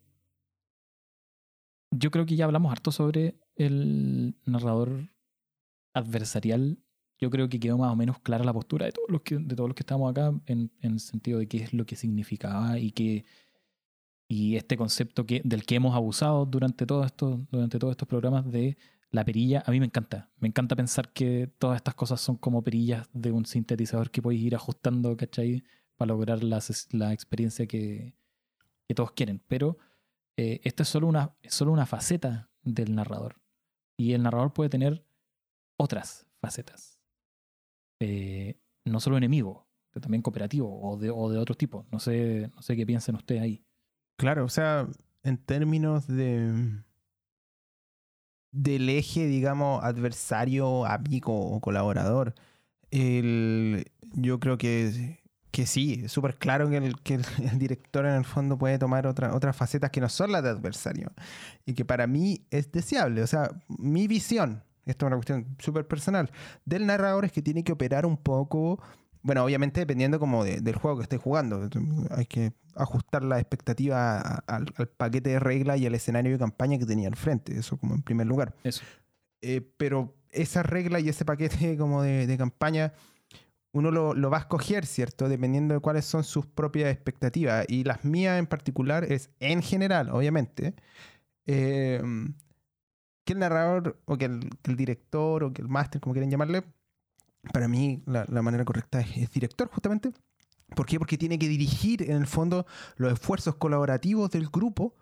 yo 1.98 2.10
creo 2.10 2.26
que 2.26 2.36
ya 2.36 2.44
hablamos 2.44 2.72
harto 2.72 2.92
sobre 2.92 3.36
el 3.56 4.36
narrador 4.44 5.10
adversarial. 5.92 6.78
Yo 7.18 7.30
creo 7.30 7.48
que 7.48 7.60
quedó 7.60 7.78
más 7.78 7.92
o 7.92 7.96
menos 7.96 8.18
clara 8.20 8.44
la 8.44 8.52
postura 8.52 8.86
de 8.86 8.92
todos 8.92 9.08
los 9.10 9.22
que, 9.22 9.38
de 9.38 9.54
todos 9.54 9.68
los 9.68 9.74
que 9.74 9.82
estamos 9.82 10.10
acá 10.10 10.32
en, 10.46 10.72
en 10.80 10.92
el 10.92 11.00
sentido 11.00 11.38
de 11.38 11.46
qué 11.46 11.58
es 11.58 11.72
lo 11.72 11.86
que 11.86 11.96
significaba 11.96 12.78
y 12.78 12.90
que 12.90 13.24
y 14.28 14.56
este 14.56 14.76
concepto 14.76 15.26
que, 15.26 15.42
del 15.44 15.64
que 15.64 15.76
hemos 15.76 15.94
abusado 15.94 16.46
durante 16.46 16.86
todo 16.86 17.04
esto, 17.04 17.46
durante 17.50 17.78
todos 17.78 17.92
estos 17.92 18.08
programas 18.08 18.50
de 18.50 18.76
la 19.10 19.24
perilla, 19.24 19.62
a 19.66 19.70
mí 19.70 19.78
me 19.80 19.86
encanta. 19.86 20.30
Me 20.38 20.48
encanta 20.48 20.74
pensar 20.74 21.12
que 21.12 21.52
todas 21.58 21.76
estas 21.76 21.94
cosas 21.94 22.20
son 22.20 22.36
como 22.36 22.62
perillas 22.62 23.08
de 23.12 23.30
un 23.30 23.46
sintetizador 23.46 24.10
que 24.10 24.22
podéis 24.22 24.42
ir 24.42 24.56
ajustando, 24.56 25.16
¿cachai? 25.16 25.62
Para 25.96 26.08
lograr 26.08 26.42
la, 26.42 26.60
la 26.92 27.12
experiencia 27.12 27.66
que, 27.66 28.14
que 28.88 28.94
todos 28.94 29.12
quieren. 29.12 29.40
Pero 29.46 29.78
eh, 30.36 30.60
esto 30.64 30.82
es 30.82 30.88
solo, 30.88 31.06
una, 31.06 31.36
solo 31.48 31.72
una 31.72 31.86
faceta 31.86 32.50
del 32.62 32.94
narrador. 32.94 33.40
Y 33.96 34.12
el 34.12 34.22
narrador 34.22 34.52
puede 34.52 34.70
tener 34.70 35.04
otras 35.76 36.26
facetas. 36.40 37.00
Eh, 38.00 38.58
no 38.84 39.00
solo 39.00 39.16
enemigo, 39.16 39.66
también 40.00 40.22
cooperativo 40.22 40.80
o 40.82 40.96
de, 40.96 41.10
o 41.10 41.30
de 41.30 41.38
otro 41.38 41.54
tipo. 41.54 41.86
No 41.90 42.00
sé, 42.00 42.50
no 42.54 42.62
sé 42.62 42.76
qué 42.76 42.84
piensen 42.84 43.14
ustedes 43.14 43.42
ahí. 43.42 43.64
Claro, 44.18 44.44
o 44.44 44.48
sea, 44.48 44.88
en 45.22 45.38
términos 45.38 46.06
de 46.06 46.82
del 48.54 48.88
eje, 48.88 49.26
digamos, 49.26 49.82
adversario, 49.82 50.86
amigo 50.86 51.34
o 51.34 51.60
colaborador, 51.60 52.34
el, 52.92 53.84
yo 54.12 54.38
creo 54.38 54.58
que, 54.58 55.18
que 55.54 55.66
sí, 55.66 56.02
es 56.04 56.10
súper 56.12 56.36
claro 56.36 56.68
que, 56.68 56.78
el, 56.78 57.00
que 57.00 57.14
el, 57.14 57.24
el 57.52 57.58
director 57.60 58.04
en 58.06 58.14
el 58.14 58.24
fondo 58.24 58.58
puede 58.58 58.76
tomar 58.76 59.06
otra, 59.06 59.32
otras 59.34 59.54
facetas 59.56 59.90
que 59.90 60.00
no 60.00 60.08
son 60.08 60.32
las 60.32 60.42
de 60.42 60.48
adversario 60.50 61.12
y 61.64 61.74
que 61.74 61.84
para 61.84 62.08
mí 62.08 62.44
es 62.50 62.72
deseable. 62.72 63.22
O 63.22 63.26
sea, 63.28 63.50
mi 63.68 64.08
visión, 64.08 64.64
esto 64.84 65.06
es 65.06 65.08
una 65.08 65.16
cuestión 65.16 65.46
súper 65.60 65.86
personal, 65.86 66.30
del 66.64 66.86
narrador 66.86 67.24
es 67.24 67.30
que 67.32 67.40
tiene 67.40 67.62
que 67.62 67.70
operar 67.72 68.04
un 68.04 68.16
poco 68.16 68.80
bueno, 69.22 69.42
obviamente 69.42 69.80
dependiendo 69.80 70.18
como 70.18 70.44
de- 70.44 70.60
del 70.60 70.74
juego 70.76 70.98
que 70.98 71.04
estés 71.04 71.18
jugando. 71.20 71.70
Hay 72.10 72.26
que 72.26 72.52
ajustar 72.74 73.22
la 73.22 73.38
expectativa 73.40 74.18
a- 74.18 74.42
al, 74.46 74.66
al 74.76 74.88
paquete 74.88 75.30
de 75.30 75.38
reglas 75.40 75.78
y 75.80 75.86
al 75.86 75.94
escenario 75.94 76.32
de 76.32 76.38
campaña 76.38 76.78
que 76.78 76.84
tenía 76.84 77.08
al 77.08 77.16
frente. 77.16 77.56
Eso 77.58 77.78
como 77.78 77.94
en 77.94 78.02
primer 78.02 78.26
lugar. 78.26 78.54
Eso. 78.64 78.82
Eh, 79.40 79.62
pero 79.78 80.14
esa 80.30 80.62
regla 80.62 81.00
y 81.00 81.08
ese 81.08 81.24
paquete 81.24 81.76
como 81.78 82.02
de, 82.02 82.26
de 82.26 82.36
campaña, 82.36 82.92
uno 83.74 83.90
lo, 83.90 84.14
lo 84.14 84.30
va 84.30 84.38
a 84.38 84.40
escoger, 84.40 84.86
¿cierto? 84.86 85.28
Dependiendo 85.28 85.74
de 85.74 85.80
cuáles 85.80 86.04
son 86.04 86.24
sus 86.24 86.46
propias 86.46 86.90
expectativas. 86.90 87.66
Y 87.68 87.84
las 87.84 88.04
mías 88.04 88.38
en 88.38 88.46
particular 88.46 89.04
es, 89.04 89.30
en 89.40 89.62
general, 89.62 90.10
obviamente, 90.10 90.74
eh, 91.46 92.00
que 93.24 93.32
el 93.32 93.38
narrador 93.40 94.00
o 94.06 94.16
que 94.16 94.26
el, 94.26 94.76
director 94.76 95.44
o 95.44 95.52
que 95.52 95.60
el 95.60 95.68
máster, 95.68 96.00
como 96.00 96.14
quieran 96.14 96.30
llamarle, 96.30 96.64
para 97.52 97.68
mí 97.68 98.02
la, 98.06 98.24
manera 98.42 98.64
correcta 98.64 99.00
es, 99.00 99.16
es 99.16 99.30
director, 99.32 99.68
justamente. 99.68 100.12
¿Por 100.74 100.86
qué? 100.86 100.98
Porque 100.98 101.18
tiene 101.18 101.38
que 101.38 101.48
dirigir, 101.48 102.02
en 102.02 102.16
el 102.16 102.26
fondo, 102.26 102.66
los 102.96 103.12
esfuerzos 103.12 103.56
colaborativos 103.56 104.30
del 104.30 104.48
grupo 104.48 104.94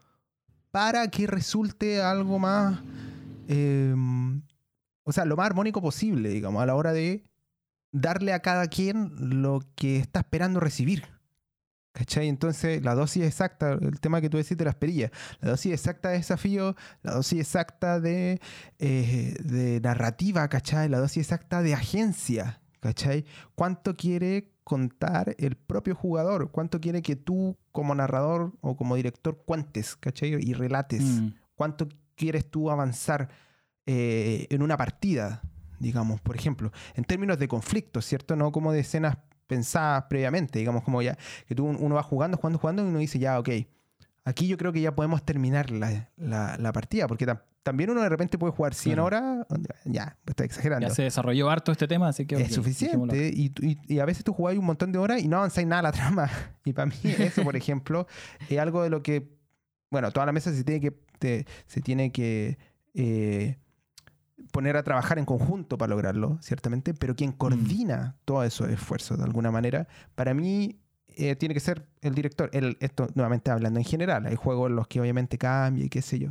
para 0.71 1.09
que 1.09 1.27
resulte 1.27 2.03
algo 2.03 2.39
más 2.39 2.81
eh, 3.49 3.95
o 5.05 5.13
sea, 5.13 5.25
lo 5.25 5.37
más 5.37 5.47
armónico 5.47 5.81
posible, 5.81 6.29
digamos, 6.29 6.63
a 6.63 6.67
la 6.67 6.75
hora 6.75 6.93
de 6.93 7.25
darle 7.93 8.33
a 8.33 8.41
cada 8.41 8.67
quien 8.69 9.43
lo 9.43 9.61
que 9.75 9.99
está 9.99 10.21
esperando 10.21 10.61
recibir. 10.61 11.05
¿Cachai? 11.93 12.29
Entonces, 12.29 12.83
la 12.83 12.95
dosis 12.95 13.23
exacta, 13.23 13.73
el 13.73 14.01
tema 14.01 14.23
que 14.23 14.31
tú 14.31 14.39
decís 14.39 14.57
de 14.57 14.65
las 14.65 14.77
perillas, 14.77 15.11
la 15.41 15.51
dosis 15.51 15.73
exacta 15.73 16.09
de 16.09 16.17
desafío, 16.17 16.75
la 17.03 17.13
dosis 17.13 17.41
exacta 17.41 18.01
de, 18.01 18.41
eh, 18.79 19.37
de 19.45 19.79
narrativa, 19.83 20.49
¿cachai? 20.49 20.89
La 20.89 21.01
dosis 21.01 21.19
exacta 21.19 21.61
de 21.61 21.75
agencia, 21.75 22.63
¿cachai? 22.81 23.27
¿Cuánto 23.55 23.95
quiere 23.95 24.55
contar 24.65 25.35
el 25.39 25.57
propio 25.57 25.95
jugador? 25.95 26.51
¿Cuánto 26.51 26.81
quiere 26.81 27.03
que 27.03 27.15
tú, 27.15 27.59
como 27.73 27.95
narrador 27.95 28.55
o 28.63 28.75
como 28.75 28.97
director, 28.97 29.43
cuentes, 29.45 29.95
¿cachai? 29.97 30.39
Y 30.41 30.55
relates 30.55 31.03
Mm, 31.03 31.35
cuánto 31.55 31.89
quieres 32.17 32.51
tú 32.51 32.71
avanzar 32.71 33.29
eh, 33.85 34.47
en 34.49 34.63
una 34.63 34.77
partida, 34.79 35.43
digamos, 35.83 36.21
por 36.21 36.37
ejemplo, 36.37 36.71
en 36.95 37.05
términos 37.05 37.39
de 37.39 37.49
conflicto, 37.49 38.01
¿cierto? 38.01 38.37
No 38.37 38.53
como 38.53 38.73
de 38.73 38.81
escenas 38.81 39.17
pensadas 39.47 40.05
previamente, 40.09 40.59
digamos, 40.59 40.83
como 40.83 41.03
ya, 41.03 41.19
que 41.47 41.55
tú 41.55 41.67
uno 41.67 41.95
va 41.95 42.03
jugando, 42.03 42.37
jugando, 42.39 42.59
jugando 42.59 42.83
y 42.85 42.87
uno 42.89 42.99
dice, 43.01 43.19
ya, 43.19 43.39
ok, 43.39 43.49
aquí 44.25 44.47
yo 44.47 44.57
creo 44.57 44.73
que 44.73 44.81
ya 44.81 44.95
podemos 44.95 45.23
terminar 45.25 45.71
la, 45.71 46.09
la- 46.17 46.57
la 46.57 46.73
partida, 46.73 47.07
porque 47.09 47.27
tam- 47.27 47.43
también 47.63 47.91
uno 47.91 48.01
de 48.03 48.09
repente 48.09 48.39
puede 48.39 48.53
jugar 48.53 48.75
100 48.75 48.95
Claro. 48.95 49.07
horas, 49.07 49.47
ya, 49.85 50.17
está 50.27 50.45
exagerando. 50.45 50.89
Ya 50.89 50.95
se 50.95 51.03
desarrolló 51.03 51.49
harto 51.51 51.71
este 51.71 51.87
tema, 51.87 52.09
así 52.09 52.27
que. 52.27 52.37
Es 52.37 52.53
suficiente 52.55 53.31
y, 53.35 53.53
y- 53.61 53.79
y 53.95 53.99
a 54.01 54.05
veces 54.05 54.25
tú 54.25 54.33
jugáis 54.33 54.59
un 54.59 54.65
montón 54.65 54.91
de 54.91 54.99
horas 54.99 55.23
y 55.23 55.29
no 55.29 55.37
avanzáis 55.39 55.67
nada 55.69 55.81
a 55.81 55.83
la 55.83 55.93
trama. 55.93 56.31
Y 56.65 56.73
para 56.73 56.87
mí 56.87 56.95
eso, 57.05 57.43
por 57.43 57.55
ejemplo, 57.57 58.07
es 58.49 58.59
algo 58.59 58.83
de 58.83 58.91
lo 58.91 59.03
que, 59.03 59.29
bueno, 59.91 60.11
toda 60.13 60.27
la 60.27 60.33
mesa 60.33 60.53
se 60.53 60.65
tiene 60.65 60.81
que, 60.81 60.93
te- 61.19 61.47
se 61.67 61.81
tiene 61.81 62.11
que 62.13 62.57
eh, 62.95 63.59
poner 64.51 64.77
a 64.77 64.83
trabajar 64.83 65.19
en 65.19 65.25
conjunto 65.25 65.79
para 65.79 65.91
lograrlo, 65.91 66.39
ciertamente, 66.41 66.95
pero 66.95 67.15
quien 67.15 67.33
coordina 67.33 68.17
todos 68.25 68.47
esos 68.47 68.69
esfuerzos 68.69 69.19
de 69.19 69.25
alguna 69.25 69.51
manera, 69.51 69.89
para 70.15 70.35
mí 70.35 70.79
eh, 71.09 71.37
tiene 71.37 71.55
que 71.55 71.61
ser 71.61 71.87
el 72.01 72.15
director. 72.15 72.51
El, 72.53 72.77
esto 72.81 73.09
nuevamente 73.15 73.51
hablando 73.51 73.79
en 73.79 73.85
general, 73.85 74.27
hay 74.27 74.37
juegos 74.37 74.71
en 74.71 74.77
los 74.77 74.89
que 74.89 75.01
obviamente 75.01 75.39
cambia 75.39 75.85
y 75.85 75.89
qué 75.89 76.03
sé 76.03 76.19
yo. 76.19 76.31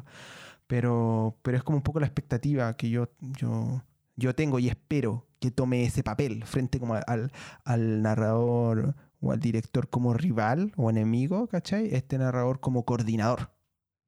Pero, 0.67 1.37
pero 1.41 1.57
es 1.57 1.63
como 1.63 1.77
un 1.77 1.83
poco 1.83 1.99
la 1.99 2.05
expectativa 2.05 2.73
que 2.75 2.89
yo, 2.89 3.09
yo, 3.19 3.83
yo 4.15 4.35
tengo 4.35 4.59
y 4.59 4.69
espero 4.69 5.27
que 5.39 5.51
tome 5.51 5.83
ese 5.83 6.03
papel 6.03 6.43
frente 6.45 6.79
como 6.79 6.95
al, 6.95 7.31
al 7.65 8.01
narrador 8.01 8.95
o 9.19 9.31
al 9.31 9.39
director 9.39 9.89
como 9.89 10.13
rival 10.13 10.71
o 10.77 10.89
enemigo, 10.89 11.47
¿cachai? 11.47 11.93
Este 11.93 12.17
narrador 12.17 12.59
como 12.59 12.85
coordinador, 12.85 13.51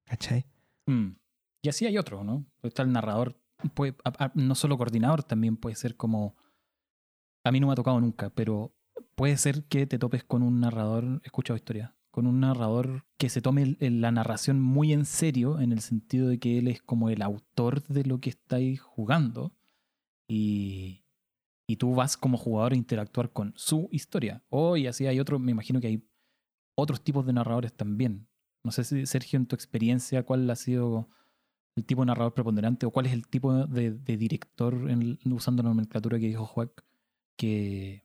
¿cachai? 0.05 0.45
Mm. 0.85 1.15
Y 1.61 1.69
así 1.69 1.85
hay 1.85 1.97
otros, 1.97 2.25
¿no? 2.25 2.45
Está 2.61 2.83
el 2.83 2.91
narrador, 2.91 3.37
puede, 3.73 3.95
no 4.35 4.55
solo 4.55 4.77
coordinador, 4.77 5.23
también 5.23 5.57
puede 5.57 5.75
ser 5.75 5.95
como. 5.95 6.35
A 7.43 7.51
mí 7.51 7.59
no 7.59 7.67
me 7.67 7.73
ha 7.73 7.75
tocado 7.77 7.99
nunca, 7.99 8.29
pero 8.29 8.73
puede 9.15 9.37
ser 9.37 9.65
que 9.65 9.85
te 9.85 9.99
topes 9.99 10.23
con 10.23 10.43
un 10.43 10.59
narrador, 10.59 11.21
he 11.23 11.27
escuchado 11.27 11.57
historias, 11.57 11.91
con 12.11 12.25
un 12.27 12.39
narrador 12.39 13.05
que 13.17 13.29
se 13.29 13.41
tome 13.41 13.75
la 13.79 14.11
narración 14.11 14.61
muy 14.61 14.93
en 14.93 15.05
serio, 15.05 15.59
en 15.59 15.71
el 15.71 15.81
sentido 15.81 16.27
de 16.27 16.39
que 16.39 16.59
él 16.59 16.67
es 16.67 16.81
como 16.81 17.09
el 17.09 17.21
autor 17.21 17.83
de 17.83 18.05
lo 18.05 18.19
que 18.19 18.29
estáis 18.29 18.81
jugando, 18.81 19.53
y, 20.27 21.03
y 21.67 21.77
tú 21.77 21.95
vas 21.95 22.17
como 22.17 22.37
jugador 22.37 22.73
a 22.73 22.77
interactuar 22.77 23.31
con 23.31 23.53
su 23.55 23.89
historia. 23.91 24.43
O, 24.49 24.77
y 24.77 24.87
así 24.87 25.05
hay 25.07 25.19
otros, 25.19 25.39
me 25.41 25.51
imagino 25.51 25.81
que 25.81 25.87
hay 25.87 26.07
otros 26.75 27.03
tipos 27.03 27.25
de 27.25 27.33
narradores 27.33 27.73
también. 27.73 28.27
No 28.63 28.71
sé 28.71 28.83
si, 28.83 29.05
Sergio, 29.05 29.37
en 29.37 29.45
tu 29.45 29.55
experiencia, 29.55 30.23
¿cuál 30.23 30.49
ha 30.49 30.55
sido 30.55 31.09
el 31.75 31.85
tipo 31.85 32.01
de 32.01 32.07
narrador 32.07 32.33
preponderante 32.33 32.85
o 32.85 32.91
cuál 32.91 33.05
es 33.07 33.13
el 33.13 33.27
tipo 33.27 33.53
de, 33.65 33.91
de 33.91 34.17
director, 34.17 34.89
en- 34.89 35.17
usando 35.31 35.63
la 35.63 35.69
nomenclatura 35.69 36.19
que 36.19 36.27
dijo 36.27 36.45
Juac, 36.45 36.83
que, 37.37 38.03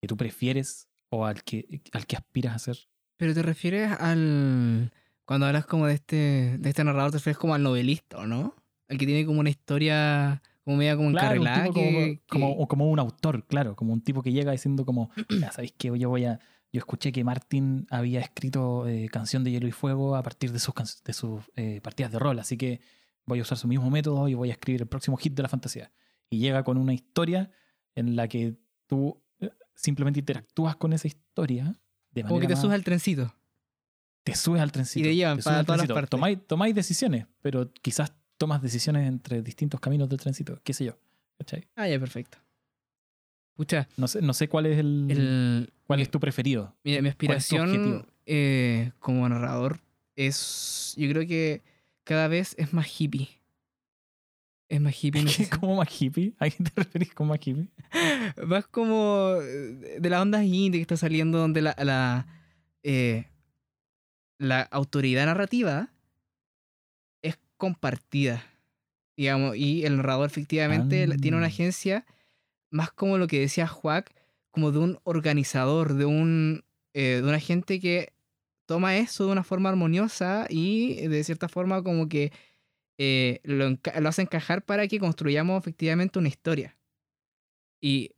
que 0.00 0.08
tú 0.08 0.16
prefieres 0.16 0.88
o 1.10 1.26
al 1.26 1.42
que, 1.42 1.82
al 1.92 2.06
que 2.06 2.16
aspiras 2.16 2.54
a 2.54 2.58
ser? 2.58 2.78
Pero 3.16 3.34
te 3.34 3.42
refieres 3.42 3.92
al. 3.92 4.92
Cuando 5.26 5.46
hablas 5.46 5.66
como 5.66 5.86
de 5.86 5.94
este, 5.94 6.56
de 6.58 6.68
este 6.68 6.82
narrador, 6.82 7.10
te 7.12 7.18
refieres 7.18 7.38
como 7.38 7.54
al 7.54 7.62
novelista, 7.62 8.18
¿o 8.18 8.26
no? 8.26 8.54
El 8.88 8.98
que 8.98 9.06
tiene 9.06 9.24
como 9.26 9.40
una 9.40 9.50
historia 9.50 10.42
como 10.64 10.76
media 10.78 10.96
como 10.96 11.10
Claro, 11.10 11.40
un 11.40 11.46
encarrilada. 11.46 11.64
tipo 11.64 11.74
como, 11.74 11.98
que- 11.98 12.20
como- 12.28 12.52
o 12.52 12.66
como 12.66 12.90
un 12.90 12.98
autor, 12.98 13.46
claro, 13.46 13.76
como 13.76 13.92
un 13.92 14.00
tipo 14.00 14.22
que 14.22 14.32
llega 14.32 14.52
diciendo 14.52 14.84
como, 14.84 15.10
ya 15.28 15.52
sabéis 15.52 15.72
que 15.76 15.96
yo 15.98 16.08
voy 16.08 16.24
a... 16.24 16.40
Yo 16.72 16.78
escuché 16.78 17.10
que 17.12 17.24
Martin 17.24 17.86
había 17.90 18.20
escrito 18.20 18.86
eh, 18.86 19.08
Canción 19.10 19.42
de 19.42 19.50
Hielo 19.50 19.66
y 19.66 19.72
Fuego 19.72 20.14
a 20.16 20.22
partir 20.22 20.52
de 20.52 20.58
sus, 20.60 20.74
de 21.04 21.12
sus 21.12 21.42
eh, 21.56 21.80
partidas 21.82 22.12
de 22.12 22.18
rol, 22.18 22.38
así 22.38 22.56
que 22.56 22.80
voy 23.26 23.40
a 23.40 23.42
usar 23.42 23.58
su 23.58 23.66
mismo 23.68 23.90
método 23.90 24.28
y 24.28 24.34
voy 24.34 24.50
a 24.50 24.52
escribir 24.52 24.82
el 24.82 24.88
próximo 24.88 25.16
hit 25.16 25.34
de 25.34 25.42
la 25.42 25.48
fantasía. 25.48 25.92
Y 26.28 26.38
llega 26.38 26.62
con 26.62 26.78
una 26.78 26.94
historia 26.94 27.50
en 27.96 28.14
la 28.14 28.28
que 28.28 28.56
tú 28.86 29.20
eh, 29.40 29.50
simplemente 29.74 30.20
interactúas 30.20 30.76
con 30.76 30.92
esa 30.92 31.08
historia 31.08 31.64
de 32.12 32.22
manera 32.22 32.28
como 32.28 32.40
que 32.40 32.46
te 32.46 32.54
más- 32.54 32.60
subes 32.62 32.74
al 32.74 32.84
trencito. 32.84 33.34
te 34.22 34.34
subes 34.36 34.62
al 34.62 34.70
trencito. 34.70 35.00
Y 35.00 35.10
te 35.10 35.16
llevan 35.16 35.34
subes 35.42 35.44
para 35.46 35.64
todas 35.64 35.78
las 35.80 35.88
partes. 35.88 36.10
Tomáis, 36.10 36.38
tomáis 36.46 36.74
decisiones, 36.74 37.26
pero 37.40 37.72
quizás 37.82 38.12
tomas 38.36 38.62
decisiones 38.62 39.08
entre 39.08 39.42
distintos 39.42 39.80
caminos 39.80 40.08
del 40.08 40.18
trencito, 40.20 40.60
qué 40.62 40.72
sé 40.72 40.84
yo. 40.84 40.98
¿cachai? 41.38 41.66
Ah, 41.74 41.88
ya, 41.88 41.98
perfecto. 41.98 42.38
Pucha, 43.54 43.88
No 43.96 44.08
sé, 44.08 44.22
no 44.22 44.32
sé 44.34 44.48
cuál 44.48 44.66
es 44.66 44.78
el, 44.78 45.06
el, 45.10 45.72
cuál 45.90 46.00
es 46.00 46.08
tu 46.08 46.20
preferido. 46.20 46.72
mi, 46.84 46.92
mi 46.92 46.98
¿Cuál 46.98 47.06
es 47.08 47.16
tu 47.16 47.56
aspiración 47.56 48.06
eh, 48.26 48.92
como 49.00 49.28
narrador 49.28 49.80
es. 50.14 50.94
Yo 50.96 51.08
creo 51.10 51.26
que 51.26 51.62
cada 52.04 52.28
vez 52.28 52.54
es 52.58 52.72
más 52.72 52.86
hippie. 53.00 53.28
Es 54.68 54.80
más 54.80 54.94
hippie. 55.02 55.24
¿Qué, 55.36 55.48
¿Cómo 55.48 55.74
más 55.74 55.88
hippie? 56.00 56.34
¿A 56.38 56.48
quién 56.48 56.62
te 56.68 56.72
referís 56.76 57.12
con 57.12 57.26
más 57.26 57.40
hippie? 57.44 57.66
Más 58.46 58.68
como 58.68 59.34
eh, 59.42 59.98
de 60.00 60.10
la 60.10 60.22
onda 60.22 60.44
indie 60.44 60.78
que 60.78 60.82
está 60.82 60.96
saliendo 60.96 61.38
donde 61.38 61.60
la, 61.60 61.74
la, 61.82 62.26
eh, 62.84 63.24
la 64.38 64.62
autoridad 64.62 65.26
narrativa 65.26 65.88
es 67.22 67.36
compartida. 67.56 68.44
Digamos, 69.16 69.56
y 69.56 69.84
el 69.84 69.96
narrador 69.96 70.26
efectivamente 70.26 71.04
la- 71.08 71.16
tiene 71.16 71.36
una 71.36 71.46
Ah. 71.46 71.48
agencia 71.48 72.06
más 72.70 72.92
como 72.92 73.18
lo 73.18 73.26
que 73.26 73.40
decía 73.40 73.66
Juac, 73.66 74.14
como 74.50 74.72
de 74.72 74.78
un 74.78 74.98
organizador, 75.04 75.94
de 75.94 76.04
un 76.06 76.64
eh, 76.94 77.20
de 77.22 77.28
una 77.28 77.38
gente 77.40 77.80
que 77.80 78.12
toma 78.66 78.96
eso 78.96 79.26
de 79.26 79.32
una 79.32 79.44
forma 79.44 79.68
armoniosa 79.68 80.46
y 80.48 81.06
de 81.06 81.24
cierta 81.24 81.48
forma 81.48 81.82
como 81.82 82.08
que 82.08 82.32
eh, 82.98 83.40
lo, 83.44 83.70
lo 83.70 84.08
hace 84.08 84.22
encajar 84.22 84.64
para 84.64 84.86
que 84.88 84.98
construyamos 84.98 85.58
efectivamente 85.58 86.18
una 86.18 86.28
historia. 86.28 86.76
Y, 87.80 88.10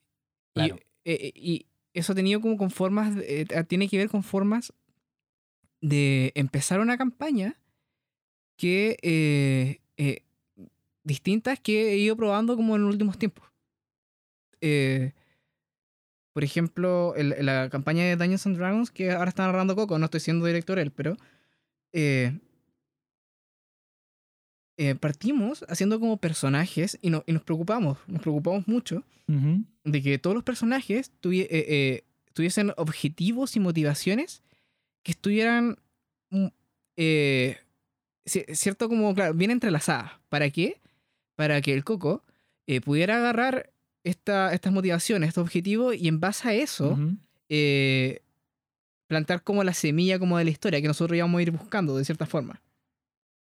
y, 0.55 0.55
Claro. 0.55 0.79
eh, 1.05 1.33
y 1.35 1.67
eso 1.95 2.13
ha 2.13 2.17
tenido 2.17 2.41
como 2.41 2.57
con 2.57 2.71
formas, 2.71 3.15
eh, 3.23 3.47
tiene 3.69 3.89
que 3.89 3.99
ver 3.99 4.09
con 4.09 4.23
formas 4.23 4.73
de 5.81 6.33
empezar 6.35 6.81
una 6.81 6.97
campaña 6.99 7.59
que 8.57 8.97
eh, 9.03 9.81
eh, 9.97 10.23
distintas 11.05 11.59
que 11.61 11.93
he 11.93 11.97
ido 11.97 12.17
probando 12.17 12.57
como 12.57 12.77
en 12.77 12.83
los 12.83 12.93
últimos 12.93 13.19
tiempos. 13.19 13.49
Eh, 14.61 15.13
por 16.33 16.45
ejemplo, 16.45 17.15
el- 17.17 17.35
la 17.45 17.69
campaña 17.71 18.05
de 18.05 18.17
Dungeons 18.17 18.47
and 18.47 18.57
Dragons 18.57 18.91
que 18.91 19.11
ahora 19.13 19.29
está 19.29 19.45
narrando 19.47 19.77
Coco, 19.77 19.99
no 19.99 20.07
estoy 20.07 20.21
siendo 20.21 20.47
director 20.47 20.79
él, 20.79 20.91
pero 20.91 21.17
eh, 21.93 22.39
eh, 24.79 24.95
partimos 24.95 25.65
haciendo 25.69 26.01
como 26.01 26.17
personajes 26.17 26.99
y, 27.03 27.11
no- 27.11 27.23
y 27.27 27.33
nos 27.33 27.43
preocupamos, 27.43 27.99
nos 28.07 28.23
preocupamos 28.23 28.67
mucho 28.67 29.05
de 29.85 30.03
que 30.03 30.19
todos 30.19 30.35
los 30.35 30.45
personajes 30.45 31.13
tuvie- 31.21 31.47
eh, 31.51 31.65
eh, 31.69 32.05
tuviesen 32.33 32.73
objetivos 32.77 33.57
y 33.57 33.61
motivaciones 33.61 34.43
que 35.03 35.13
estuvieran 35.13 35.77
mm, 36.31 36.47
ci- 36.97 38.55
cierto 38.55 38.89
como 38.89 39.15
claro, 39.15 39.35
bien 39.35 39.51
entrelazadas. 39.51 40.13
¿Para 40.29 40.51
qué? 40.51 40.81
Para 41.37 41.61
que 41.61 41.75
el 41.75 41.85
Coco 41.85 42.25
pudiera 42.85 43.17
agarrar 43.17 43.71
esta- 44.05 44.53
estas 44.53 44.73
motivaciones, 44.73 45.29
estos 45.29 45.43
objetivos 45.43 45.95
y 45.97 46.09
en 46.09 46.21
base 46.21 46.49
a 46.49 46.55
eso 46.55 46.99
eh, 47.49 48.23
plantar 49.09 49.43
como 49.45 49.63
la 49.65 49.75
semilla 49.75 50.19
como 50.19 50.39
de 50.39 50.45
la 50.45 50.51
historia 50.51 50.81
que 50.81 50.89
nosotros 50.89 51.17
íbamos 51.17 51.39
a 51.39 51.43
ir 51.43 51.51
buscando 51.51 51.97
de 51.97 52.05
cierta 52.05 52.27
forma. 52.27 52.63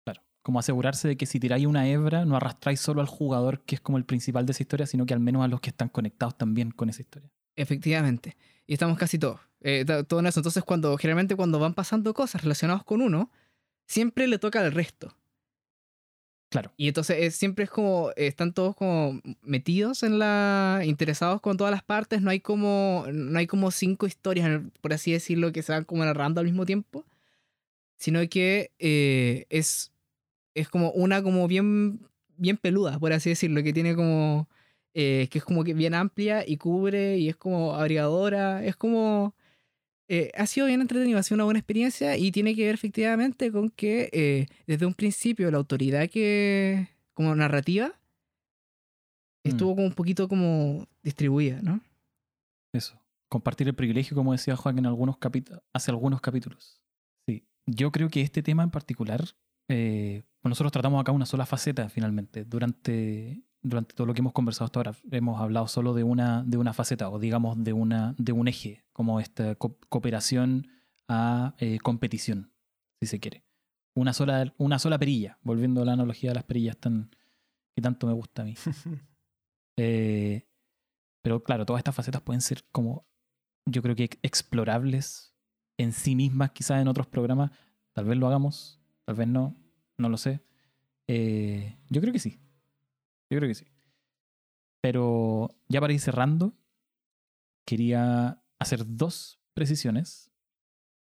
Claro. 0.04 0.22
Como 0.42 0.58
asegurarse 0.58 1.08
de 1.08 1.16
que 1.16 1.26
si 1.26 1.38
tiráis 1.38 1.66
una 1.66 1.86
hebra, 1.88 2.24
no 2.24 2.36
arrastráis 2.36 2.80
solo 2.80 3.00
al 3.02 3.06
jugador 3.06 3.60
que 3.64 3.74
es 3.74 3.80
como 3.80 3.98
el 3.98 4.04
principal 4.04 4.46
de 4.46 4.52
esa 4.52 4.62
historia, 4.62 4.86
sino 4.86 5.04
que 5.06 5.14
al 5.14 5.20
menos 5.20 5.44
a 5.44 5.48
los 5.48 5.60
que 5.60 5.70
están 5.70 5.88
conectados 5.90 6.38
también 6.38 6.70
con 6.70 6.88
esa 6.88 7.02
historia. 7.02 7.30
Efectivamente. 7.54 8.36
Y 8.66 8.72
estamos 8.74 8.96
casi 8.98 9.18
todos. 9.18 9.40
eh, 9.60 9.84
to- 9.84 10.04
todo 10.04 10.20
en 10.20 10.26
eso. 10.26 10.38
Entonces, 10.38 10.62
cuando, 10.62 10.96
generalmente 10.96 11.34
cuando 11.34 11.58
van 11.58 11.74
pasando 11.74 12.14
cosas 12.14 12.42
relacionadas 12.42 12.84
con 12.84 13.02
uno, 13.02 13.30
siempre 13.86 14.26
le 14.28 14.38
toca 14.38 14.60
al 14.60 14.70
resto. 14.72 15.17
Claro. 16.50 16.72
Y 16.78 16.88
entonces 16.88 17.16
eh, 17.18 17.30
siempre 17.30 17.64
es 17.64 17.70
como, 17.70 18.10
están 18.16 18.54
todos 18.54 18.74
como 18.74 19.20
metidos 19.42 20.02
en 20.02 20.18
la, 20.18 20.80
interesados 20.84 21.42
con 21.42 21.58
todas 21.58 21.70
las 21.70 21.82
partes, 21.82 22.22
no 22.22 22.30
hay 22.30 22.40
como, 22.40 23.04
no 23.12 23.38
hay 23.38 23.46
como 23.46 23.70
cinco 23.70 24.06
historias, 24.06 24.62
por 24.80 24.94
así 24.94 25.12
decirlo, 25.12 25.52
que 25.52 25.62
se 25.62 25.72
van 25.72 25.84
como 25.84 26.04
narrando 26.04 26.40
al 26.40 26.46
mismo 26.46 26.64
tiempo, 26.64 27.04
sino 27.96 28.20
que 28.28 28.72
eh, 28.78 29.46
es, 29.50 29.92
es 30.54 30.68
como 30.68 30.90
una 30.92 31.22
como 31.22 31.48
bien, 31.48 32.00
bien 32.36 32.56
peluda, 32.56 32.98
por 32.98 33.12
así 33.12 33.30
decirlo, 33.30 33.62
que 33.62 33.74
tiene 33.74 33.94
como, 33.94 34.48
eh, 34.94 35.28
que 35.30 35.38
es 35.38 35.44
como 35.44 35.64
que 35.64 35.74
bien 35.74 35.94
amplia 35.94 36.44
y 36.46 36.56
cubre 36.56 37.18
y 37.18 37.28
es 37.28 37.36
como 37.36 37.74
abrigadora, 37.74 38.64
es 38.64 38.76
como... 38.76 39.34
eh, 40.08 40.30
ha 40.34 40.46
sido 40.46 40.66
bien 40.66 40.80
entretenido, 40.80 41.18
ha 41.18 41.22
sido 41.22 41.36
una 41.36 41.44
buena 41.44 41.60
experiencia 41.60 42.16
y 42.16 42.32
tiene 42.32 42.54
que 42.56 42.64
ver 42.64 42.74
efectivamente 42.74 43.52
con 43.52 43.70
que 43.70 44.10
eh, 44.12 44.46
desde 44.66 44.86
un 44.86 44.94
principio 44.94 45.50
la 45.50 45.58
autoridad 45.58 46.08
que, 46.08 46.88
como 47.14 47.34
narrativa, 47.34 47.98
Mm. 49.44 49.48
estuvo 49.50 49.74
como 49.74 49.86
un 49.86 49.94
poquito 49.94 50.28
como 50.28 50.86
distribuida, 51.02 51.60
¿no? 51.62 51.80
Eso. 52.72 53.00
Compartir 53.30 53.68
el 53.68 53.74
privilegio, 53.74 54.16
como 54.16 54.32
decía 54.32 54.56
Joaquín 54.56 54.80
en 54.80 54.86
algunos 54.86 55.16
hace 55.72 55.90
algunos 55.90 56.20
capítulos. 56.20 56.80
Sí. 57.26 57.46
Yo 57.66 57.92
creo 57.92 58.08
que 58.08 58.22
este 58.22 58.42
tema 58.42 58.62
en 58.62 58.70
particular, 58.70 59.24
eh, 59.68 60.22
nosotros 60.42 60.72
tratamos 60.72 61.00
acá 61.00 61.12
una 61.12 61.26
sola 61.26 61.46
faceta 61.46 61.88
finalmente. 61.88 62.44
Durante, 62.44 63.42
durante 63.62 63.94
todo 63.94 64.06
lo 64.06 64.14
que 64.14 64.20
hemos 64.20 64.32
conversado 64.32 64.66
hasta 64.66 64.78
ahora, 64.80 64.92
hemos 65.10 65.40
hablado 65.40 65.68
solo 65.68 65.94
de 65.94 66.04
una, 66.04 66.42
de 66.44 66.56
una 66.56 66.72
faceta, 66.72 67.10
o 67.10 67.18
digamos 67.18 67.62
de, 67.62 67.72
una, 67.72 68.14
de 68.18 68.32
un 68.32 68.48
eje, 68.48 68.84
como 68.92 69.20
esta 69.20 69.54
co- 69.56 69.78
cooperación 69.88 70.68
a 71.08 71.54
eh, 71.58 71.78
competición, 71.80 72.52
si 73.00 73.06
se 73.06 73.20
quiere. 73.20 73.44
Una 73.94 74.12
sola, 74.12 74.52
una 74.58 74.78
sola 74.78 74.98
perilla, 74.98 75.38
volviendo 75.42 75.82
a 75.82 75.84
la 75.84 75.92
analogía 75.94 76.30
de 76.30 76.34
las 76.36 76.44
perillas 76.44 76.76
tan, 76.78 77.10
que 77.74 77.82
tanto 77.82 78.06
me 78.06 78.12
gusta 78.12 78.42
a 78.42 78.44
mí. 78.44 78.54
Eh, 79.80 80.46
pero 81.22 81.42
claro, 81.42 81.66
todas 81.66 81.80
estas 81.80 81.94
facetas 81.94 82.22
pueden 82.22 82.40
ser 82.40 82.64
como, 82.72 83.06
yo 83.66 83.82
creo 83.82 83.94
que 83.94 84.04
ex- 84.04 84.18
explorables 84.22 85.34
en 85.78 85.92
sí 85.92 86.16
mismas, 86.16 86.50
quizás 86.52 86.80
en 86.80 86.88
otros 86.88 87.06
programas. 87.06 87.52
Tal 87.92 88.04
vez 88.06 88.18
lo 88.18 88.26
hagamos, 88.26 88.80
tal 89.04 89.16
vez 89.16 89.28
no, 89.28 89.56
no 89.98 90.08
lo 90.08 90.16
sé. 90.16 90.42
Eh, 91.08 91.78
yo 91.90 92.00
creo 92.00 92.12
que 92.12 92.18
sí. 92.18 92.40
Yo 93.30 93.38
creo 93.38 93.48
que 93.48 93.54
sí. 93.54 93.66
Pero 94.82 95.50
ya 95.68 95.80
para 95.80 95.92
ir 95.92 96.00
cerrando, 96.00 96.56
quería 97.66 98.42
hacer 98.58 98.84
dos 98.86 99.40
precisiones. 99.54 100.30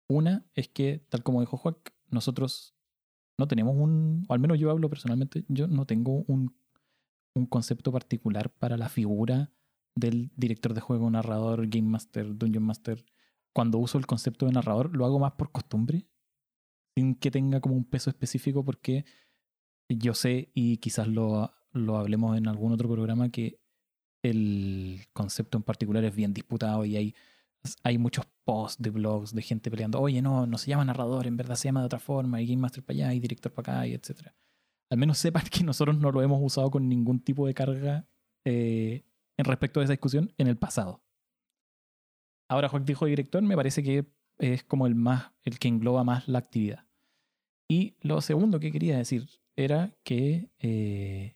Una 0.08 0.46
es 0.54 0.68
que, 0.68 1.04
tal 1.08 1.22
como 1.22 1.40
dijo 1.40 1.56
Juac, 1.56 1.92
nosotros 2.08 2.76
no 3.38 3.48
tenemos 3.48 3.74
un, 3.76 4.24
o 4.28 4.34
al 4.34 4.40
menos 4.40 4.58
yo 4.58 4.70
hablo 4.70 4.88
personalmente, 4.88 5.44
yo 5.48 5.66
no 5.66 5.84
tengo 5.84 6.24
un, 6.26 6.56
un 7.34 7.46
concepto 7.46 7.92
particular 7.92 8.50
para 8.50 8.76
la 8.76 8.88
figura 8.88 9.52
del 9.94 10.30
director 10.36 10.74
de 10.74 10.80
juego, 10.80 11.10
narrador, 11.10 11.66
game 11.68 11.88
master, 11.88 12.36
dungeon 12.36 12.64
master. 12.64 13.04
Cuando 13.52 13.78
uso 13.78 13.98
el 13.98 14.06
concepto 14.06 14.46
de 14.46 14.52
narrador, 14.52 14.94
lo 14.94 15.04
hago 15.04 15.18
más 15.18 15.32
por 15.32 15.50
costumbre, 15.50 16.06
sin 16.96 17.14
que 17.14 17.30
tenga 17.30 17.60
como 17.60 17.74
un 17.74 17.84
peso 17.84 18.10
específico, 18.10 18.64
porque 18.64 19.04
yo 19.88 20.14
sé, 20.14 20.50
y 20.54 20.78
quizás 20.78 21.08
lo, 21.08 21.52
lo 21.76 21.98
hablemos 21.98 22.36
en 22.36 22.48
algún 22.48 22.72
otro 22.72 22.88
programa, 22.88 23.30
que 23.30 23.58
el 24.22 25.02
concepto 25.12 25.58
en 25.58 25.62
particular 25.62 26.04
es 26.04 26.14
bien 26.14 26.34
disputado 26.34 26.84
y 26.84 26.96
hay, 26.96 27.14
hay 27.84 27.98
muchos 27.98 28.26
posts 28.44 28.82
de 28.82 28.90
blogs 28.90 29.34
de 29.34 29.42
gente 29.42 29.70
peleando, 29.70 30.00
oye, 30.00 30.22
no, 30.22 30.46
no 30.46 30.58
se 30.58 30.70
llama 30.70 30.84
narrador, 30.84 31.26
en 31.26 31.36
verdad 31.36 31.56
se 31.56 31.68
llama 31.68 31.80
de 31.80 31.86
otra 31.86 31.98
forma, 31.98 32.40
y 32.40 32.46
game 32.46 32.60
master 32.60 32.84
para 32.84 32.96
allá, 32.96 33.14
y 33.14 33.20
director 33.20 33.52
para 33.52 33.78
acá, 33.78 33.86
y 33.86 33.94
etcétera 33.94 34.34
al 34.90 34.98
menos 34.98 35.18
sepan 35.18 35.44
que 35.50 35.64
nosotros 35.64 35.98
no 35.98 36.12
lo 36.12 36.22
hemos 36.22 36.40
usado 36.42 36.70
con 36.70 36.88
ningún 36.88 37.20
tipo 37.20 37.46
de 37.46 37.54
carga 37.54 38.08
eh, 38.44 39.04
en 39.36 39.44
respecto 39.44 39.80
a 39.80 39.84
esa 39.84 39.92
discusión 39.92 40.32
en 40.38 40.46
el 40.46 40.56
pasado. 40.56 41.02
Ahora 42.48 42.68
Juan 42.68 42.84
dijo 42.84 43.06
director, 43.06 43.42
me 43.42 43.56
parece 43.56 43.82
que 43.82 44.06
es 44.38 44.62
como 44.64 44.86
el 44.86 44.94
más, 44.94 45.32
el 45.42 45.58
que 45.58 45.68
engloba 45.68 46.04
más 46.04 46.28
la 46.28 46.38
actividad. 46.38 46.86
Y 47.68 47.96
lo 48.00 48.20
segundo 48.20 48.60
que 48.60 48.70
quería 48.70 48.96
decir 48.96 49.28
era 49.56 49.96
que 50.04 50.50
eh, 50.60 51.35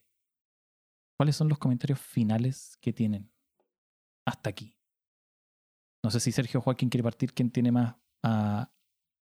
¿cuáles 1.21 1.35
son 1.35 1.49
los 1.49 1.59
comentarios 1.59 1.99
finales 1.99 2.79
que 2.81 2.93
tienen 2.93 3.29
hasta 4.25 4.49
aquí? 4.49 4.75
No 6.03 6.09
sé 6.09 6.19
si 6.19 6.31
Sergio 6.31 6.61
Joaquín 6.61 6.89
quiere 6.89 7.03
partir, 7.03 7.31
quién 7.31 7.51
tiene 7.51 7.71
más 7.71 7.95
a, 8.23 8.71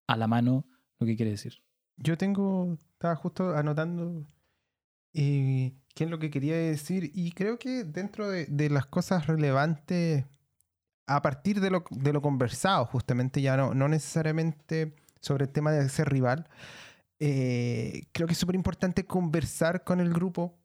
a 0.06 0.16
la 0.16 0.26
mano 0.26 0.66
lo 0.98 1.06
que 1.06 1.14
quiere 1.14 1.32
decir. 1.32 1.62
Yo 1.98 2.16
tengo, 2.16 2.78
estaba 2.92 3.16
justo 3.16 3.54
anotando 3.54 4.26
eh, 5.12 5.74
qué 5.94 6.04
es 6.04 6.10
lo 6.10 6.18
que 6.18 6.30
quería 6.30 6.56
decir 6.56 7.10
y 7.12 7.32
creo 7.32 7.58
que 7.58 7.84
dentro 7.84 8.30
de, 8.30 8.46
de 8.46 8.70
las 8.70 8.86
cosas 8.86 9.26
relevantes, 9.26 10.24
a 11.06 11.20
partir 11.20 11.60
de 11.60 11.68
lo, 11.68 11.84
de 11.90 12.14
lo 12.14 12.22
conversado, 12.22 12.86
justamente 12.86 13.42
ya 13.42 13.58
no, 13.58 13.74
no 13.74 13.88
necesariamente 13.88 14.96
sobre 15.20 15.44
el 15.44 15.52
tema 15.52 15.70
de 15.72 15.86
ser 15.90 16.08
rival, 16.08 16.48
eh, 17.18 18.04
creo 18.12 18.26
que 18.26 18.32
es 18.32 18.38
súper 18.38 18.54
importante 18.54 19.04
conversar 19.04 19.84
con 19.84 20.00
el 20.00 20.14
grupo 20.14 20.59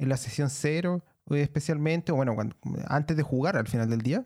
en 0.00 0.08
la 0.08 0.16
sesión 0.16 0.50
cero, 0.50 1.04
eh, 1.30 1.42
especialmente, 1.42 2.10
o 2.12 2.16
bueno, 2.16 2.34
cuando- 2.34 2.56
antes 2.88 3.16
de 3.16 3.22
jugar 3.22 3.56
al 3.56 3.68
final 3.68 3.88
del 3.88 4.00
día. 4.02 4.24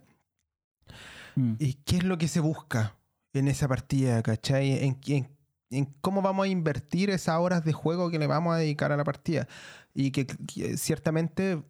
Mm. 1.37 1.55
¿Y 1.59 1.75
qué 1.85 1.97
es 1.99 2.05
lo 2.05 2.17
que 2.19 2.29
se 2.29 2.41
busca 2.41 2.97
en 3.33 3.49
esa 3.49 3.69
partida, 3.69 4.23
cachai? 4.23 4.85
¿En, 4.85 4.99
en- 5.07 5.29
en 5.71 5.85
cómo 6.01 6.23
vamos 6.23 6.45
a 6.45 6.49
invertir 6.49 7.11
esas 7.11 7.39
horas 7.39 7.65
de 7.65 7.73
juego 7.73 8.11
que 8.11 8.19
le 8.19 8.27
vamos 8.29 8.55
a 8.55 8.59
dedicar 8.59 8.93
a 8.93 8.97
la 8.97 9.05
partida? 9.05 9.49
Y 9.93 10.13
que, 10.13 10.27
que 10.27 10.77
ciertamente, 10.77 11.63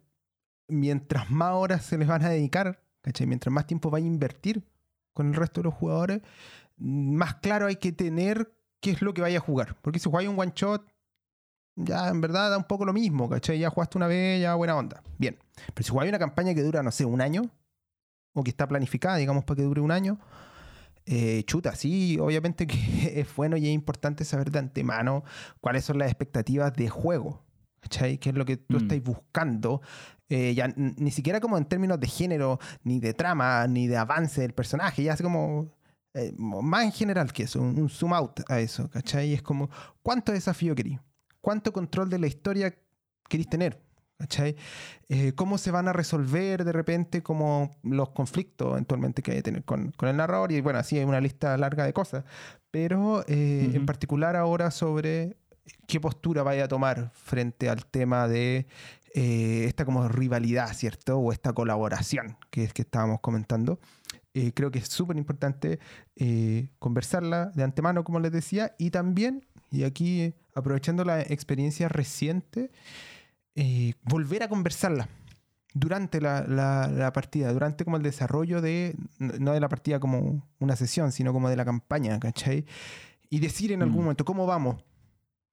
mientras 0.67 1.29
más 1.31 1.53
horas 1.53 1.83
se 1.85 1.97
les 1.97 2.07
van 2.07 2.23
a 2.23 2.29
dedicar, 2.29 2.83
¿cachai? 3.01 3.25
Mientras 3.27 3.51
más 3.51 3.65
tiempo 3.65 3.89
vaya 3.89 4.05
a 4.05 4.09
invertir 4.09 4.63
con 5.13 5.27
el 5.29 5.33
resto 5.33 5.61
de 5.61 5.65
los 5.65 5.73
jugadores, 5.73 6.21
más 6.77 7.35
claro 7.35 7.65
hay 7.67 7.77
que 7.77 7.91
tener 7.91 8.51
qué 8.81 8.91
es 8.91 9.01
lo 9.01 9.13
que 9.13 9.21
vaya 9.21 9.37
a 9.39 9.41
jugar. 9.41 9.75
Porque 9.81 9.97
si 9.99 10.09
jugáis 10.09 10.29
un 10.29 10.37
one 10.39 10.51
shot, 10.55 10.85
ya 11.75 12.09
en 12.09 12.21
verdad 12.21 12.49
da 12.49 12.57
un 12.57 12.63
poco 12.63 12.85
lo 12.85 12.93
mismo, 12.93 13.29
¿cachai? 13.29 13.59
Ya 13.59 13.69
jugaste 13.69 13.97
una 13.97 14.07
vez, 14.07 14.41
ya 14.41 14.55
buena 14.55 14.75
onda. 14.75 15.01
Bien. 15.17 15.37
Pero 15.73 15.83
si 15.85 15.91
jugáis 15.91 16.09
una 16.09 16.19
campaña 16.19 16.53
que 16.53 16.63
dura, 16.63 16.81
no 16.83 16.91
sé, 16.91 17.05
un 17.05 17.21
año, 17.21 17.43
o 18.33 18.43
que 18.43 18.49
está 18.49 18.67
planificada, 18.67 19.17
digamos, 19.17 19.43
para 19.45 19.57
que 19.57 19.63
dure 19.63 19.81
un 19.81 19.91
año, 19.91 20.19
eh, 21.05 21.43
chuta, 21.45 21.75
sí, 21.75 22.17
obviamente 22.19 22.65
que 22.67 22.75
es 23.19 23.33
bueno 23.35 23.57
y 23.57 23.67
es 23.67 23.73
importante 23.73 24.25
saber 24.25 24.51
de 24.51 24.59
antemano 24.59 25.23
cuáles 25.61 25.85
son 25.85 25.97
las 25.99 26.09
expectativas 26.09 26.73
de 26.73 26.89
juego. 26.89 27.41
¿Cachai? 27.81 28.17
¿Qué 28.17 28.29
es 28.29 28.35
lo 28.35 28.45
que 28.45 28.57
tú 28.57 28.77
Mm. 28.77 28.81
estáis 28.81 29.03
buscando? 29.03 29.81
Eh, 30.27 30.55
ya 30.55 30.67
ni 30.75 31.11
siquiera 31.11 31.39
como 31.39 31.55
en 31.55 31.65
términos 31.65 31.99
de 31.99 32.07
género, 32.07 32.57
ni 32.83 32.99
de 32.99 33.13
trama, 33.13 33.67
ni 33.67 33.85
de 33.85 33.95
avance 33.95 34.41
del 34.41 34.53
personaje, 34.53 35.03
ya 35.03 35.13
es 35.13 35.21
como 35.21 35.71
eh, 36.15 36.33
más 36.37 36.83
en 36.85 36.91
general 36.91 37.31
que 37.31 37.43
eso, 37.43 37.61
un, 37.61 37.77
un 37.79 37.89
zoom 37.89 38.13
out 38.13 38.39
a 38.49 38.59
eso, 38.59 38.89
¿cachai? 38.89 39.33
Es 39.33 39.43
como, 39.43 39.69
¿cuánto 40.01 40.31
desafío 40.31 40.73
querí? 40.73 40.97
¿Cuánto 41.45 41.71
control 41.71 42.09
de 42.09 42.17
la 42.17 42.25
historia 42.25 42.73
queréis 43.29 43.47
tener? 43.47 43.79
¿Cachai? 44.17 44.55
Eh, 45.09 45.33
¿Cómo 45.35 45.59
se 45.59 45.69
van 45.69 45.87
a 45.87 45.93
resolver 45.93 46.65
de 46.65 46.71
repente 46.71 47.21
como 47.21 47.69
los 47.83 48.09
conflictos 48.09 48.71
eventualmente 48.71 49.21
que 49.21 49.29
hay 49.29 49.37
que 49.37 49.43
tener 49.43 49.63
con, 49.63 49.91
con 49.91 50.09
el 50.09 50.17
narrador? 50.17 50.51
Y 50.51 50.61
bueno, 50.61 50.79
así 50.79 50.97
hay 50.97 51.03
una 51.03 51.21
lista 51.21 51.55
larga 51.55 51.85
de 51.85 51.93
cosas. 51.93 52.23
Pero 52.71 53.23
eh, 53.27 53.69
en 53.73 53.77
Ujú. 53.77 53.85
particular 53.85 54.35
ahora 54.35 54.71
sobre 54.71 55.37
qué 55.85 55.99
postura 55.99 56.41
vaya 56.41 56.63
a 56.63 56.67
tomar 56.67 57.11
frente 57.13 57.69
al 57.69 57.85
tema 57.85 58.27
de 58.27 58.65
eh, 59.13 59.65
esta 59.67 59.85
como 59.85 60.07
rivalidad, 60.07 60.73
¿cierto? 60.73 61.19
O 61.19 61.31
esta 61.31 61.53
colaboración 61.53 62.37
que 62.49 62.63
es 62.63 62.73
que 62.73 62.81
estábamos 62.81 63.19
comentando. 63.19 63.79
Eh, 64.33 64.51
creo 64.51 64.71
que 64.71 64.79
es 64.79 64.87
súper 64.87 65.15
importante 65.15 65.77
eh, 66.15 66.69
conversarla 66.79 67.51
de 67.53 67.61
antemano, 67.61 68.03
como 68.03 68.19
les 68.19 68.31
decía, 68.31 68.73
y 68.79 68.89
también, 68.89 69.45
y 69.69 69.83
aquí 69.83 70.33
aprovechando 70.55 71.03
la 71.03 71.21
experiencia 71.21 71.87
reciente, 71.89 72.71
eh, 73.55 73.93
volver 74.03 74.43
a 74.43 74.49
conversarla 74.49 75.07
durante 75.73 76.21
la, 76.21 76.41
la- 76.47 76.87
la 76.87 77.11
partida, 77.13 77.51
durante 77.53 77.83
como 77.83 77.97
el 77.97 78.03
desarrollo 78.03 78.61
de, 78.61 78.95
no 79.19 79.51
de 79.53 79.59
la 79.59 79.69
partida 79.69 79.99
como 79.99 80.47
una 80.59 80.75
sesión, 80.75 81.11
sino 81.11 81.33
como 81.33 81.49
de 81.49 81.57
la 81.57 81.65
campaña, 81.65 82.19
¿cachai? 82.19 82.65
Y 83.29 83.39
decir 83.39 83.71
en 83.73 83.81
algún 83.81 83.99
Mm. 84.01 84.03
momento, 84.03 84.25
¿cómo 84.25 84.45
vamos? 84.45 84.83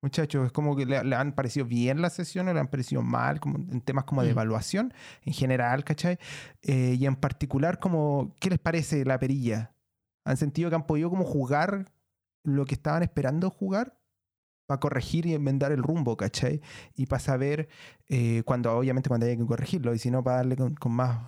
Muchachos, 0.01 0.47
es 0.47 0.53
como 0.53 0.75
que 0.77 0.85
le, 0.87 1.03
le 1.05 1.15
han 1.17 1.33
parecido 1.33 1.65
bien 1.67 2.03
las 2.03 2.13
sesiones, 2.15 2.53
o 2.53 2.55
le 2.55 2.61
han 2.61 2.69
parecido 2.69 3.03
mal, 3.03 3.39
como 3.41 3.59
en 3.59 3.81
temas 3.81 4.05
como 4.05 4.23
de 4.23 4.29
Mm. 4.29 4.33
evaluación 4.33 4.95
en 5.25 5.33
general, 5.33 5.85
¿cachai? 5.85 6.19
Eh, 6.63 6.97
y 6.99 7.07
en 7.07 7.17
particular, 7.17 7.79
como, 7.81 8.35
¿qué 8.41 8.51
les 8.51 8.59
parece 8.59 9.05
la 9.05 9.19
perilla? 9.19 9.73
¿Han 10.25 10.37
sentido 10.37 10.71
que 10.71 10.77
han 10.77 10.87
podido 10.87 11.11
como 11.11 11.25
jugar 11.25 11.91
lo 12.45 12.65
que 12.65 12.75
estaban 12.75 13.03
esperando 13.03 13.51
jugar? 13.51 13.97
Para 14.73 14.81
corregir 14.81 15.27
y 15.27 15.35
enmendar 15.35 15.71
el 15.71 15.83
rumbo, 15.83 16.17
¿cachai? 16.17 16.63
Y 16.97 17.07
para 17.07 17.21
saber 17.21 17.69
eh, 18.09 18.43
cuando, 18.47 18.73
obviamente, 18.73 19.09
cuando 19.09 19.27
haya 19.27 19.37
que 19.37 19.47
corregirlo, 19.47 19.95
y 19.95 19.99
si 19.99 20.11
no, 20.11 20.25
para 20.25 20.39
darle 20.39 20.57
con, 20.57 20.75
con 20.75 20.93
más 20.93 21.19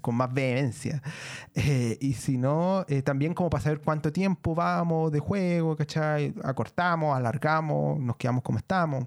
con 0.00 0.14
más 0.14 0.32
vehemencia. 0.32 1.02
Eh, 1.54 1.96
y 2.00 2.12
si 2.14 2.36
no, 2.36 2.84
eh, 2.88 3.02
también 3.02 3.32
como 3.32 3.48
para 3.48 3.62
saber 3.64 3.80
cuánto 3.80 4.12
tiempo 4.12 4.54
vamos 4.54 5.10
de 5.10 5.20
juego, 5.20 5.74
¿cachai? 5.74 6.34
Acortamos, 6.44 7.16
alargamos, 7.16 7.98
nos 7.98 8.16
quedamos 8.16 8.42
como 8.42 8.58
estamos. 8.58 9.06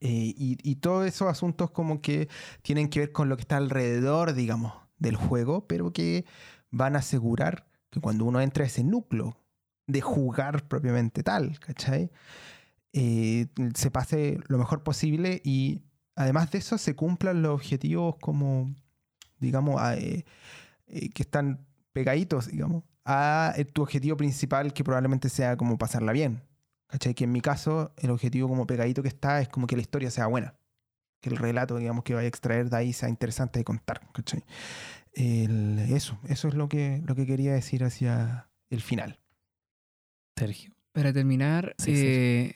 Eh, 0.00 0.34
y, 0.36 0.58
y 0.62 0.76
todos 0.76 1.06
esos 1.06 1.28
asuntos 1.28 1.70
como 1.70 2.00
que 2.00 2.28
tienen 2.62 2.88
que 2.88 3.00
ver 3.00 3.12
con 3.12 3.28
lo 3.28 3.36
que 3.36 3.42
está 3.42 3.58
alrededor, 3.58 4.32
digamos, 4.32 4.72
del 4.98 5.16
juego, 5.16 5.66
pero 5.66 5.92
que 5.92 6.24
van 6.70 6.96
a 6.96 7.00
asegurar 7.00 7.66
que 7.90 8.00
cuando 8.00 8.24
uno 8.24 8.40
entra 8.40 8.64
a 8.64 8.66
ese 8.68 8.84
núcleo 8.84 9.36
de 9.86 10.00
jugar 10.00 10.66
propiamente 10.66 11.22
tal, 11.22 11.58
¿cachai? 11.58 12.10
Eh, 12.92 13.46
se 13.74 13.90
pase 13.90 14.38
lo 14.48 14.58
mejor 14.58 14.82
posible 14.82 15.40
y 15.44 15.82
además 16.16 16.50
de 16.50 16.58
eso 16.58 16.76
se 16.78 16.94
cumplan 16.96 17.40
los 17.42 17.52
objetivos 17.54 18.16
como, 18.20 18.74
digamos, 19.38 19.80
a, 19.80 19.96
eh, 19.96 20.24
eh, 20.88 21.08
que 21.10 21.22
están 21.22 21.66
pegaditos, 21.92 22.48
digamos, 22.48 22.82
a 23.04 23.54
tu 23.72 23.82
objetivo 23.82 24.16
principal 24.16 24.72
que 24.72 24.84
probablemente 24.84 25.28
sea 25.28 25.56
como 25.56 25.78
pasarla 25.78 26.12
bien. 26.12 26.42
¿Cachai? 26.88 27.14
Que 27.14 27.24
en 27.24 27.32
mi 27.32 27.40
caso 27.40 27.94
el 27.98 28.10
objetivo 28.10 28.48
como 28.48 28.66
pegadito 28.66 29.02
que 29.02 29.08
está 29.08 29.40
es 29.40 29.48
como 29.48 29.68
que 29.68 29.76
la 29.76 29.82
historia 29.82 30.10
sea 30.10 30.26
buena. 30.26 30.56
Que 31.20 31.30
el 31.30 31.36
relato, 31.36 31.76
digamos, 31.76 32.02
que 32.02 32.14
vaya 32.14 32.24
a 32.24 32.28
extraer 32.28 32.68
de 32.70 32.76
ahí 32.76 32.92
sea 32.92 33.08
interesante 33.08 33.60
de 33.60 33.64
contar. 33.64 34.00
¿Cachai? 34.12 34.42
El- 35.12 35.78
eso, 35.78 36.18
eso 36.28 36.48
es 36.48 36.54
lo 36.54 36.68
que, 36.68 37.00
lo 37.06 37.14
que 37.14 37.26
quería 37.26 37.52
decir 37.52 37.84
hacia 37.84 38.48
el 38.70 38.80
final. 38.80 39.20
Sergio. 40.36 40.72
Para 40.92 41.12
terminar, 41.12 41.74
Sí, 41.78 41.94
sí. 41.96 42.02
eh, 42.06 42.54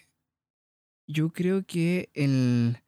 yo 1.07 1.31
creo 1.31 1.65
que 1.67 2.11
en 2.15 2.79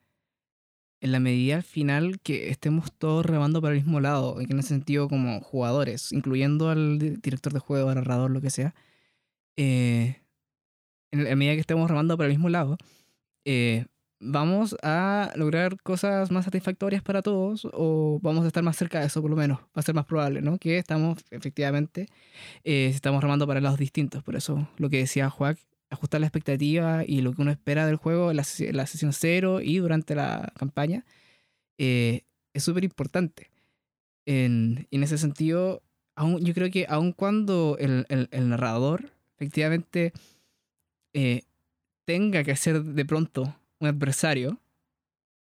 la 1.01 1.21
medida 1.21 1.57
al 1.57 1.63
final 1.63 2.19
que 2.21 2.49
estemos 2.51 2.93
todos 2.93 3.25
remando 3.25 3.61
para 3.63 3.75
el 3.75 3.81
mismo 3.83 4.01
lado, 4.01 4.41
en 4.41 4.59
ese 4.59 4.69
sentido 4.71 5.09
como 5.09 5.41
jugadores, 5.41 6.11
incluyendo 6.13 6.69
al 6.71 6.99
di- 6.99 7.11
director 7.23 7.53
de 7.53 7.61
juego, 7.61 7.91
al 7.91 7.97
narrador, 7.97 8.31
lo 8.31 8.41
que 8.41 8.51
sea, 8.51 8.75
eh, 9.57 10.17
en 11.13 11.25
la 11.25 11.37
medida 11.37 11.55
que 11.55 11.61
estemos 11.61 11.89
remando 11.89 12.17
para 12.17 12.27
el 12.29 12.33
mismo 12.35 12.49
lado, 12.49 12.77
eh, 13.45 13.87
vamos 14.19 14.77
a 14.83 15.33
lograr 15.37 15.77
cosas 15.83 16.31
más 16.31 16.47
satisfactorias 16.47 17.03
para 17.03 17.23
todos 17.23 17.69
o 17.73 18.19
vamos 18.23 18.45
a 18.45 18.49
estar 18.49 18.63
más 18.65 18.77
cerca 18.77 18.99
de 19.01 19.07
eso 19.07 19.21
por 19.21 19.31
lo 19.31 19.37
menos, 19.37 19.61
va 19.61 19.67
a 19.77 19.83
ser 19.83 19.95
más 19.95 20.07
probable, 20.07 20.41
¿no? 20.43 20.59
Que 20.59 20.79
estamos 20.79 21.19
efectivamente, 21.31 22.09
eh, 22.65 22.87
estamos 22.93 23.23
remando 23.23 23.47
para 23.47 23.61
lados 23.61 23.79
distintos, 23.79 24.23
por 24.25 24.35
eso 24.35 24.69
lo 24.79 24.89
que 24.91 24.99
decía 24.99 25.31
Juan, 25.31 25.57
ajustar 25.91 26.21
la 26.21 26.27
expectativa 26.27 27.05
y 27.07 27.21
lo 27.21 27.33
que 27.33 27.43
uno 27.43 27.51
espera 27.51 27.87
del 27.87 27.97
juego 27.97 28.31
en 28.31 28.37
la, 28.39 28.45
la 28.73 28.87
sesión 28.87 29.13
cero 29.13 29.61
y 29.63 29.79
durante 29.79 30.15
la 30.15 30.53
campaña 30.59 31.05
eh, 31.79 32.23
es 32.55 32.63
súper 32.65 32.85
importante. 32.85 33.51
En, 34.27 34.89
en 34.91 35.03
ese 35.05 35.19
sentido, 35.19 35.83
aun, 36.17 36.45
yo 36.45 36.53
creo 36.55 36.71
que 36.71 36.87
aun 36.89 37.13
cuando 37.13 37.77
el, 37.79 38.07
el- 38.09 38.29
el 38.33 38.49
narrador 38.49 39.13
efectivamente 39.37 40.13
eh, 41.15 41.43
tenga 42.05 42.43
que 42.45 42.57
ser 42.57 42.83
de 42.83 43.05
pronto 43.05 43.55
un 43.79 43.89
adversario, 43.89 44.59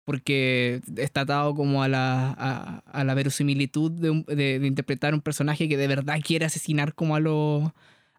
porque 0.05 0.81
está 0.97 1.21
atado 1.21 1.55
como 1.55 1.81
a 1.81 1.87
la, 1.87 2.29
a, 2.37 2.77
a 2.85 3.03
la 3.03 3.13
verosimilitud 3.15 3.91
de, 3.91 4.09
un- 4.11 4.23
de- 4.25 4.59
de 4.59 4.67
interpretar 4.67 5.13
un 5.13 5.21
personaje 5.21 5.67
que 5.67 5.77
de 5.77 5.87
verdad 5.87 6.19
quiere 6.23 6.45
asesinar 6.45 6.93
como 6.93 7.15
a 7.15 7.19
los 7.19 7.71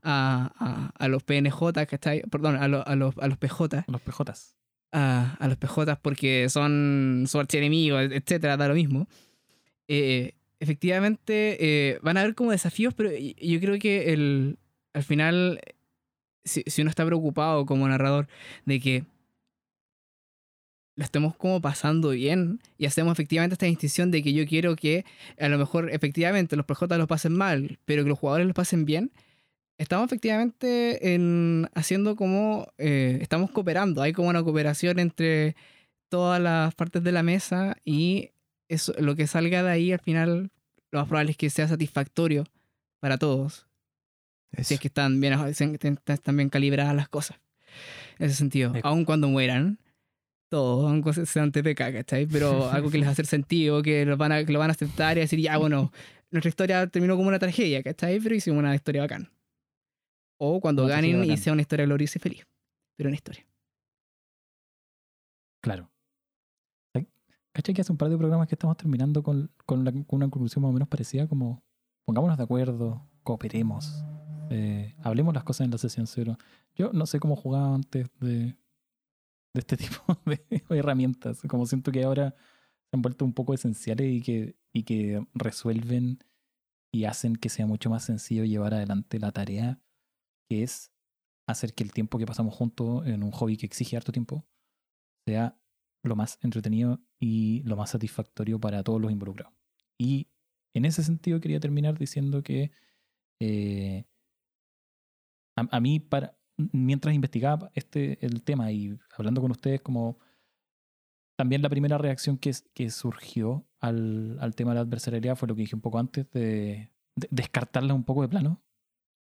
a, 0.08 0.52
a- 0.58 0.92
a 1.04 1.08
los 1.08 1.22
PNJ, 1.24 1.86
¿cachai? 1.86 2.22
Perdón, 2.30 2.56
a, 2.56 2.68
los- 2.68 2.86
a, 2.86 2.94
los, 2.94 3.14
a 3.18 3.26
los 3.28 3.38
PJ, 3.38 3.84
Los 3.88 4.00
PJs. 4.02 4.54
a, 4.92 5.36
a 5.38 5.48
los 5.48 5.58
PJ 5.58 5.96
porque 6.00 6.48
son 6.48 7.24
su 7.26 7.38
archienemigos, 7.40 8.02
etcétera, 8.12 8.56
da 8.56 8.68
lo 8.68 8.74
mismo. 8.74 9.08
Eh, 9.88 10.32
efectivamente, 10.60 11.56
eh, 11.60 11.98
van 12.02 12.16
a 12.16 12.20
haber 12.22 12.34
como 12.34 12.52
desafíos, 12.52 12.94
pero 12.94 13.10
yo 13.12 13.60
creo 13.60 13.78
que 13.78 14.12
el, 14.12 14.58
al 14.94 15.02
final, 15.02 15.60
si, 16.44 16.62
si 16.66 16.82
uno 16.82 16.90
está 16.90 17.04
preocupado 17.04 17.66
como 17.66 17.86
narrador 17.88 18.28
de 18.64 18.80
que 18.80 19.04
lo 20.96 21.04
estemos 21.04 21.36
como 21.36 21.60
pasando 21.60 22.10
bien 22.10 22.58
y 22.78 22.86
hacemos 22.86 23.12
efectivamente 23.12 23.52
esta 23.54 23.66
distinción 23.66 24.10
de 24.10 24.22
que 24.22 24.32
yo 24.32 24.46
quiero 24.46 24.76
que 24.76 25.04
a 25.38 25.48
lo 25.48 25.58
mejor 25.58 25.90
efectivamente 25.92 26.56
los 26.56 26.64
PJ 26.64 26.96
los 26.96 27.06
pasen 27.06 27.34
mal, 27.34 27.78
pero 27.84 28.02
que 28.02 28.08
los 28.08 28.18
jugadores 28.18 28.46
los 28.46 28.54
pasen 28.56 28.86
bien, 28.86 29.10
estamos 29.78 30.06
efectivamente 30.06 31.14
en, 31.14 31.68
haciendo 31.74 32.16
como, 32.16 32.68
eh, 32.78 33.18
estamos 33.20 33.50
cooperando, 33.50 34.02
hay 34.02 34.12
como 34.12 34.28
una 34.28 34.42
cooperación 34.42 34.98
entre 34.98 35.56
todas 36.08 36.40
las 36.40 36.74
partes 36.74 37.02
de 37.02 37.12
la 37.12 37.22
mesa 37.22 37.76
y 37.84 38.30
eso, 38.68 38.94
lo 38.98 39.16
que 39.16 39.26
salga 39.26 39.62
de 39.62 39.70
ahí 39.70 39.92
al 39.92 40.00
final 40.00 40.50
lo 40.90 41.00
más 41.00 41.08
probable 41.08 41.32
es 41.32 41.36
que 41.36 41.50
sea 41.50 41.68
satisfactorio 41.68 42.44
para 43.00 43.18
todos, 43.18 43.66
si 44.58 44.74
es 44.74 44.80
que 44.80 44.88
están 44.88 45.20
bien, 45.20 45.34
están 46.06 46.36
bien 46.36 46.48
calibradas 46.48 46.94
las 46.94 47.08
cosas. 47.08 47.38
En 48.18 48.26
ese 48.26 48.36
sentido, 48.36 48.74
Eco. 48.74 48.88
aun 48.88 49.04
cuando 49.04 49.28
mueran, 49.28 49.78
todos, 50.48 50.90
aunque 50.90 51.26
sean 51.26 51.52
TPK, 51.52 51.92
¿cachai? 51.92 52.26
Pero 52.26 52.70
algo 52.70 52.90
que 52.90 52.98
les 52.98 53.06
va 53.06 53.10
a 53.10 53.12
hacer 53.12 53.26
sentido, 53.26 53.82
que 53.82 54.06
lo 54.06 54.16
van 54.16 54.32
a, 54.32 54.44
que 54.44 54.52
lo 54.52 54.58
van 54.58 54.70
a 54.70 54.72
aceptar 54.72 55.16
y 55.18 55.20
decir, 55.20 55.40
ya, 55.40 55.58
bueno, 55.58 55.92
nuestra 56.30 56.48
historia 56.48 56.86
terminó 56.86 57.16
como 57.16 57.28
una 57.28 57.38
tragedia, 57.38 57.82
¿cachai? 57.82 58.20
Pero 58.20 58.34
hicimos 58.34 58.58
una 58.60 58.74
historia 58.74 59.02
bacán. 59.02 59.28
O 60.38 60.60
cuando 60.60 60.86
ganen 60.86 61.24
y 61.24 61.36
sea 61.36 61.52
una 61.52 61.62
historia 61.62 61.86
gloriosa 61.86 62.18
y 62.18 62.20
feliz. 62.20 62.46
Pero 62.96 63.08
una 63.08 63.16
historia. 63.16 63.46
Claro. 65.62 65.90
¿Cachai 67.52 67.74
que 67.74 67.80
hace 67.80 67.90
un 67.92 67.96
par 67.96 68.10
de 68.10 68.18
programas 68.18 68.48
que 68.48 68.54
estamos 68.54 68.76
terminando 68.76 69.22
con, 69.22 69.50
con, 69.64 69.82
la- 69.82 69.90
con 69.90 70.04
una 70.10 70.28
conclusión 70.28 70.60
más 70.62 70.68
o 70.68 70.72
menos 70.74 70.88
parecida? 70.88 71.26
Como 71.26 71.64
pongámonos 72.04 72.36
de 72.36 72.44
acuerdo, 72.44 73.08
cooperemos, 73.22 74.04
eh, 74.50 74.94
hablemos 75.02 75.32
las 75.34 75.42
cosas 75.42 75.64
en 75.64 75.70
la 75.70 75.78
sesión 75.78 76.06
cero. 76.06 76.36
Yo 76.74 76.92
no 76.92 77.06
sé 77.06 77.18
cómo 77.18 77.34
jugaba 77.34 77.74
antes 77.74 78.08
de, 78.20 78.36
de 78.38 78.56
este 79.54 79.76
tipo 79.78 80.02
de 80.26 80.44
herramientas. 80.68 81.40
Como 81.48 81.64
siento 81.64 81.90
que 81.92 82.04
ahora 82.04 82.34
se 82.90 82.96
han 82.96 83.00
vuelto 83.00 83.24
un 83.24 83.32
poco 83.32 83.54
esenciales 83.54 84.06
y 84.12 84.20
que, 84.20 84.56
y 84.74 84.82
que 84.82 85.26
resuelven 85.32 86.18
y 86.92 87.04
hacen 87.06 87.36
que 87.36 87.48
sea 87.48 87.66
mucho 87.66 87.88
más 87.88 88.04
sencillo 88.04 88.44
llevar 88.44 88.74
adelante 88.74 89.18
la 89.18 89.32
tarea 89.32 89.80
que 90.48 90.62
es 90.62 90.92
hacer 91.46 91.74
que 91.74 91.84
el 91.84 91.92
tiempo 91.92 92.18
que 92.18 92.26
pasamos 92.26 92.54
juntos 92.54 93.06
en 93.06 93.22
un 93.22 93.30
hobby 93.30 93.56
que 93.56 93.66
exige 93.66 93.96
harto 93.96 94.12
tiempo 94.12 94.46
sea 95.26 95.58
lo 96.02 96.16
más 96.16 96.38
entretenido 96.42 97.00
y 97.18 97.62
lo 97.64 97.76
más 97.76 97.90
satisfactorio 97.90 98.60
para 98.60 98.82
todos 98.82 99.00
los 99.00 99.10
involucrados. 99.10 99.54
Y 99.98 100.28
en 100.74 100.84
ese 100.84 101.02
sentido 101.02 101.40
quería 101.40 101.60
terminar 101.60 101.98
diciendo 101.98 102.42
que 102.42 102.70
eh, 103.40 104.04
a, 105.56 105.80
mí, 105.80 106.00
para, 106.00 106.38
mientras 106.56 107.14
investigaba 107.14 107.70
este, 107.74 108.24
el 108.24 108.42
tema 108.42 108.70
y 108.72 108.98
hablando 109.16 109.40
con 109.40 109.50
ustedes, 109.50 109.80
como 109.80 110.18
también 111.36 111.62
la 111.62 111.68
primera 111.68 111.98
reacción 111.98 112.38
que, 112.38 112.52
que 112.74 112.90
surgió 112.90 113.66
al, 113.80 114.38
al 114.40 114.54
tema 114.54 114.70
de 114.70 114.76
la 114.76 114.80
adversarialidad 114.82 115.36
fue 115.36 115.48
lo 115.48 115.54
que 115.54 115.62
dije 115.62 115.76
un 115.76 115.82
poco 115.82 115.98
antes, 115.98 116.30
de 116.30 116.90
descartarla 117.14 117.94
un 117.94 118.04
poco 118.04 118.22
de 118.22 118.28
plano. 118.28 118.62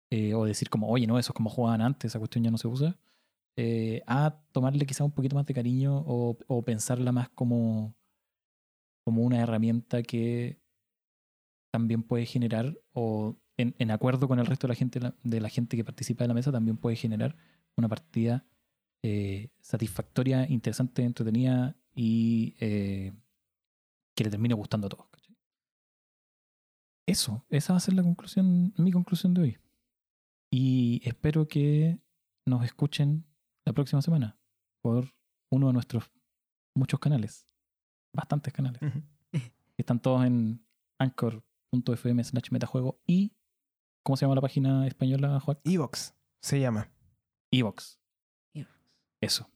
Eh, 0.10 0.34
o 0.34 0.46
decir 0.46 0.70
como, 0.70 0.90
oye, 0.90 1.08
no, 1.08 1.20
eso 1.20 1.32
es 1.32 1.36
como 1.36 1.50
jugaban 1.50 1.82
antes, 1.82 2.12
esa 2.12 2.20
cuestión 2.20 2.44
ya 2.44 2.52
no 2.52 2.58
se 2.58 2.68
usa. 2.68 2.98
eh, 3.58 4.04
a 4.08 4.40
tomarle 4.52 4.86
quizá 4.86 5.04
un 5.04 5.12
poquito 5.12 5.36
más 5.36 5.46
de 5.48 5.54
cariño 5.54 6.04
o, 6.08 6.64
pensarla 6.66 7.12
más 7.12 7.30
como, 7.30 7.96
como 9.06 9.24
una 9.24 9.42
herramienta 9.42 10.04
que 10.04 10.60
también 11.72 12.04
puede 12.04 12.26
generar 12.26 12.78
o 12.94 13.38
en, 13.58 13.92
acuerdo 13.92 14.28
con 14.28 14.40
el 14.40 14.46
resto 14.46 14.68
de 14.68 14.74
la 14.74 14.76
gente 14.76 15.00
de 15.24 15.42
la 15.42 15.50
gente 15.50 15.78
que 15.78 15.84
participa 15.84 16.24
de 16.24 16.28
la 16.30 16.34
mesa 16.36 16.52
también 16.52 16.78
puede 16.78 16.96
generar 16.96 17.36
una 17.76 17.90
partida 17.90 18.46
eh, 19.04 19.50
satisfactoria, 19.60 20.48
interesante, 20.50 21.04
entretenida 21.04 21.76
y 21.96 22.56
eh, 22.60 23.14
que 24.16 24.24
le 24.24 24.30
termine 24.30 24.54
gustando 24.54 24.88
a 24.88 24.90
todos. 24.90 25.08
Eso, 27.08 27.46
esa 27.50 27.74
va 27.74 27.78
a 27.78 27.80
ser 27.80 27.94
la 27.94 28.04
conclusión, 28.04 28.74
mi 28.78 28.92
conclusión 28.92 29.34
de 29.34 29.42
hoy. 29.42 29.58
Y 30.52 31.02
espero 31.08 31.48
que 31.48 32.00
nos 32.46 32.64
escuchen 32.64 33.26
la 33.66 33.74
próxima 33.74 34.02
semana 34.02 34.40
por 34.82 35.14
uno 35.52 35.68
de 35.68 35.74
nuestros 35.74 36.10
muchos 36.76 37.00
canales, 37.00 37.48
bastantes 38.14 38.54
canales. 38.54 38.82
Están 39.78 40.00
todos 40.00 40.26
en 40.26 40.66
anchor.fm 41.00 42.24
slash 42.24 42.52
metajuego 42.52 43.02
y 43.06 43.36
¿cómo 44.04 44.16
se 44.18 44.26
llama 44.26 44.36
la 44.36 44.42
página 44.42 44.88
española, 44.88 45.40
Juan? 45.40 45.60
Evox 45.64 46.16
se 46.42 46.60
llama. 46.60 46.90
Evox. 47.52 48.00
Eso. 49.20 49.50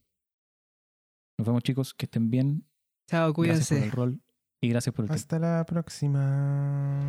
Nos 1.38 1.46
vemos 1.48 1.64
chicos, 1.64 1.94
que 1.94 2.06
estén 2.06 2.30
bien. 2.32 2.68
Chao, 3.08 3.32
Gracias 3.32 3.34
por 3.34 3.36
cuídense. 3.36 3.86
el 3.86 3.92
rol 3.92 4.22
y 4.60 4.70
gracias 4.70 4.94
por 4.94 5.06
el 5.06 5.10
tiempo. 5.10 5.16
Hasta 5.20 5.40
la 5.40 5.66
próxima. 5.66 7.00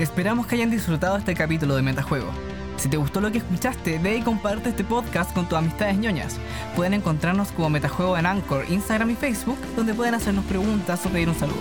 Esperamos 0.00 0.46
que 0.46 0.54
hayan 0.54 0.70
disfrutado 0.70 1.16
este 1.16 1.34
capítulo 1.34 1.74
de 1.74 1.82
Metajuego. 1.82 2.30
Si 2.76 2.88
te 2.88 2.96
gustó 2.96 3.20
lo 3.20 3.32
que 3.32 3.38
escuchaste, 3.38 3.98
ve 3.98 4.18
y 4.18 4.22
comparte 4.22 4.68
este 4.68 4.84
podcast 4.84 5.34
con 5.34 5.48
tus 5.48 5.58
amistades 5.58 5.98
ñoñas. 5.98 6.36
Pueden 6.76 6.94
encontrarnos 6.94 7.50
como 7.50 7.68
Metajuego 7.68 8.16
en 8.16 8.26
Anchor, 8.26 8.64
Instagram 8.68 9.10
y 9.10 9.16
Facebook, 9.16 9.58
donde 9.74 9.94
pueden 9.94 10.14
hacernos 10.14 10.44
preguntas 10.44 11.04
o 11.04 11.08
pedir 11.08 11.28
un 11.28 11.34
saludo. 11.34 11.56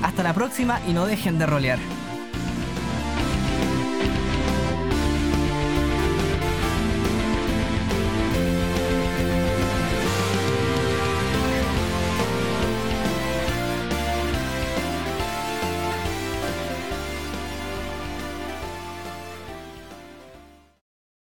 Hasta 0.00 0.22
la 0.22 0.32
próxima 0.32 0.80
y 0.86 0.92
no 0.92 1.06
dejen 1.06 1.40
de 1.40 1.46
rolear. 1.46 1.80